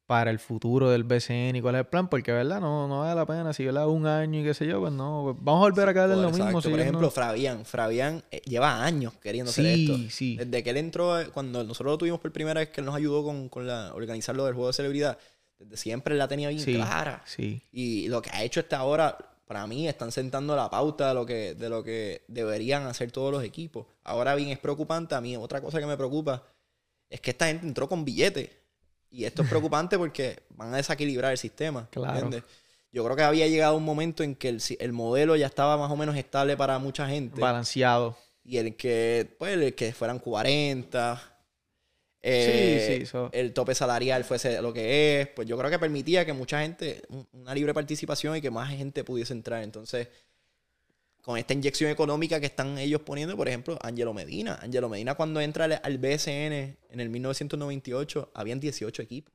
[0.07, 2.61] para el futuro del BCN y cuál es el plan, porque, ¿verdad?
[2.61, 3.89] No, no vale la pena, si, ¿verdad?
[3.89, 6.22] Un año y qué sé yo, pues no, pues vamos a volver a caer en
[6.22, 6.45] lo Exacto.
[6.45, 6.62] mismo.
[6.62, 7.64] si Por ejemplo, no- Fabián.
[7.64, 9.97] Fabián eh, lleva años queriendo hacer esto.
[9.97, 10.37] sí, sí.
[10.37, 12.95] Desde que él entró, eh, cuando nosotros lo tuvimos por primera vez, que él nos
[12.95, 15.18] ayudó con, con la, organizar lo del juego de celebridad,
[15.59, 16.75] desde siempre la tenía bien Sí.
[16.75, 17.23] clara.
[17.27, 21.15] Sí, Y lo que ha hecho hasta ahora, para mí, están sentando la pauta de
[21.15, 23.87] lo que, de lo que deberían hacer todos los equipos.
[24.05, 25.15] Ahora bien, es preocupante.
[25.15, 26.43] A mí, otra cosa que me preocupa
[27.09, 28.51] es que esta gente entró con billetes.
[29.11, 31.89] Y esto es preocupante porque van a desequilibrar el sistema.
[31.91, 32.13] Claro.
[32.19, 32.43] ¿entiendes?
[32.93, 35.91] Yo creo que había llegado un momento en que el, el modelo ya estaba más
[35.91, 37.41] o menos estable para mucha gente.
[37.41, 38.17] balanceado.
[38.43, 41.36] Y el que, pues, el que fueran 40.
[42.29, 45.29] Eh, sí, sí, so- El tope salarial fuese lo que es.
[45.29, 48.70] Pues yo creo que permitía que mucha gente, un- una libre participación y que más
[48.70, 49.62] gente pudiese entrar.
[49.62, 50.09] Entonces,
[51.22, 54.59] con esta inyección económica que están ellos poniendo, por ejemplo, Angelo Medina.
[54.62, 59.33] Angelo Medina, cuando entra al, BSN en el 1998, habían 18 equipos.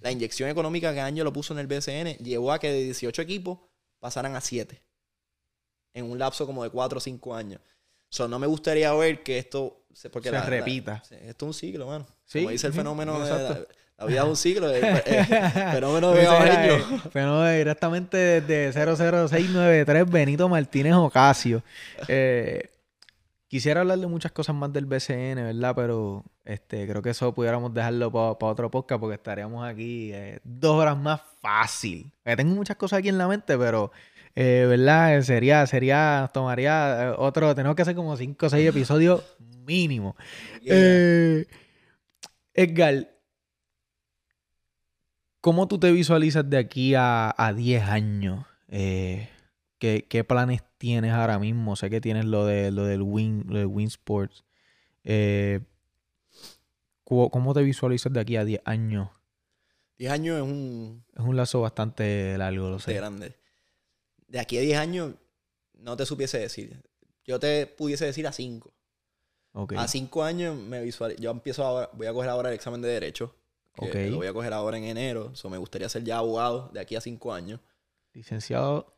[0.00, 3.58] La inyección económica que Angelo puso en el BSN llevó a que de 18 equipos
[4.00, 4.80] pasaran a 7
[5.94, 7.60] en un lapso como de 4 o 5 años.
[8.08, 11.02] So, no me gustaría ver que esto porque Se la- la- repita.
[11.04, 12.06] sí, esto es un ciclo, mano.
[12.24, 13.60] Sí, Como dice el fenómeno de la,
[13.98, 14.70] la vida es un ciclo.
[14.70, 15.24] El, el- el
[15.72, 16.72] fenómeno de Gabajeño.
[16.74, 21.62] eh, fenómeno directamente desde 00693 Benito Martínez Ocasio.
[22.08, 22.70] Eh,
[23.48, 25.74] quisiera hablar de muchas cosas más del BCN, ¿verdad?
[25.76, 30.74] Pero este, creo que eso pudiéramos dejarlo para otro podcast porque estaríamos aquí eh, dos
[30.76, 32.10] horas más fácil.
[32.24, 33.92] Tengo muchas cosas aquí en la mente, pero,
[34.34, 35.20] eh, ¿verdad?
[35.22, 39.22] Sería, sería, tomaría otro, tenemos que hacer como 5 o 6 episodios
[39.64, 40.16] mínimo.
[40.64, 41.46] Eh,
[42.52, 43.16] Edgar,
[45.40, 48.46] ¿cómo tú te visualizas de aquí a, a 10 años?
[48.68, 49.28] Eh,
[49.78, 51.76] ¿qué, qué planes tienes ahora mismo?
[51.76, 54.44] Sé que tienes lo, de, lo del Win, lo del Win Sports.
[55.04, 55.60] Eh,
[57.04, 59.10] ¿cómo, cómo te visualizas de aquí a 10 años?
[59.98, 61.04] 10 años es un...
[61.14, 62.94] Es un lazo bastante largo, lo sé.
[62.94, 63.36] grande.
[64.26, 65.14] De aquí a 10 años
[65.74, 66.82] no te supiese decir.
[67.24, 68.73] Yo te pudiese decir a 5.
[69.76, 71.14] A 5 años me visual...
[71.16, 73.34] yo empiezo ahora, voy a coger ahora el examen de Derecho.
[73.76, 75.34] Que Lo voy a coger ahora en enero.
[75.34, 77.60] So, me gustaría ser ya abogado de aquí a 5 años.
[78.12, 78.94] Licenciado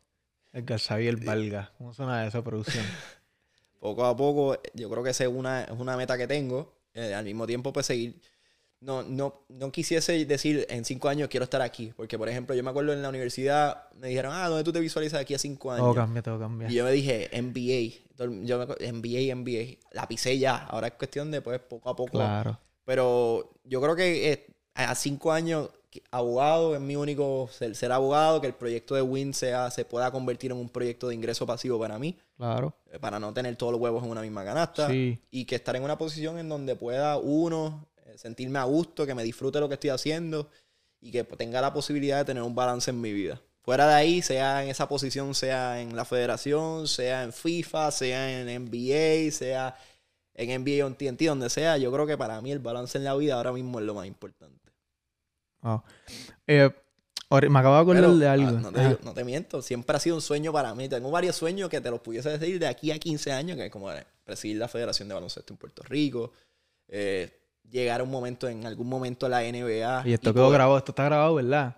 [0.53, 1.73] Edgar Xavier Valga.
[1.77, 2.85] ¿Cómo suena esa producción?
[3.79, 6.75] poco a poco, yo creo que esa es una, es una meta que tengo.
[6.93, 8.19] Eh, al mismo tiempo, pues seguir
[8.79, 11.93] no, no, no quisiese decir en cinco años quiero estar aquí.
[11.95, 14.79] Porque, por ejemplo, yo me acuerdo en la universidad, me dijeron, ah, ¿dónde tú te
[14.79, 15.85] visualizas aquí a cinco años?
[15.85, 16.69] Todo cambia, todo cambia.
[16.69, 18.03] Y yo me dije, NBA.
[18.43, 19.77] Yo me, NBA, NBA.
[19.91, 20.57] La pisé ya.
[20.57, 22.11] Ahora es cuestión de, pues, poco a poco.
[22.11, 22.59] Claro.
[22.85, 25.69] Pero yo creo que eh, a cinco años,
[26.11, 30.51] abogado es mi único ser, abogado, que el proyecto de Win sea, se pueda convertir
[30.51, 32.15] en un proyecto de ingreso pasivo para mí.
[32.37, 32.75] Claro.
[32.91, 34.87] Eh, para no tener todos los huevos en una misma canasta.
[34.93, 37.87] Y que estar en una posición en donde pueda uno
[38.17, 40.49] sentirme a gusto, que me disfrute lo que estoy haciendo
[40.99, 43.41] y que tenga la posibilidad de tener un balance en mi vida.
[43.61, 48.41] Fuera de ahí, sea en esa posición, sea en la federación, sea en FIFA, sea
[48.41, 49.77] en NBA, sea
[50.33, 53.03] en NBA o en TNT, donde sea, yo creo que para mí el balance en
[53.03, 54.71] la vida ahora mismo es lo más importante.
[56.45, 56.69] Eh,
[57.29, 58.47] me acabo de acordar de algo.
[58.47, 60.87] Ah, no, te, no, te, miento, siempre ha sido un sueño para mí.
[60.87, 63.71] Tengo varios sueños que te los pudiese decir de aquí a 15 años, que es
[63.71, 63.89] como
[64.23, 66.31] presidir la Federación de Baloncesto en Puerto Rico,
[66.87, 67.37] eh,
[67.69, 70.03] llegar a un momento, en algún momento a la NBA.
[70.05, 71.77] Y esto quedó grabado, esto está grabado, ¿verdad?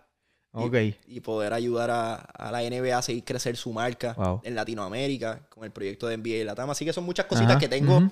[0.52, 0.76] Ok.
[1.08, 5.72] Y, poder ayudar a, la NBA a seguir crecer su marca en Latinoamérica con el
[5.72, 6.72] proyecto de NBA y la Tama.
[6.72, 8.10] Así que son muchas cositas que tengo.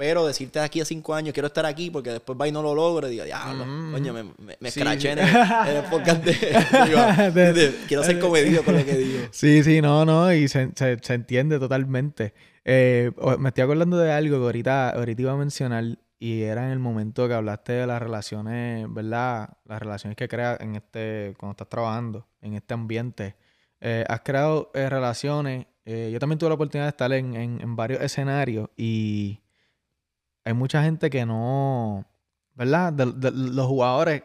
[0.00, 2.62] Pero decirte de aquí a cinco años, quiero estar aquí porque después va y no
[2.62, 3.06] lo logro.
[3.06, 3.92] Y digo, diablo, mm.
[3.92, 6.24] coño, me, me, me escraché en, el, podcast
[7.34, 9.28] de, Quiero ser comedido con lo que digo.
[9.30, 10.32] Sí, sí, no, no.
[10.32, 12.32] Y se, se, entiende totalmente.
[12.64, 15.98] Eh, me estoy acordando de algo que ahorita, ahorita iba a mencionar.
[16.22, 19.56] Y era en el momento que hablaste de las relaciones, ¿verdad?
[19.64, 23.36] Las relaciones que creas en este, cuando estás trabajando, en este ambiente.
[23.80, 25.66] Eh, has creado eh, relaciones.
[25.86, 29.40] Eh, yo también tuve la oportunidad de estar en, en, varios escenarios y
[30.44, 32.04] hay mucha gente que no,
[32.54, 32.92] ¿verdad?
[32.92, 34.22] los jugadores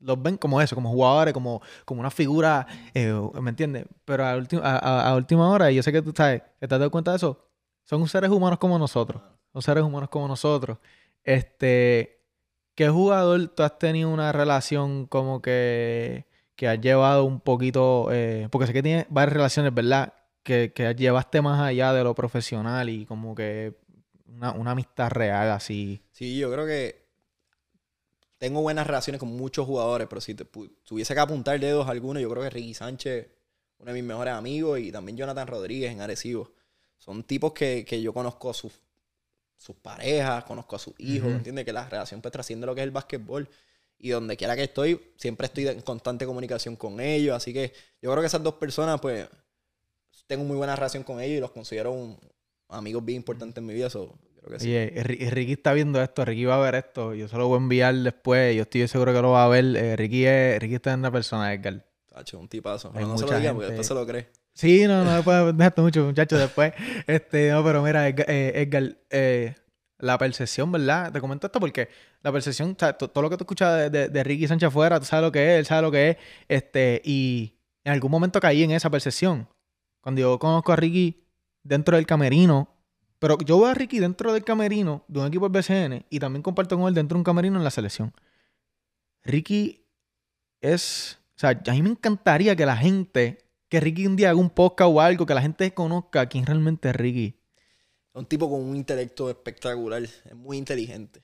[0.00, 3.86] los ven como eso, como jugadores, como, como una figura, ¿me entiendes?
[4.04, 6.90] Pero a, a, a, última hora, y yo sé que tú sabes, ¿te has dado
[6.90, 7.48] cuenta de eso?
[7.84, 9.22] Son seres humanos como nosotros
[9.60, 10.78] seres humanos como nosotros.
[11.24, 12.20] Este,
[12.74, 18.48] ¿qué jugador tú has tenido una relación como que, que has llevado un poquito, eh,
[18.50, 20.14] porque sé que tienes varias relaciones, ¿verdad?
[20.42, 23.74] Que, que llevaste más allá de lo profesional y como que
[24.26, 26.00] una, una amistad real así.
[26.12, 27.08] Sí, yo creo que
[28.38, 32.20] tengo buenas relaciones con muchos jugadores, pero si te, tuviese que apuntar dedos a alguno,
[32.20, 33.28] yo creo que Ricky Sánchez,
[33.78, 36.52] uno de mis mejores amigos, y también Jonathan Rodríguez en Arecibo.
[36.98, 38.72] Son tipos que, que yo conozco sus
[39.58, 41.64] sus parejas, conozco a sus hijos, ¿entiendes?
[41.64, 43.48] Que la relación pues trasciende lo que es el básquetbol.
[43.98, 47.36] Y donde quiera que estoy, siempre estoy en constante comunicación con ellos.
[47.36, 49.28] Así que yo creo que esas dos personas, pues,
[50.28, 52.16] tengo muy buena relación con ellos y los considero un,
[52.68, 53.88] amigos bien importantes en mi vida.
[53.90, 54.16] creo
[54.48, 54.68] que sí.
[54.68, 57.12] Oye, Ricky está viendo esto, Ricky va a ver esto.
[57.14, 58.54] Yo se lo voy a enviar después.
[58.54, 59.64] Yo estoy seguro que lo va a ver.
[59.76, 61.84] Eh, Ricky, es, Ricky está en una persona, Edgar.
[62.06, 62.92] Tacho, un tipazo.
[62.92, 64.28] Pero no se lo diga porque después se lo cree.
[64.58, 66.72] Sí, no, no, después dejarte mucho, muchachos, después.
[67.06, 69.54] Este, no, pero mira, Edgar, eh, eh,
[69.98, 71.12] la percepción, ¿verdad?
[71.12, 71.88] Te comento esto porque
[72.22, 75.06] la percepción, o sea, todo lo que tú escuchas de, de, Ricky Sánchez afuera, tú
[75.06, 76.16] sabes lo que es, él sabe lo que es,
[76.48, 77.54] este, y
[77.84, 79.48] en algún momento caí en esa percepción.
[80.00, 81.22] Cuando yo conozco a Ricky
[81.62, 82.68] dentro del camerino,
[83.20, 86.42] pero yo veo a Ricky dentro del camerino de un equipo del BCN y también
[86.42, 88.12] comparto con él dentro de un camerino en la selección.
[89.22, 89.86] Ricky
[90.60, 94.38] es, o sea, a mí me encantaría que la gente que Ricky un día haga
[94.38, 97.40] un podcast o algo, que la gente conozca quién realmente es Ricky.
[98.14, 101.22] Es un tipo con un intelecto espectacular, es muy inteligente.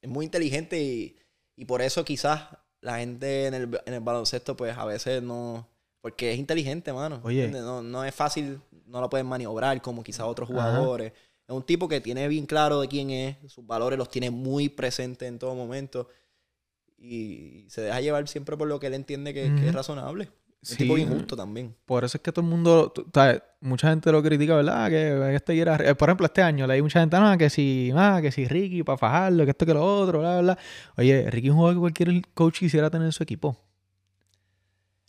[0.00, 2.48] Es muy inteligente y, por eso quizás
[2.80, 5.68] la gente en el, en el, baloncesto pues a veces no...
[6.00, 7.20] Porque es inteligente, mano.
[7.22, 7.46] Oye.
[7.46, 11.12] No, no es fácil, no lo pueden maniobrar como quizás otros jugadores.
[11.46, 14.68] Es un tipo que tiene bien claro de quién es, sus valores los tiene muy
[14.68, 16.08] presentes en todo momento
[16.98, 20.28] y se deja llevar siempre por lo que él entiende que es razonable.
[20.62, 21.74] Es tipo injusto también.
[21.84, 22.92] Por eso es que todo el mundo,
[23.60, 24.88] mucha gente lo critica, ¿verdad?
[24.88, 27.90] Que este era, eh, por ejemplo, este año le hay mucha gente, no, que si,
[27.96, 30.58] ah, que si Ricky para fajarlo, que esto que lo otro, bla, bla.
[30.96, 33.58] Oye, Ricky es un jugador que cualquier coach quisiera tener en su equipo.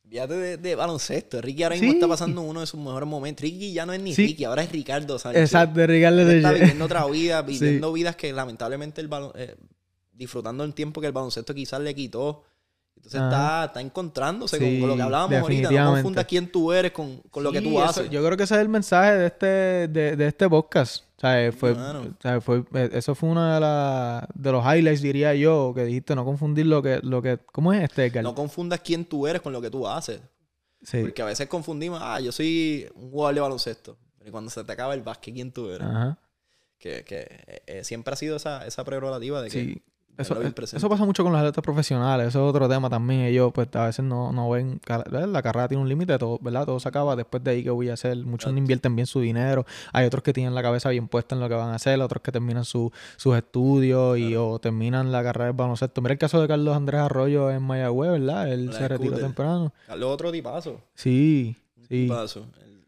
[0.10, 1.40] Fíjate de, de, baloncesto.
[1.40, 3.44] Ricky ahora mismo está pasando uno de sus mejores momentos.
[3.44, 5.44] Ricky ya no es ni Ricky, ahora es Ricardo Sánchez.
[5.44, 9.56] Exacto, Ricardo Está viviendo otra vida, viviendo vidas que lamentablemente el balon, eh,
[10.12, 12.44] disfrutando el tiempo que el baloncesto quizás le quitó
[12.96, 15.70] Entonces está, está encontrándose con- Sí, con, lo que hablábamos ahorita.
[15.72, 18.10] No confundas quién tú eres con, con lo que tú eso- haces.
[18.10, 19.46] yo creo que ese es el mensaje de este,
[19.90, 21.04] de, de este podcast.
[21.18, 22.02] O sea, fue, Mano.
[22.02, 25.84] o sea, fue, eh, eso fue uno de, la- de los highlights, diría yo, que
[25.86, 28.24] dijiste, no confundir lo que, lo que, ¿cómo es este, Edgar?
[28.24, 30.22] No confundas quién tú eres con lo que tú haces.
[30.82, 31.02] Sí.
[31.02, 33.98] Porque a veces confundimos, ah, yo soy un jugador de baloncesto.
[34.20, 35.88] Pero cuando se te acaba el básquet, ¿quién tú eres?
[35.88, 36.18] Ajá.
[36.78, 39.82] Que, que eh, eh, siempre ha sido esa, esa prerrogativa de que Sí.
[40.16, 43.22] Eso, eh, eso pasa mucho con los atletas profesionales, eso es otro tema también.
[43.22, 46.66] Ellos, pues, a veces no, no ven, la carrera tiene un límite, todo, ¿verdad?
[46.66, 48.16] Todo se acaba después de ahí que voy a hacer.
[48.18, 49.66] Muchos no invierten bien su dinero.
[49.92, 52.22] Hay otros que tienen la cabeza bien puesta en lo que van a hacer, otros
[52.22, 56.00] que terminan su- sus estudios y o terminan la carrera de baloncesto.
[56.02, 58.52] Mira el caso de Carlos Andrés Arroyo en Mayagüez, ¿verdad?
[58.52, 59.74] Él La se retiró temprano.
[59.88, 60.80] Carlos otro tipazo.
[60.94, 62.04] Sí, sí.
[62.04, 62.46] tipazo.
[62.64, 62.86] Él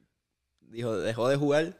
[0.69, 1.77] dijo, dejó de jugar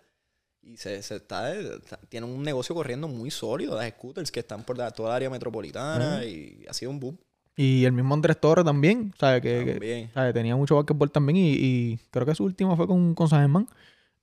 [0.66, 3.76] y se, se está, está- tiene un negocio corriendo muy sólido.
[3.78, 7.18] Las scooters que están por la- toda el área metropolitana y ha sido un boom.
[7.56, 9.42] Y el mismo Andrés Torres también, ¿sabes?
[9.42, 9.72] Que, que-
[10.12, 10.34] También.
[10.34, 13.68] Tenía mucho básquetbol también y, y creo que su último fue con, con San Germán,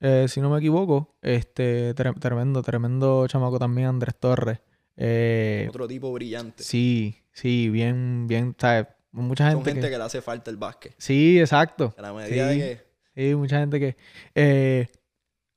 [0.00, 1.14] eh, si no me equivoco.
[1.22, 4.58] Este, tre- tremendo, tremendo chamaco también, Andrés Torres.
[4.96, 6.62] Eh, Otro tipo brillante.
[6.62, 8.86] sí, sí, bien, bien, ¿sabes?
[9.12, 9.92] Mucha Son gente, gente que...
[9.92, 9.98] que...
[9.98, 10.94] le hace falta el básquet.
[10.98, 11.94] Sí, exacto.
[11.96, 12.58] A la medida Sí.
[12.58, 12.64] de
[13.14, 13.28] que...
[13.30, 13.96] Sí, mucha gente que...
[14.34, 14.88] Eh,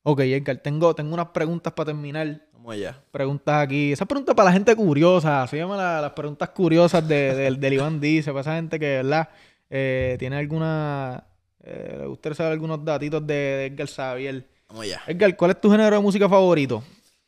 [0.06, 2.41] ok, Edgar, tengo, tengo unas preguntas para terminar.
[2.53, 3.02] Vamos allá.
[3.11, 3.91] Preguntas aquí.
[3.91, 5.45] Esas preguntas para la gente curiosa.
[5.48, 8.32] Se llaman la- las preguntas curiosas de, del- del Iván Dice.
[8.32, 9.30] Para esa gente que, ¿verdad?
[9.69, 11.23] Eh, tiene alguna.
[11.64, 14.48] Eh, le gustaría saber algunos datitos de, de Edgar Xavier.
[14.68, 15.02] Vamos allá.
[15.07, 16.84] Edgar, ¿cuál es tu género de música favorito?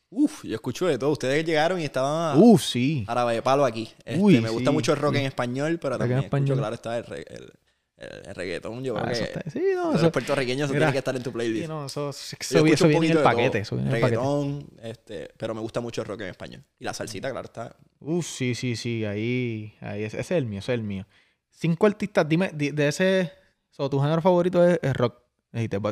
[0.09, 1.11] Uf, yo escucho de todo.
[1.11, 3.03] Ustedes llegaron y estaban Uh, sí.
[3.07, 3.89] árabe de palo aquí.
[4.05, 5.19] Este, Uy, me gusta sí, mucho el rock sí.
[5.19, 6.45] en español, pero Rock en también español.
[6.59, 7.53] escucho, claro, está el, el,
[7.97, 8.83] el- el reggaetón.
[8.83, 10.97] Yo Ah, creo eso que está- Sí, no, los eso, puertorriqueños eso mira, tiene que
[10.99, 11.63] estar en tu playlist.
[11.63, 13.59] sí, no, eso, eso, Yo viene- eso en el paquete.
[13.59, 14.19] Eso viene en el paquete.
[14.21, 16.63] Reggaetón, este, pero me gusta mucho el rock en español.
[16.79, 17.75] Y la salsita, claro, está.
[17.99, 19.03] Uh, sí, sí, sí.
[19.05, 21.05] Ahí, ahí ese, ese es el mío, ese es el mío.
[21.49, 23.31] Cinco artistas, dime, di- de ese.
[23.71, 25.21] so, tu género favorito es, es rock.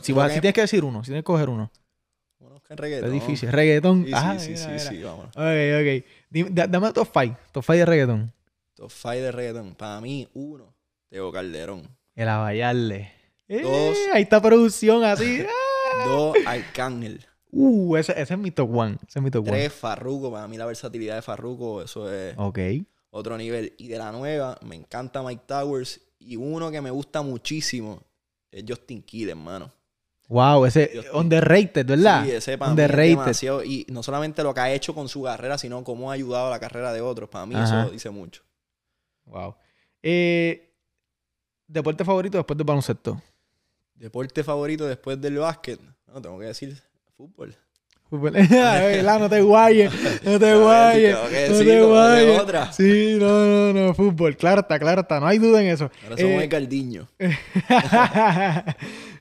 [0.01, 1.71] Si, vas- si en- tienes que decir uno, si tienes que coger uno.
[2.39, 3.07] Bueno, que reggaetón.
[3.07, 3.51] Es difícil.
[3.51, 4.05] Reggaetón.
[4.05, 4.91] Sí, ah, sí, sí, mira, sí, mira.
[4.91, 5.35] sí, vámonos.
[5.35, 5.41] Ok,
[6.01, 6.05] ok.
[6.29, 7.37] Dime- dame top 5.
[7.51, 8.33] Top 5 de reggaetón.
[8.75, 9.75] Top 5 de reggaetón.
[9.75, 10.74] Para mí, uno,
[11.15, 11.87] Teo Calderón.
[12.13, 13.09] El Abayarle.
[13.47, 13.97] Eh, Dos.
[14.11, 15.45] ahí está producción así.
[15.97, 16.03] Ah.
[16.09, 17.25] Dos, Arcángel.
[17.51, 18.97] Uh, ese, ese es mi top 1.
[19.07, 19.51] Ese es mi top 1.
[19.53, 20.29] Tres, Farruko.
[20.29, 22.59] Para mí la versatilidad de Farruko, eso es Ok.
[23.11, 23.73] otro nivel.
[23.77, 26.01] Y de la nueva, me encanta Mike Towers.
[26.19, 28.01] Y uno que me gusta muchísimo
[28.51, 29.71] es Justin Kidd, hermano.
[30.27, 31.03] Wow, ese mío.
[31.13, 32.25] underrated, ¿verdad?
[32.25, 33.09] Sí, ese para mí es Underrated.
[33.11, 33.63] demasiado.
[33.63, 36.49] Y no solamente lo que ha hecho con su carrera, sino cómo ha ayudado a
[36.49, 37.29] la carrera de otros.
[37.29, 37.83] Para mí Ajá.
[37.83, 38.41] eso dice mucho.
[39.27, 39.55] Wow.
[40.03, 40.74] Eh,
[41.67, 43.21] deporte favorito después del baloncesto.
[43.95, 45.79] Deporte favorito después del básquet.
[46.07, 46.77] No, tengo que decir
[47.15, 47.55] fútbol.
[48.09, 48.33] Fútbol.
[48.49, 49.91] La, no te guayes,
[50.23, 51.15] no te guayes,
[51.49, 52.39] no te guayes.
[52.39, 52.71] otra.
[52.71, 55.89] Sí, no, no, no, fútbol, claro está, claro está, no hay duda en eso.
[56.03, 57.07] Ahora somos Eh, el Caldiño.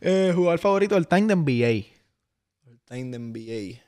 [0.01, 1.87] eh, jugador favorito del time de NBA.
[2.85, 3.81] Time de NBA.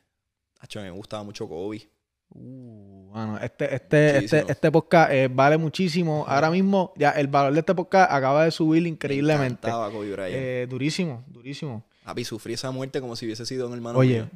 [0.60, 1.88] Acho, me gustaba mucho Kobe.
[2.30, 6.26] Uh, bueno, este, este, este, este podcast eh, vale muchísimo.
[6.28, 9.68] Ahora mismo, ya el valor de este podcast acaba de subir Me increíblemente.
[9.68, 10.34] encantaba Kobe Bryant.
[10.34, 11.82] Eh, durísimo, durísimo.
[12.04, 14.30] Papi, sufrí esa muerte como si hubiese sido un hermano Oye, mío.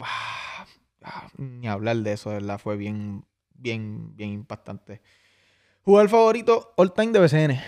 [0.00, 0.66] ah,
[1.04, 3.24] ah, ni hablar de eso, de verdad, fue bien,
[3.54, 5.00] bien, bien impactante.
[5.82, 7.60] Jugador favorito all time de BCN.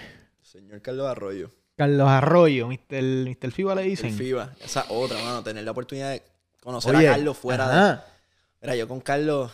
[0.43, 1.51] Señor Carlos Arroyo.
[1.77, 3.03] Carlos Arroyo, Mr.
[3.29, 3.51] Mr.
[3.53, 4.13] FIBA le El dicen.
[4.13, 4.55] FIBA.
[4.61, 5.43] Esa otra, mano.
[5.43, 6.23] Tener la oportunidad de
[6.63, 7.73] conocer Oye, a Carlos fuera de...
[7.75, 8.05] ajá.
[8.61, 9.51] Mira, yo con Carlos,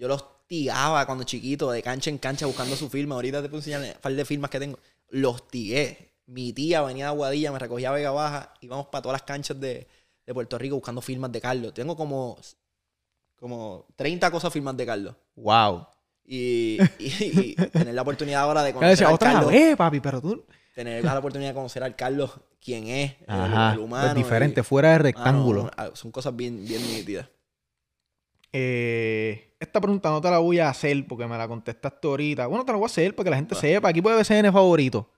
[0.00, 3.14] yo lo hostigaba cuando chiquito, de cancha en cancha, buscando su firma.
[3.16, 4.78] Ahorita te puedo enseñar un par de firmas que tengo.
[5.10, 6.12] Lo hostigué.
[6.26, 9.60] Mi tía venía de Aguadilla, me recogía a Vega Baja, íbamos para todas las canchas
[9.60, 9.86] de,
[10.26, 11.74] de Puerto Rico buscando firmas de Carlos.
[11.74, 12.38] Tengo como,
[13.36, 15.14] como 30 cosas firmas de Carlos.
[15.36, 15.86] Wow.
[16.24, 19.50] Y, y- y tener la oportunidad ahora de conocer decía, al otra Carlos.
[19.52, 20.44] vez, papi, pero tú.
[20.74, 22.30] Tener la oportunidad de conocer al Carlos,
[22.64, 23.72] quién es, Ajá.
[23.72, 24.08] el, humano.
[24.08, 25.68] es diferente, y- fuera de rectángulo.
[25.76, 27.28] ah, son cosas bien, bien nítidas.
[28.52, 32.46] Eh, esta pregunta no te la voy a hacer porque me la contestaste ahorita.
[32.48, 33.90] Bueno, te la voy a hacer porque la gente sepa.
[33.90, 35.08] Equipo de BCN favorito.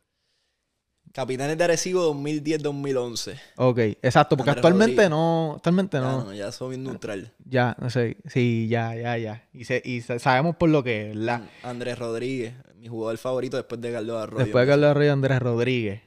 [1.13, 3.39] Capitanes de Arecibo 2010-2011.
[3.57, 5.11] Ok, exacto, porque Andrés actualmente Rodríguez.
[5.11, 5.53] no.
[5.57, 6.25] Actualmente Ya, no.
[6.25, 7.35] no, ya soy neutral.
[7.45, 8.17] Ya, no sé.
[8.27, 9.47] Sí, ya, ya, ya.
[9.53, 11.43] Y, se- y sa- sabemos por lo que, ¿verdad?
[11.63, 14.45] Andrés Rodríguez, mi jugador favorito después de Carlos Arroyo.
[14.45, 16.01] Después de Carlos Arroyo, Andrés Rodríguez.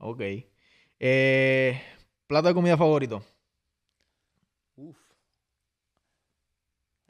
[0.00, 0.22] Ok.
[0.98, 1.80] Eh,
[2.26, 3.22] plato de comida favorito.
[4.74, 4.96] Uf.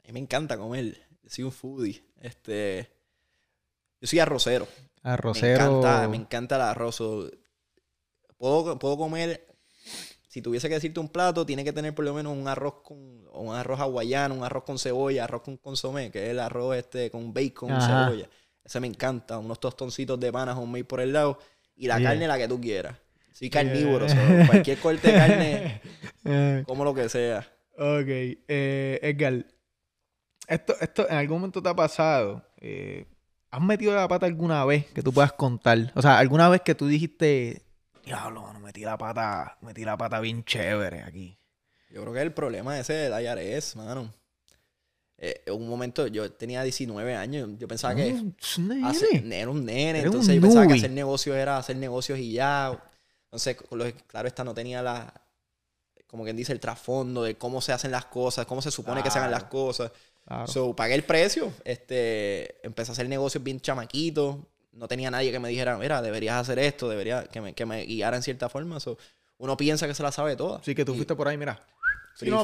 [0.11, 0.97] mí me encanta comer.
[1.23, 2.03] Yo soy un foodie.
[2.21, 2.89] Este,
[3.99, 4.67] yo soy arrocero.
[5.03, 5.57] Arrocero.
[5.71, 7.01] Me encanta, me encanta el arroz.
[8.37, 9.47] Puedo, puedo comer.
[10.27, 12.97] Si tuviese que decirte un plato, tiene que tener por lo menos un arroz con
[13.33, 17.11] un arroz hawaiano, un arroz con cebolla, arroz con consomé, que es el arroz este
[17.11, 18.05] con bacon, Ajá.
[18.07, 18.29] cebolla.
[18.63, 19.37] Ese me encanta.
[19.39, 21.37] Unos tostoncitos de panas homemade por el lado.
[21.75, 22.09] Y la Yeah.
[22.11, 22.95] carne la que tú quieras.
[23.33, 24.05] Soy carnívoro,
[24.47, 25.81] cualquier corte de carne,
[26.25, 27.39] Eh, como lo que sea.
[27.73, 28.05] ok.
[28.07, 29.43] Eh, Edgar,
[30.53, 32.43] esto, esto en algún momento te ha pasado.
[32.57, 33.05] eh,
[33.49, 35.91] ¿Has metido la pata alguna vez que tú puedas contar?
[35.95, 37.61] O sea, alguna vez que tú dijiste,
[38.05, 41.37] diablo, mano, metí la pata, metí la pata bien chévere aquí.
[41.89, 44.13] Yo creo que el problema ese del IRS, mano.
[45.17, 47.49] Eh, en un momento yo tenía 19 años.
[47.59, 48.35] Yo pensaba que un
[48.69, 48.87] nene.
[48.87, 49.99] hacer- era un nene.
[49.99, 52.81] Un entonces yo pensaba que hacer negocios era hacer negocios y ya.
[53.25, 53.57] Entonces,
[54.07, 55.13] claro, esta no tenía la.
[56.07, 59.11] Como quien dice, el trasfondo de cómo se hacen las cosas, cómo se supone que
[59.11, 59.51] se hagan las Claro.
[59.51, 59.91] cosas.
[60.25, 60.47] Claro.
[60.47, 61.51] So, pagué el precio.
[61.65, 64.47] Este, empecé a hacer negocios bien chamaquito.
[64.73, 67.83] No tenía nadie que me dijera, mira, deberías hacer esto, debería que me, que me
[67.85, 68.79] guiara en cierta forma.
[68.79, 68.97] So,
[69.37, 70.59] uno piensa que se la sabe toda.
[70.59, 71.59] Así que tú Y- fuiste por ahí, mira.
[72.15, 72.41] Sí, no,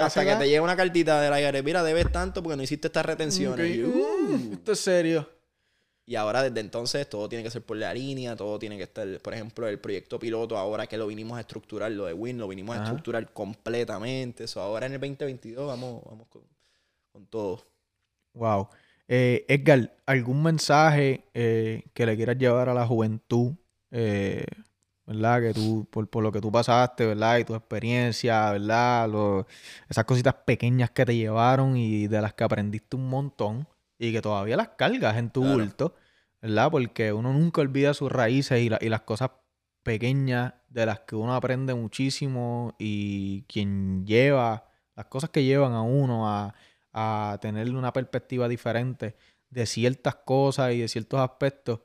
[0.00, 2.88] hasta que te llega una cartita de la IRS, mira, debes tanto porque no hiciste
[2.88, 3.76] estas retenciones.
[3.76, 4.52] Y uh, "Uh".
[4.54, 5.28] Esto es serio.
[6.06, 9.06] Y ahora desde entonces todo tiene que ser por la línea, todo tiene que estar,
[9.20, 12.48] por ejemplo, el proyecto piloto, ahora que lo vinimos a estructurar, lo de Win, lo
[12.48, 14.44] vinimos a estructurar completamente.
[14.44, 16.42] Eso ahora en el 2022 vamos, vamos con,
[17.12, 17.66] con todo.
[18.34, 18.68] Wow.
[19.08, 23.54] Eh, Edgar, ¿algún mensaje eh, que le quieras llevar a la juventud?
[23.90, 24.44] eh,
[25.04, 25.42] ¿Verdad?
[25.42, 27.38] Que tú, por, por lo que tú pasaste, ¿verdad?
[27.38, 29.08] Y tu experiencia, ¿verdad?
[29.10, 29.46] Lo-
[29.88, 33.66] esas cositas pequeñas que te llevaron y de las que aprendiste un montón
[33.98, 35.58] y que todavía las cargas en tu Claro.
[35.58, 35.94] bulto,
[36.40, 36.70] ¿verdad?
[36.70, 39.30] Porque uno nunca olvida sus raíces y, la- y las cosas
[39.82, 44.64] pequeñas de las que uno aprende muchísimo y quien lleva,
[44.94, 46.54] las cosas que llevan a uno a,
[46.92, 49.16] a tener una perspectiva diferente
[49.50, 51.80] de ciertas cosas y de ciertos aspectos,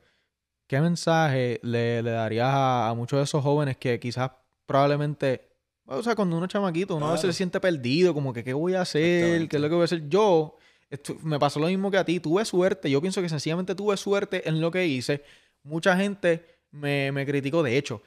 [0.66, 4.30] ¿qué mensaje le, le darías a, a muchos de esos jóvenes que quizás
[4.66, 5.48] probablemente,
[5.86, 8.52] o sea, cuando uno es chamaquito, uno a veces se siente perdido, como que qué
[8.52, 10.56] voy a hacer, qué es lo que voy a hacer yo?
[10.90, 13.96] Esto- me pasó lo mismo que a ti, tuve suerte, yo pienso que sencillamente tuve
[13.96, 15.22] suerte en lo que hice.
[15.62, 18.02] Mucha gente me, me criticó, de hecho,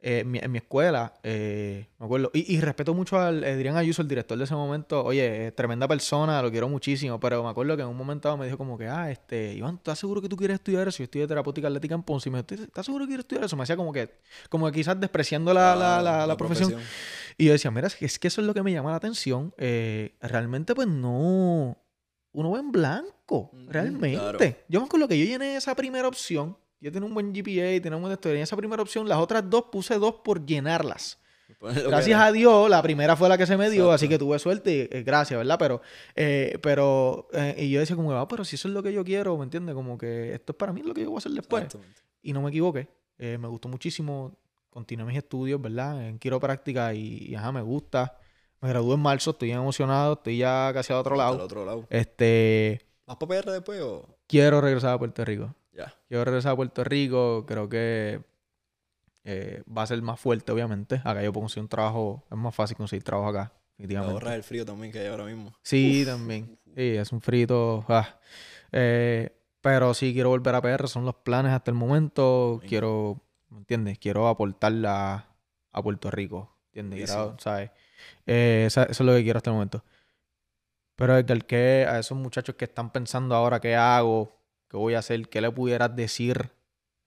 [0.00, 3.76] eh, en, mi, en mi escuela, eh, me acuerdo, y, y respeto mucho al Adrián
[3.76, 7.48] Ayuso, el director de ese momento, oye, eh, tremenda persona, lo quiero muchísimo, pero me
[7.48, 10.20] acuerdo que en un momento dado me dijo como que, ah, este, Iván, ¿estás seguro
[10.22, 10.98] que tú quieres estudiar eso?
[10.98, 13.56] Yo estudié terapéutica atlética en Ponce y me dijo, ¿estás seguro que quieres estudiar eso?
[13.56, 14.18] Me hacía como que,
[14.48, 16.74] como que quizás despreciando la, la, la, la profesión.
[17.38, 18.96] Y yo decía, mira, es que, es que eso es lo que me llama la
[18.96, 19.52] atención.
[19.58, 21.76] Eh, realmente, pues no.
[22.32, 24.18] Uno va en blanco, realmente.
[24.18, 24.38] claro.
[24.68, 26.56] Yo me acuerdo que yo llené esa primera opción.
[26.86, 28.36] Yo tenía un buen GPA, tenía una buena historia.
[28.36, 31.18] En esa primera opción, las otras dos puse dos por llenarlas.
[31.60, 34.24] Gracias a Dios, la primera fue la que se me dio, así Exacto.
[34.24, 35.56] que tuve suerte y eh, gracias, ¿verdad?
[35.58, 35.80] Pero,
[36.14, 39.02] eh, pero, eh, y yo decía como, ah, pero si eso es lo que yo
[39.04, 39.74] quiero, ¿me entiendes?
[39.74, 41.66] Como que esto es para mí lo que yo voy a hacer después.
[42.22, 42.88] Y no me equivoqué.
[43.18, 44.36] Me gustó muchísimo.
[44.70, 46.06] Continué mis estudios, ¿verdad?
[46.06, 48.16] En quiropráctica y, y, ajá, me gusta.
[48.60, 51.44] Me gradué en marzo, estoy emocionado, estoy ya casi al otro Al lado.
[51.44, 51.86] otro lado.
[51.90, 54.06] Este, ¿Vas para PR después o...?
[54.28, 55.52] quiero regresar a Puerto Rico.
[56.08, 58.20] Quiero regresar a Puerto Rico, creo que
[59.24, 60.96] eh, va a ser más fuerte, obviamente.
[61.04, 64.42] Acá yo puedo conseguir un trabajo, es más fácil conseguir trabajo acá, Te ahorras el
[64.42, 65.52] frío también que hay ahora mismo.
[65.62, 66.58] Sí, también.
[66.76, 67.84] Sí, es un frito.
[67.88, 68.18] ah.
[68.72, 72.58] Eh, pero sí quiero volver a PR, son los planes hasta el momento.
[72.58, 72.68] Bien.
[72.68, 73.20] Quiero,
[73.50, 73.98] ¿me entiendes?
[73.98, 75.26] Quiero aportarla
[75.72, 76.56] a Puerto Rico.
[76.72, 77.10] ¿Entiendes?
[77.10, 77.36] Quiero.
[77.38, 77.70] ¿sabes?
[78.26, 79.82] Eh, esa- eso es lo que quiero hasta el momento.
[80.94, 84.35] Pero Edgar, ¿qué a esos muchachos que están pensando ahora qué hago,
[84.68, 86.50] qué voy a hacer, qué le pudieras decir?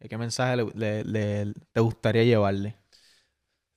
[0.09, 2.75] ¿Qué mensaje le- te gustaría llevarle?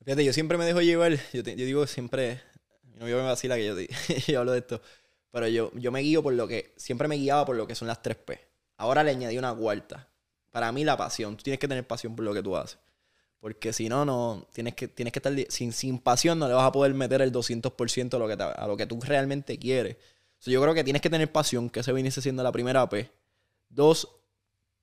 [0.03, 1.17] Fíjate, yo siempre me dejo llevar.
[1.33, 2.41] Yo, te- yo digo siempre.
[2.83, 3.87] Mi novio me vacila que yo, te-
[4.31, 4.81] yo hablo de esto.
[5.31, 6.73] Pero yo, yo me guío por lo que.
[6.77, 8.39] Siempre me guiaba por lo que son las tres P.
[8.77, 10.07] Ahora le añadí una cuarta.
[10.51, 11.37] Para mí, la pasión.
[11.37, 12.77] Tú tienes que tener pasión por lo que tú haces.
[13.39, 14.47] Porque si no, no.
[14.53, 15.33] Tienes que, tienes que estar.
[15.49, 18.43] Sin, sin pasión no le vas a poder meter el 200% a lo que, te-
[18.43, 19.97] a lo que tú realmente quieres.
[20.39, 23.09] So, yo creo que tienes que tener pasión, que eso viene siendo la primera P.
[23.73, 24.07] Dos,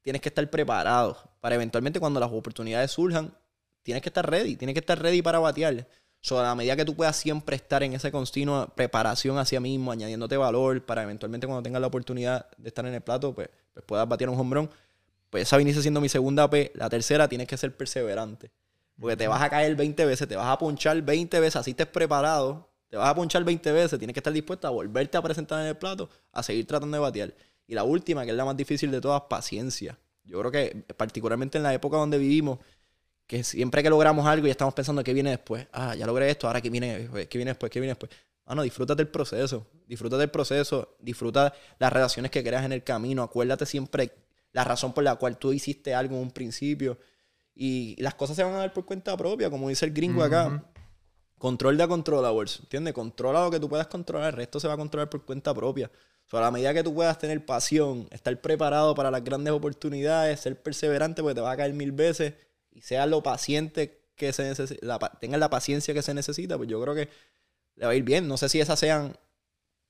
[0.02, 3.32] tienes que estar preparado para eventualmente cuando las oportunidades surjan,
[3.82, 5.86] tienes que estar ready, tienes que estar ready para batear.
[6.22, 9.90] So, a la medida que tú puedas siempre estar en esa continua preparación hacia mismo,
[9.90, 13.84] añadiéndote valor para eventualmente cuando tengas la oportunidad de estar en el plato, pues, pues
[13.86, 14.70] puedas batear un home run.
[15.30, 16.72] Pues esa viene siendo mi segunda P.
[16.74, 18.50] La tercera, tienes que ser perseverante.
[18.98, 21.86] Porque te vas a caer 20 veces, te vas a ponchar 20 veces, así estés
[21.86, 25.60] preparado, te vas a ponchar 20 veces, tienes que estar dispuesto a volverte a presentar
[25.62, 27.34] en el plato, a seguir tratando de batear.
[27.70, 29.96] Y la última, que es la más difícil de todas, paciencia.
[30.24, 32.58] Yo creo que particularmente en la época donde vivimos,
[33.28, 35.68] que siempre que logramos algo ya estamos pensando qué viene después.
[35.70, 38.10] Ah, ya logré esto, ahora qué viene, qué viene después, qué viene después.
[38.44, 39.68] Ah, no, disfruta del proceso.
[39.86, 40.96] Disfruta del proceso.
[40.98, 43.22] Disfruta las relaciones que creas en el camino.
[43.22, 44.10] Acuérdate siempre
[44.50, 46.98] la razón por la cual tú hiciste algo en un principio.
[47.54, 50.48] Y las cosas se van a dar por cuenta propia, como dice el gringo acá.
[50.48, 50.60] Ujú.
[51.38, 52.94] Control de controllables, ¿entiendes?
[52.94, 55.88] Controla lo que tú puedas controlar, el resto se va a controlar por cuenta propia.
[56.32, 60.60] A la medida que tú puedas tener pasión, estar preparado para las grandes oportunidades, ser
[60.62, 62.34] perseverante porque te va a caer mil veces
[62.70, 66.80] y seas lo paciente que se necesita, tengas la paciencia que se necesita, pues yo
[66.80, 67.08] creo que
[67.76, 68.28] le va a ir bien.
[68.28, 69.16] No sé si esas sean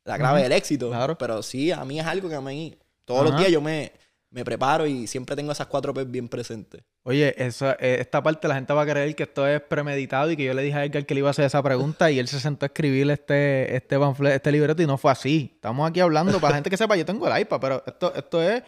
[0.05, 1.19] la clave del éxito, Claro.
[1.19, 3.93] pero sí, a mí es algo que a mí todos los días yo me,
[4.31, 6.83] me preparo y siempre tengo esas cuatro P's bien presentes.
[7.03, 10.37] Oye, esa- eh, esta parte la gente va a creer que esto es premeditado y
[10.37, 12.29] que yo le dije a Edgar que le iba a hacer esa pregunta y él
[12.29, 15.51] se sentó a escribir este, este panfleto, este libreto y no fue así.
[15.57, 18.43] Estamos aquí hablando para la gente que sepa, yo tengo el iPad, pero esto, esto
[18.43, 18.63] es...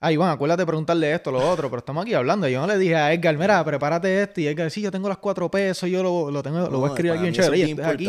[0.00, 2.46] Ay, Iván, acuérdate de preguntarle esto, lo otro, pero estamos aquí hablando.
[2.46, 4.40] Yo no le dije a Edgar, mira, prepárate esto.
[4.40, 6.92] Y Edgar, sí, yo tengo las cuatro pesos, yo lo, lo tengo, lo voy a
[6.92, 7.72] escribir aquí en chévere.
[7.72, 8.04] es aquí.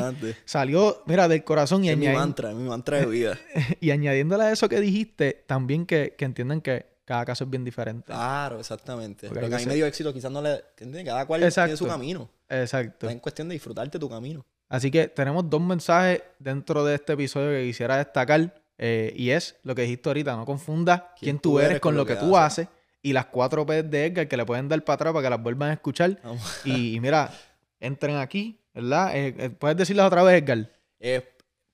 [0.45, 3.39] Salió, mira, del corazón y, Es mi añadi- mantra, mi mantra de vida.
[3.79, 7.63] y añadiéndole a eso que dijiste, también que, que entiendan que cada caso es bien
[7.65, 8.05] diferente.
[8.05, 9.27] Claro, exactamente.
[9.27, 10.63] Porque Lo hay que a mí ser- me dio éxito quizás no le...
[10.77, 11.05] ¿entiendes?
[11.05, 12.29] Cada cual tiene su camino.
[12.47, 13.07] Exacto.
[13.07, 14.45] Es en cuestión de disfrutarte tu camino.
[14.69, 18.53] Así que tenemos dos mensajes dentro de este episodio que quisiera destacar.
[18.77, 22.15] eh, y es lo que dijiste ahorita, no confundas quién, tú eres con lo que,
[22.15, 22.67] tú haces.
[23.01, 25.41] Y las cuatro P de Edgar que le pueden dar para atrás para que las
[25.41, 26.19] vuelvan a escuchar.
[26.63, 27.31] Y, y mira,
[27.79, 29.15] entren aquí, ¿verdad?
[29.17, 30.69] Eh, eh, Puedes decirlas otra vez, Edgar.
[30.99, 31.23] Es,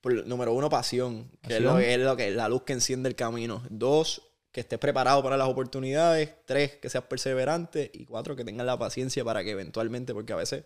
[0.00, 3.14] por- número uno, pasión, que es lo, es lo que la luz que enciende el
[3.16, 3.62] camino.
[3.70, 4.22] Dos,
[4.56, 6.30] que estés preparado para las oportunidades.
[6.46, 7.90] Tres, que seas perseverante.
[7.92, 10.64] Y cuatro, que tengas la paciencia para que eventualmente, porque a veces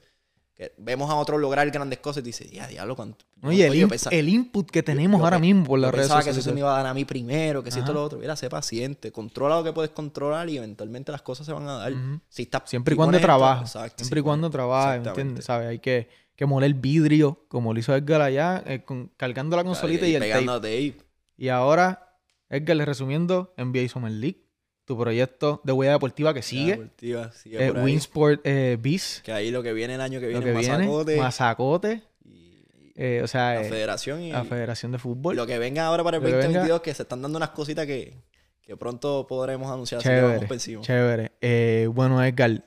[0.55, 3.25] que vemos a otros lograr grandes cosas y dices, ya, diablo, cuánto.
[3.43, 6.25] Oye, el, in- el input que tenemos yo ahora mismo por las redes pensaba que
[6.27, 6.39] sociales.
[6.47, 8.19] eso se me iba a dar a mí primero, que si esto lo otro.
[8.21, 11.73] Mira, sé paciente, controla lo que puedes controlar y eventualmente las cosas se van a
[11.79, 11.93] dar.
[12.29, 13.19] Si estás, Siempre y cuando.
[13.19, 15.09] Exacto, Siempre y cuando exactamente.
[15.09, 15.45] ¿entiendes?
[15.47, 15.67] ¿Sabes?
[15.69, 20.07] Hay que, que moler vidrio, como lo hizo Edgar allá, eh, con- cargando la consolita
[20.07, 20.31] y el tape.
[20.33, 20.97] pegando tape.
[21.39, 22.10] Y ahora,
[22.51, 24.43] Edgar, les resumiendo, NBA Summer League,
[24.85, 27.71] tu proyecto de huella deportiva que sigue, Deportiva, sigue eh.
[27.71, 30.59] Winsport eh, Biz, Que ahí lo que viene el año que lo viene que es
[30.59, 32.03] viene, Mazacote Mazacote,
[32.97, 35.37] eh, o sea, la eh, federación y, la Federación de Fútbol.
[35.37, 37.51] lo que venga ahora para el Lo que venga- 2022 que se están dando unas
[37.51, 38.15] cositas que,
[38.61, 40.01] que pronto podremos anunciar.
[40.01, 41.33] Así que vamos Chévere, chévere.
[41.41, 42.65] Eh, bueno, Edgar,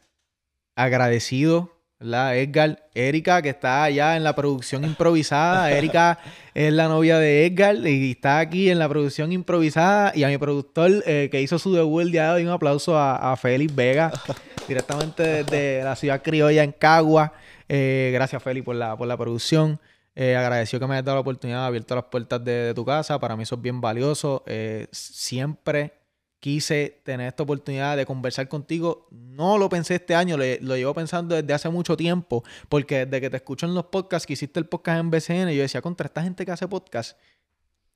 [0.75, 1.72] agradecido,
[2.03, 2.37] ¿verdad?
[2.37, 5.71] Edgar, Erika, que está allá en la producción improvisada.
[5.77, 6.19] Erika
[6.53, 10.11] es la novia de Edgar y está aquí en la producción improvisada.
[10.13, 12.97] Y a mi productor eh, que hizo su debut el día de hoy, un aplauso
[12.97, 14.11] a, a Félix Vega,
[14.67, 17.33] directamente desde la ciudad criolla en Cagua.
[17.69, 19.79] Eh, gracias, Félix, por la, por la producción.
[20.15, 23.17] Eh, agradecido que me hayas dado la oportunidad, abierto las puertas de, de tu casa.
[23.19, 24.43] Para mí eso es bien valioso.
[24.45, 26.02] Eh, siempre
[26.43, 29.07] quise tener esta oportunidad de conversar contigo.
[29.11, 33.21] No lo pensé este año, le- lo llevo pensando desde hace mucho tiempo, porque desde
[33.21, 36.07] que te escucho en los podcasts, que hiciste el podcast en BCN, yo decía, contra
[36.07, 37.17] esta gente que hace podcast,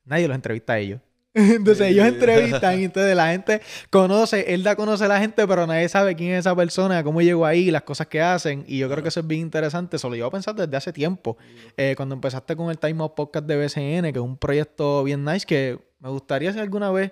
[0.05, 1.01] nadie los entrevista a ellos.
[1.33, 3.59] Entonces ellos entrevistan y entonces la gente
[3.89, 7.03] conoce, él da a conocer a la gente, pero nadie sabe quién es esa persona,
[7.03, 8.63] cómo llegó ahí, las cosas que hacen.
[8.65, 9.97] Y yo creo que eso es bien interesante.
[9.97, 11.37] Eso lo llevo pensando desde hace tiempo.
[11.75, 15.25] Eh, cuando empezaste con el Time Out Podcast de BCN, que es un proyecto bien
[15.25, 17.11] nice que me gustaría si alguna vez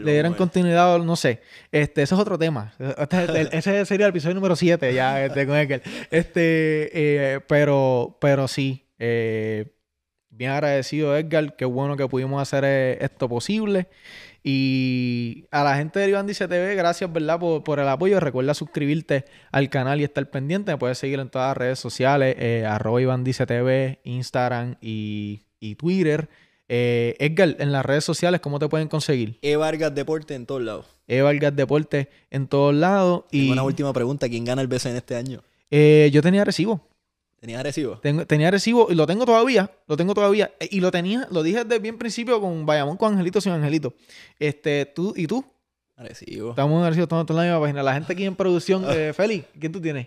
[0.00, 1.40] le dieran continuidad, no sé.
[1.72, 2.72] Este, ese es otro tema.
[2.78, 5.82] Este- ese sería el episodio número 7 ya este, con Edgar.
[6.10, 6.90] Este,
[7.34, 8.86] eh, pero, pero sí.
[8.98, 9.66] eh,
[10.30, 11.56] bien agradecido, Edgar.
[11.56, 13.88] Qué bueno que pudimos hacer eh, esto posible.
[14.42, 17.38] Y a la gente de Iván Dice TV, gracias, ¿verdad?
[17.38, 18.20] Por, por el apoyo.
[18.20, 20.72] Recuerda suscribirte al canal y estar pendiente.
[20.72, 25.42] Me puedes seguir en todas las redes sociales, eh, arroba Iván Dice TV, Instagram y,
[25.58, 26.30] y Twitter.
[26.72, 29.38] Eh, Edgar, en las redes sociales, ¿cómo te pueden conseguir?
[29.42, 29.56] E.
[29.56, 30.86] Vargas Deporte en todos lados.
[31.08, 31.20] E.
[31.20, 33.24] Vargas Deporte en todos lados.
[33.32, 35.42] Y una última pregunta: ¿quién gana el BCN este año?
[35.72, 36.80] eh, yo tenía recibo.
[37.40, 37.98] ¿Tenías recibo?
[38.00, 39.70] Tengo- tenía recibo y lo tengo todavía.
[39.88, 40.52] Lo tengo todavía.
[40.60, 43.94] Eh, Y lo tenía, lo dije desde bien principio con Bayamón, con Angelito, sin Angelito.
[44.38, 45.44] Este, tú y tú.
[45.96, 46.50] Recibo.
[46.50, 47.82] Estamos en Arecibo, estamos en la misma página.
[47.82, 50.06] La gente aquí en producción, eh, Félix, ¿quién tú tienes?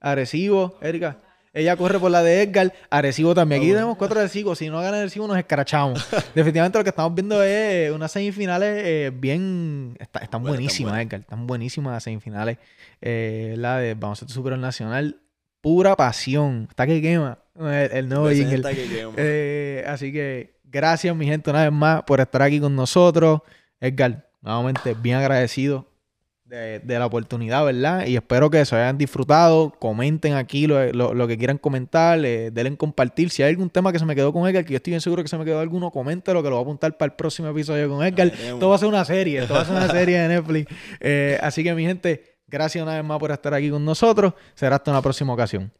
[0.00, 1.18] Arecibo, Erika.
[1.56, 3.62] Ella corre por la de Edgar, Arecibo también.
[3.62, 4.54] Aquí tenemos cuatro Arecibo.
[4.54, 6.06] Si no gana Arecibo, nos escarachamos.
[6.34, 9.96] Definitivamente lo que estamos viendo es unas semifinales eh, bien.
[9.98, 11.00] está- están Bueno, buenísimas.
[11.00, 11.20] Edgar.
[11.20, 12.58] Están buenísimas las semifinales.
[13.00, 15.16] Eh, la de Baloncesto Superior Nacional.
[15.62, 16.66] Pura pasión.
[16.68, 17.38] Está que quema.
[17.58, 18.62] El, el nuevo jingle.
[18.74, 19.06] que.
[19.16, 23.40] Eh, así que gracias, mi gente, una vez más por estar aquí con nosotros.
[23.80, 25.86] Edgar, nuevamente bien agradecido
[26.46, 28.06] de, de la oportunidad, ¿verdad?
[28.06, 29.70] Y espero que se hayan disfrutado.
[29.78, 33.30] Comenten aquí lo, lo- lo que quieran comentar, eh, denle en compartir.
[33.30, 35.22] Si hay algún tema que se me quedó con Edgar, que yo estoy bien seguro
[35.22, 37.88] que se me quedó alguno, coméntelo, que lo voy a apuntar para el próximo episodio
[37.88, 38.28] con Edgar.
[38.28, 40.72] Esto va a ser una serie, esto va a ser una serie de Netflix.
[41.00, 44.34] Eh, así que, mi gente, gracias una vez más por estar aquí con nosotros.
[44.54, 45.72] Será hasta una próxima ocasión.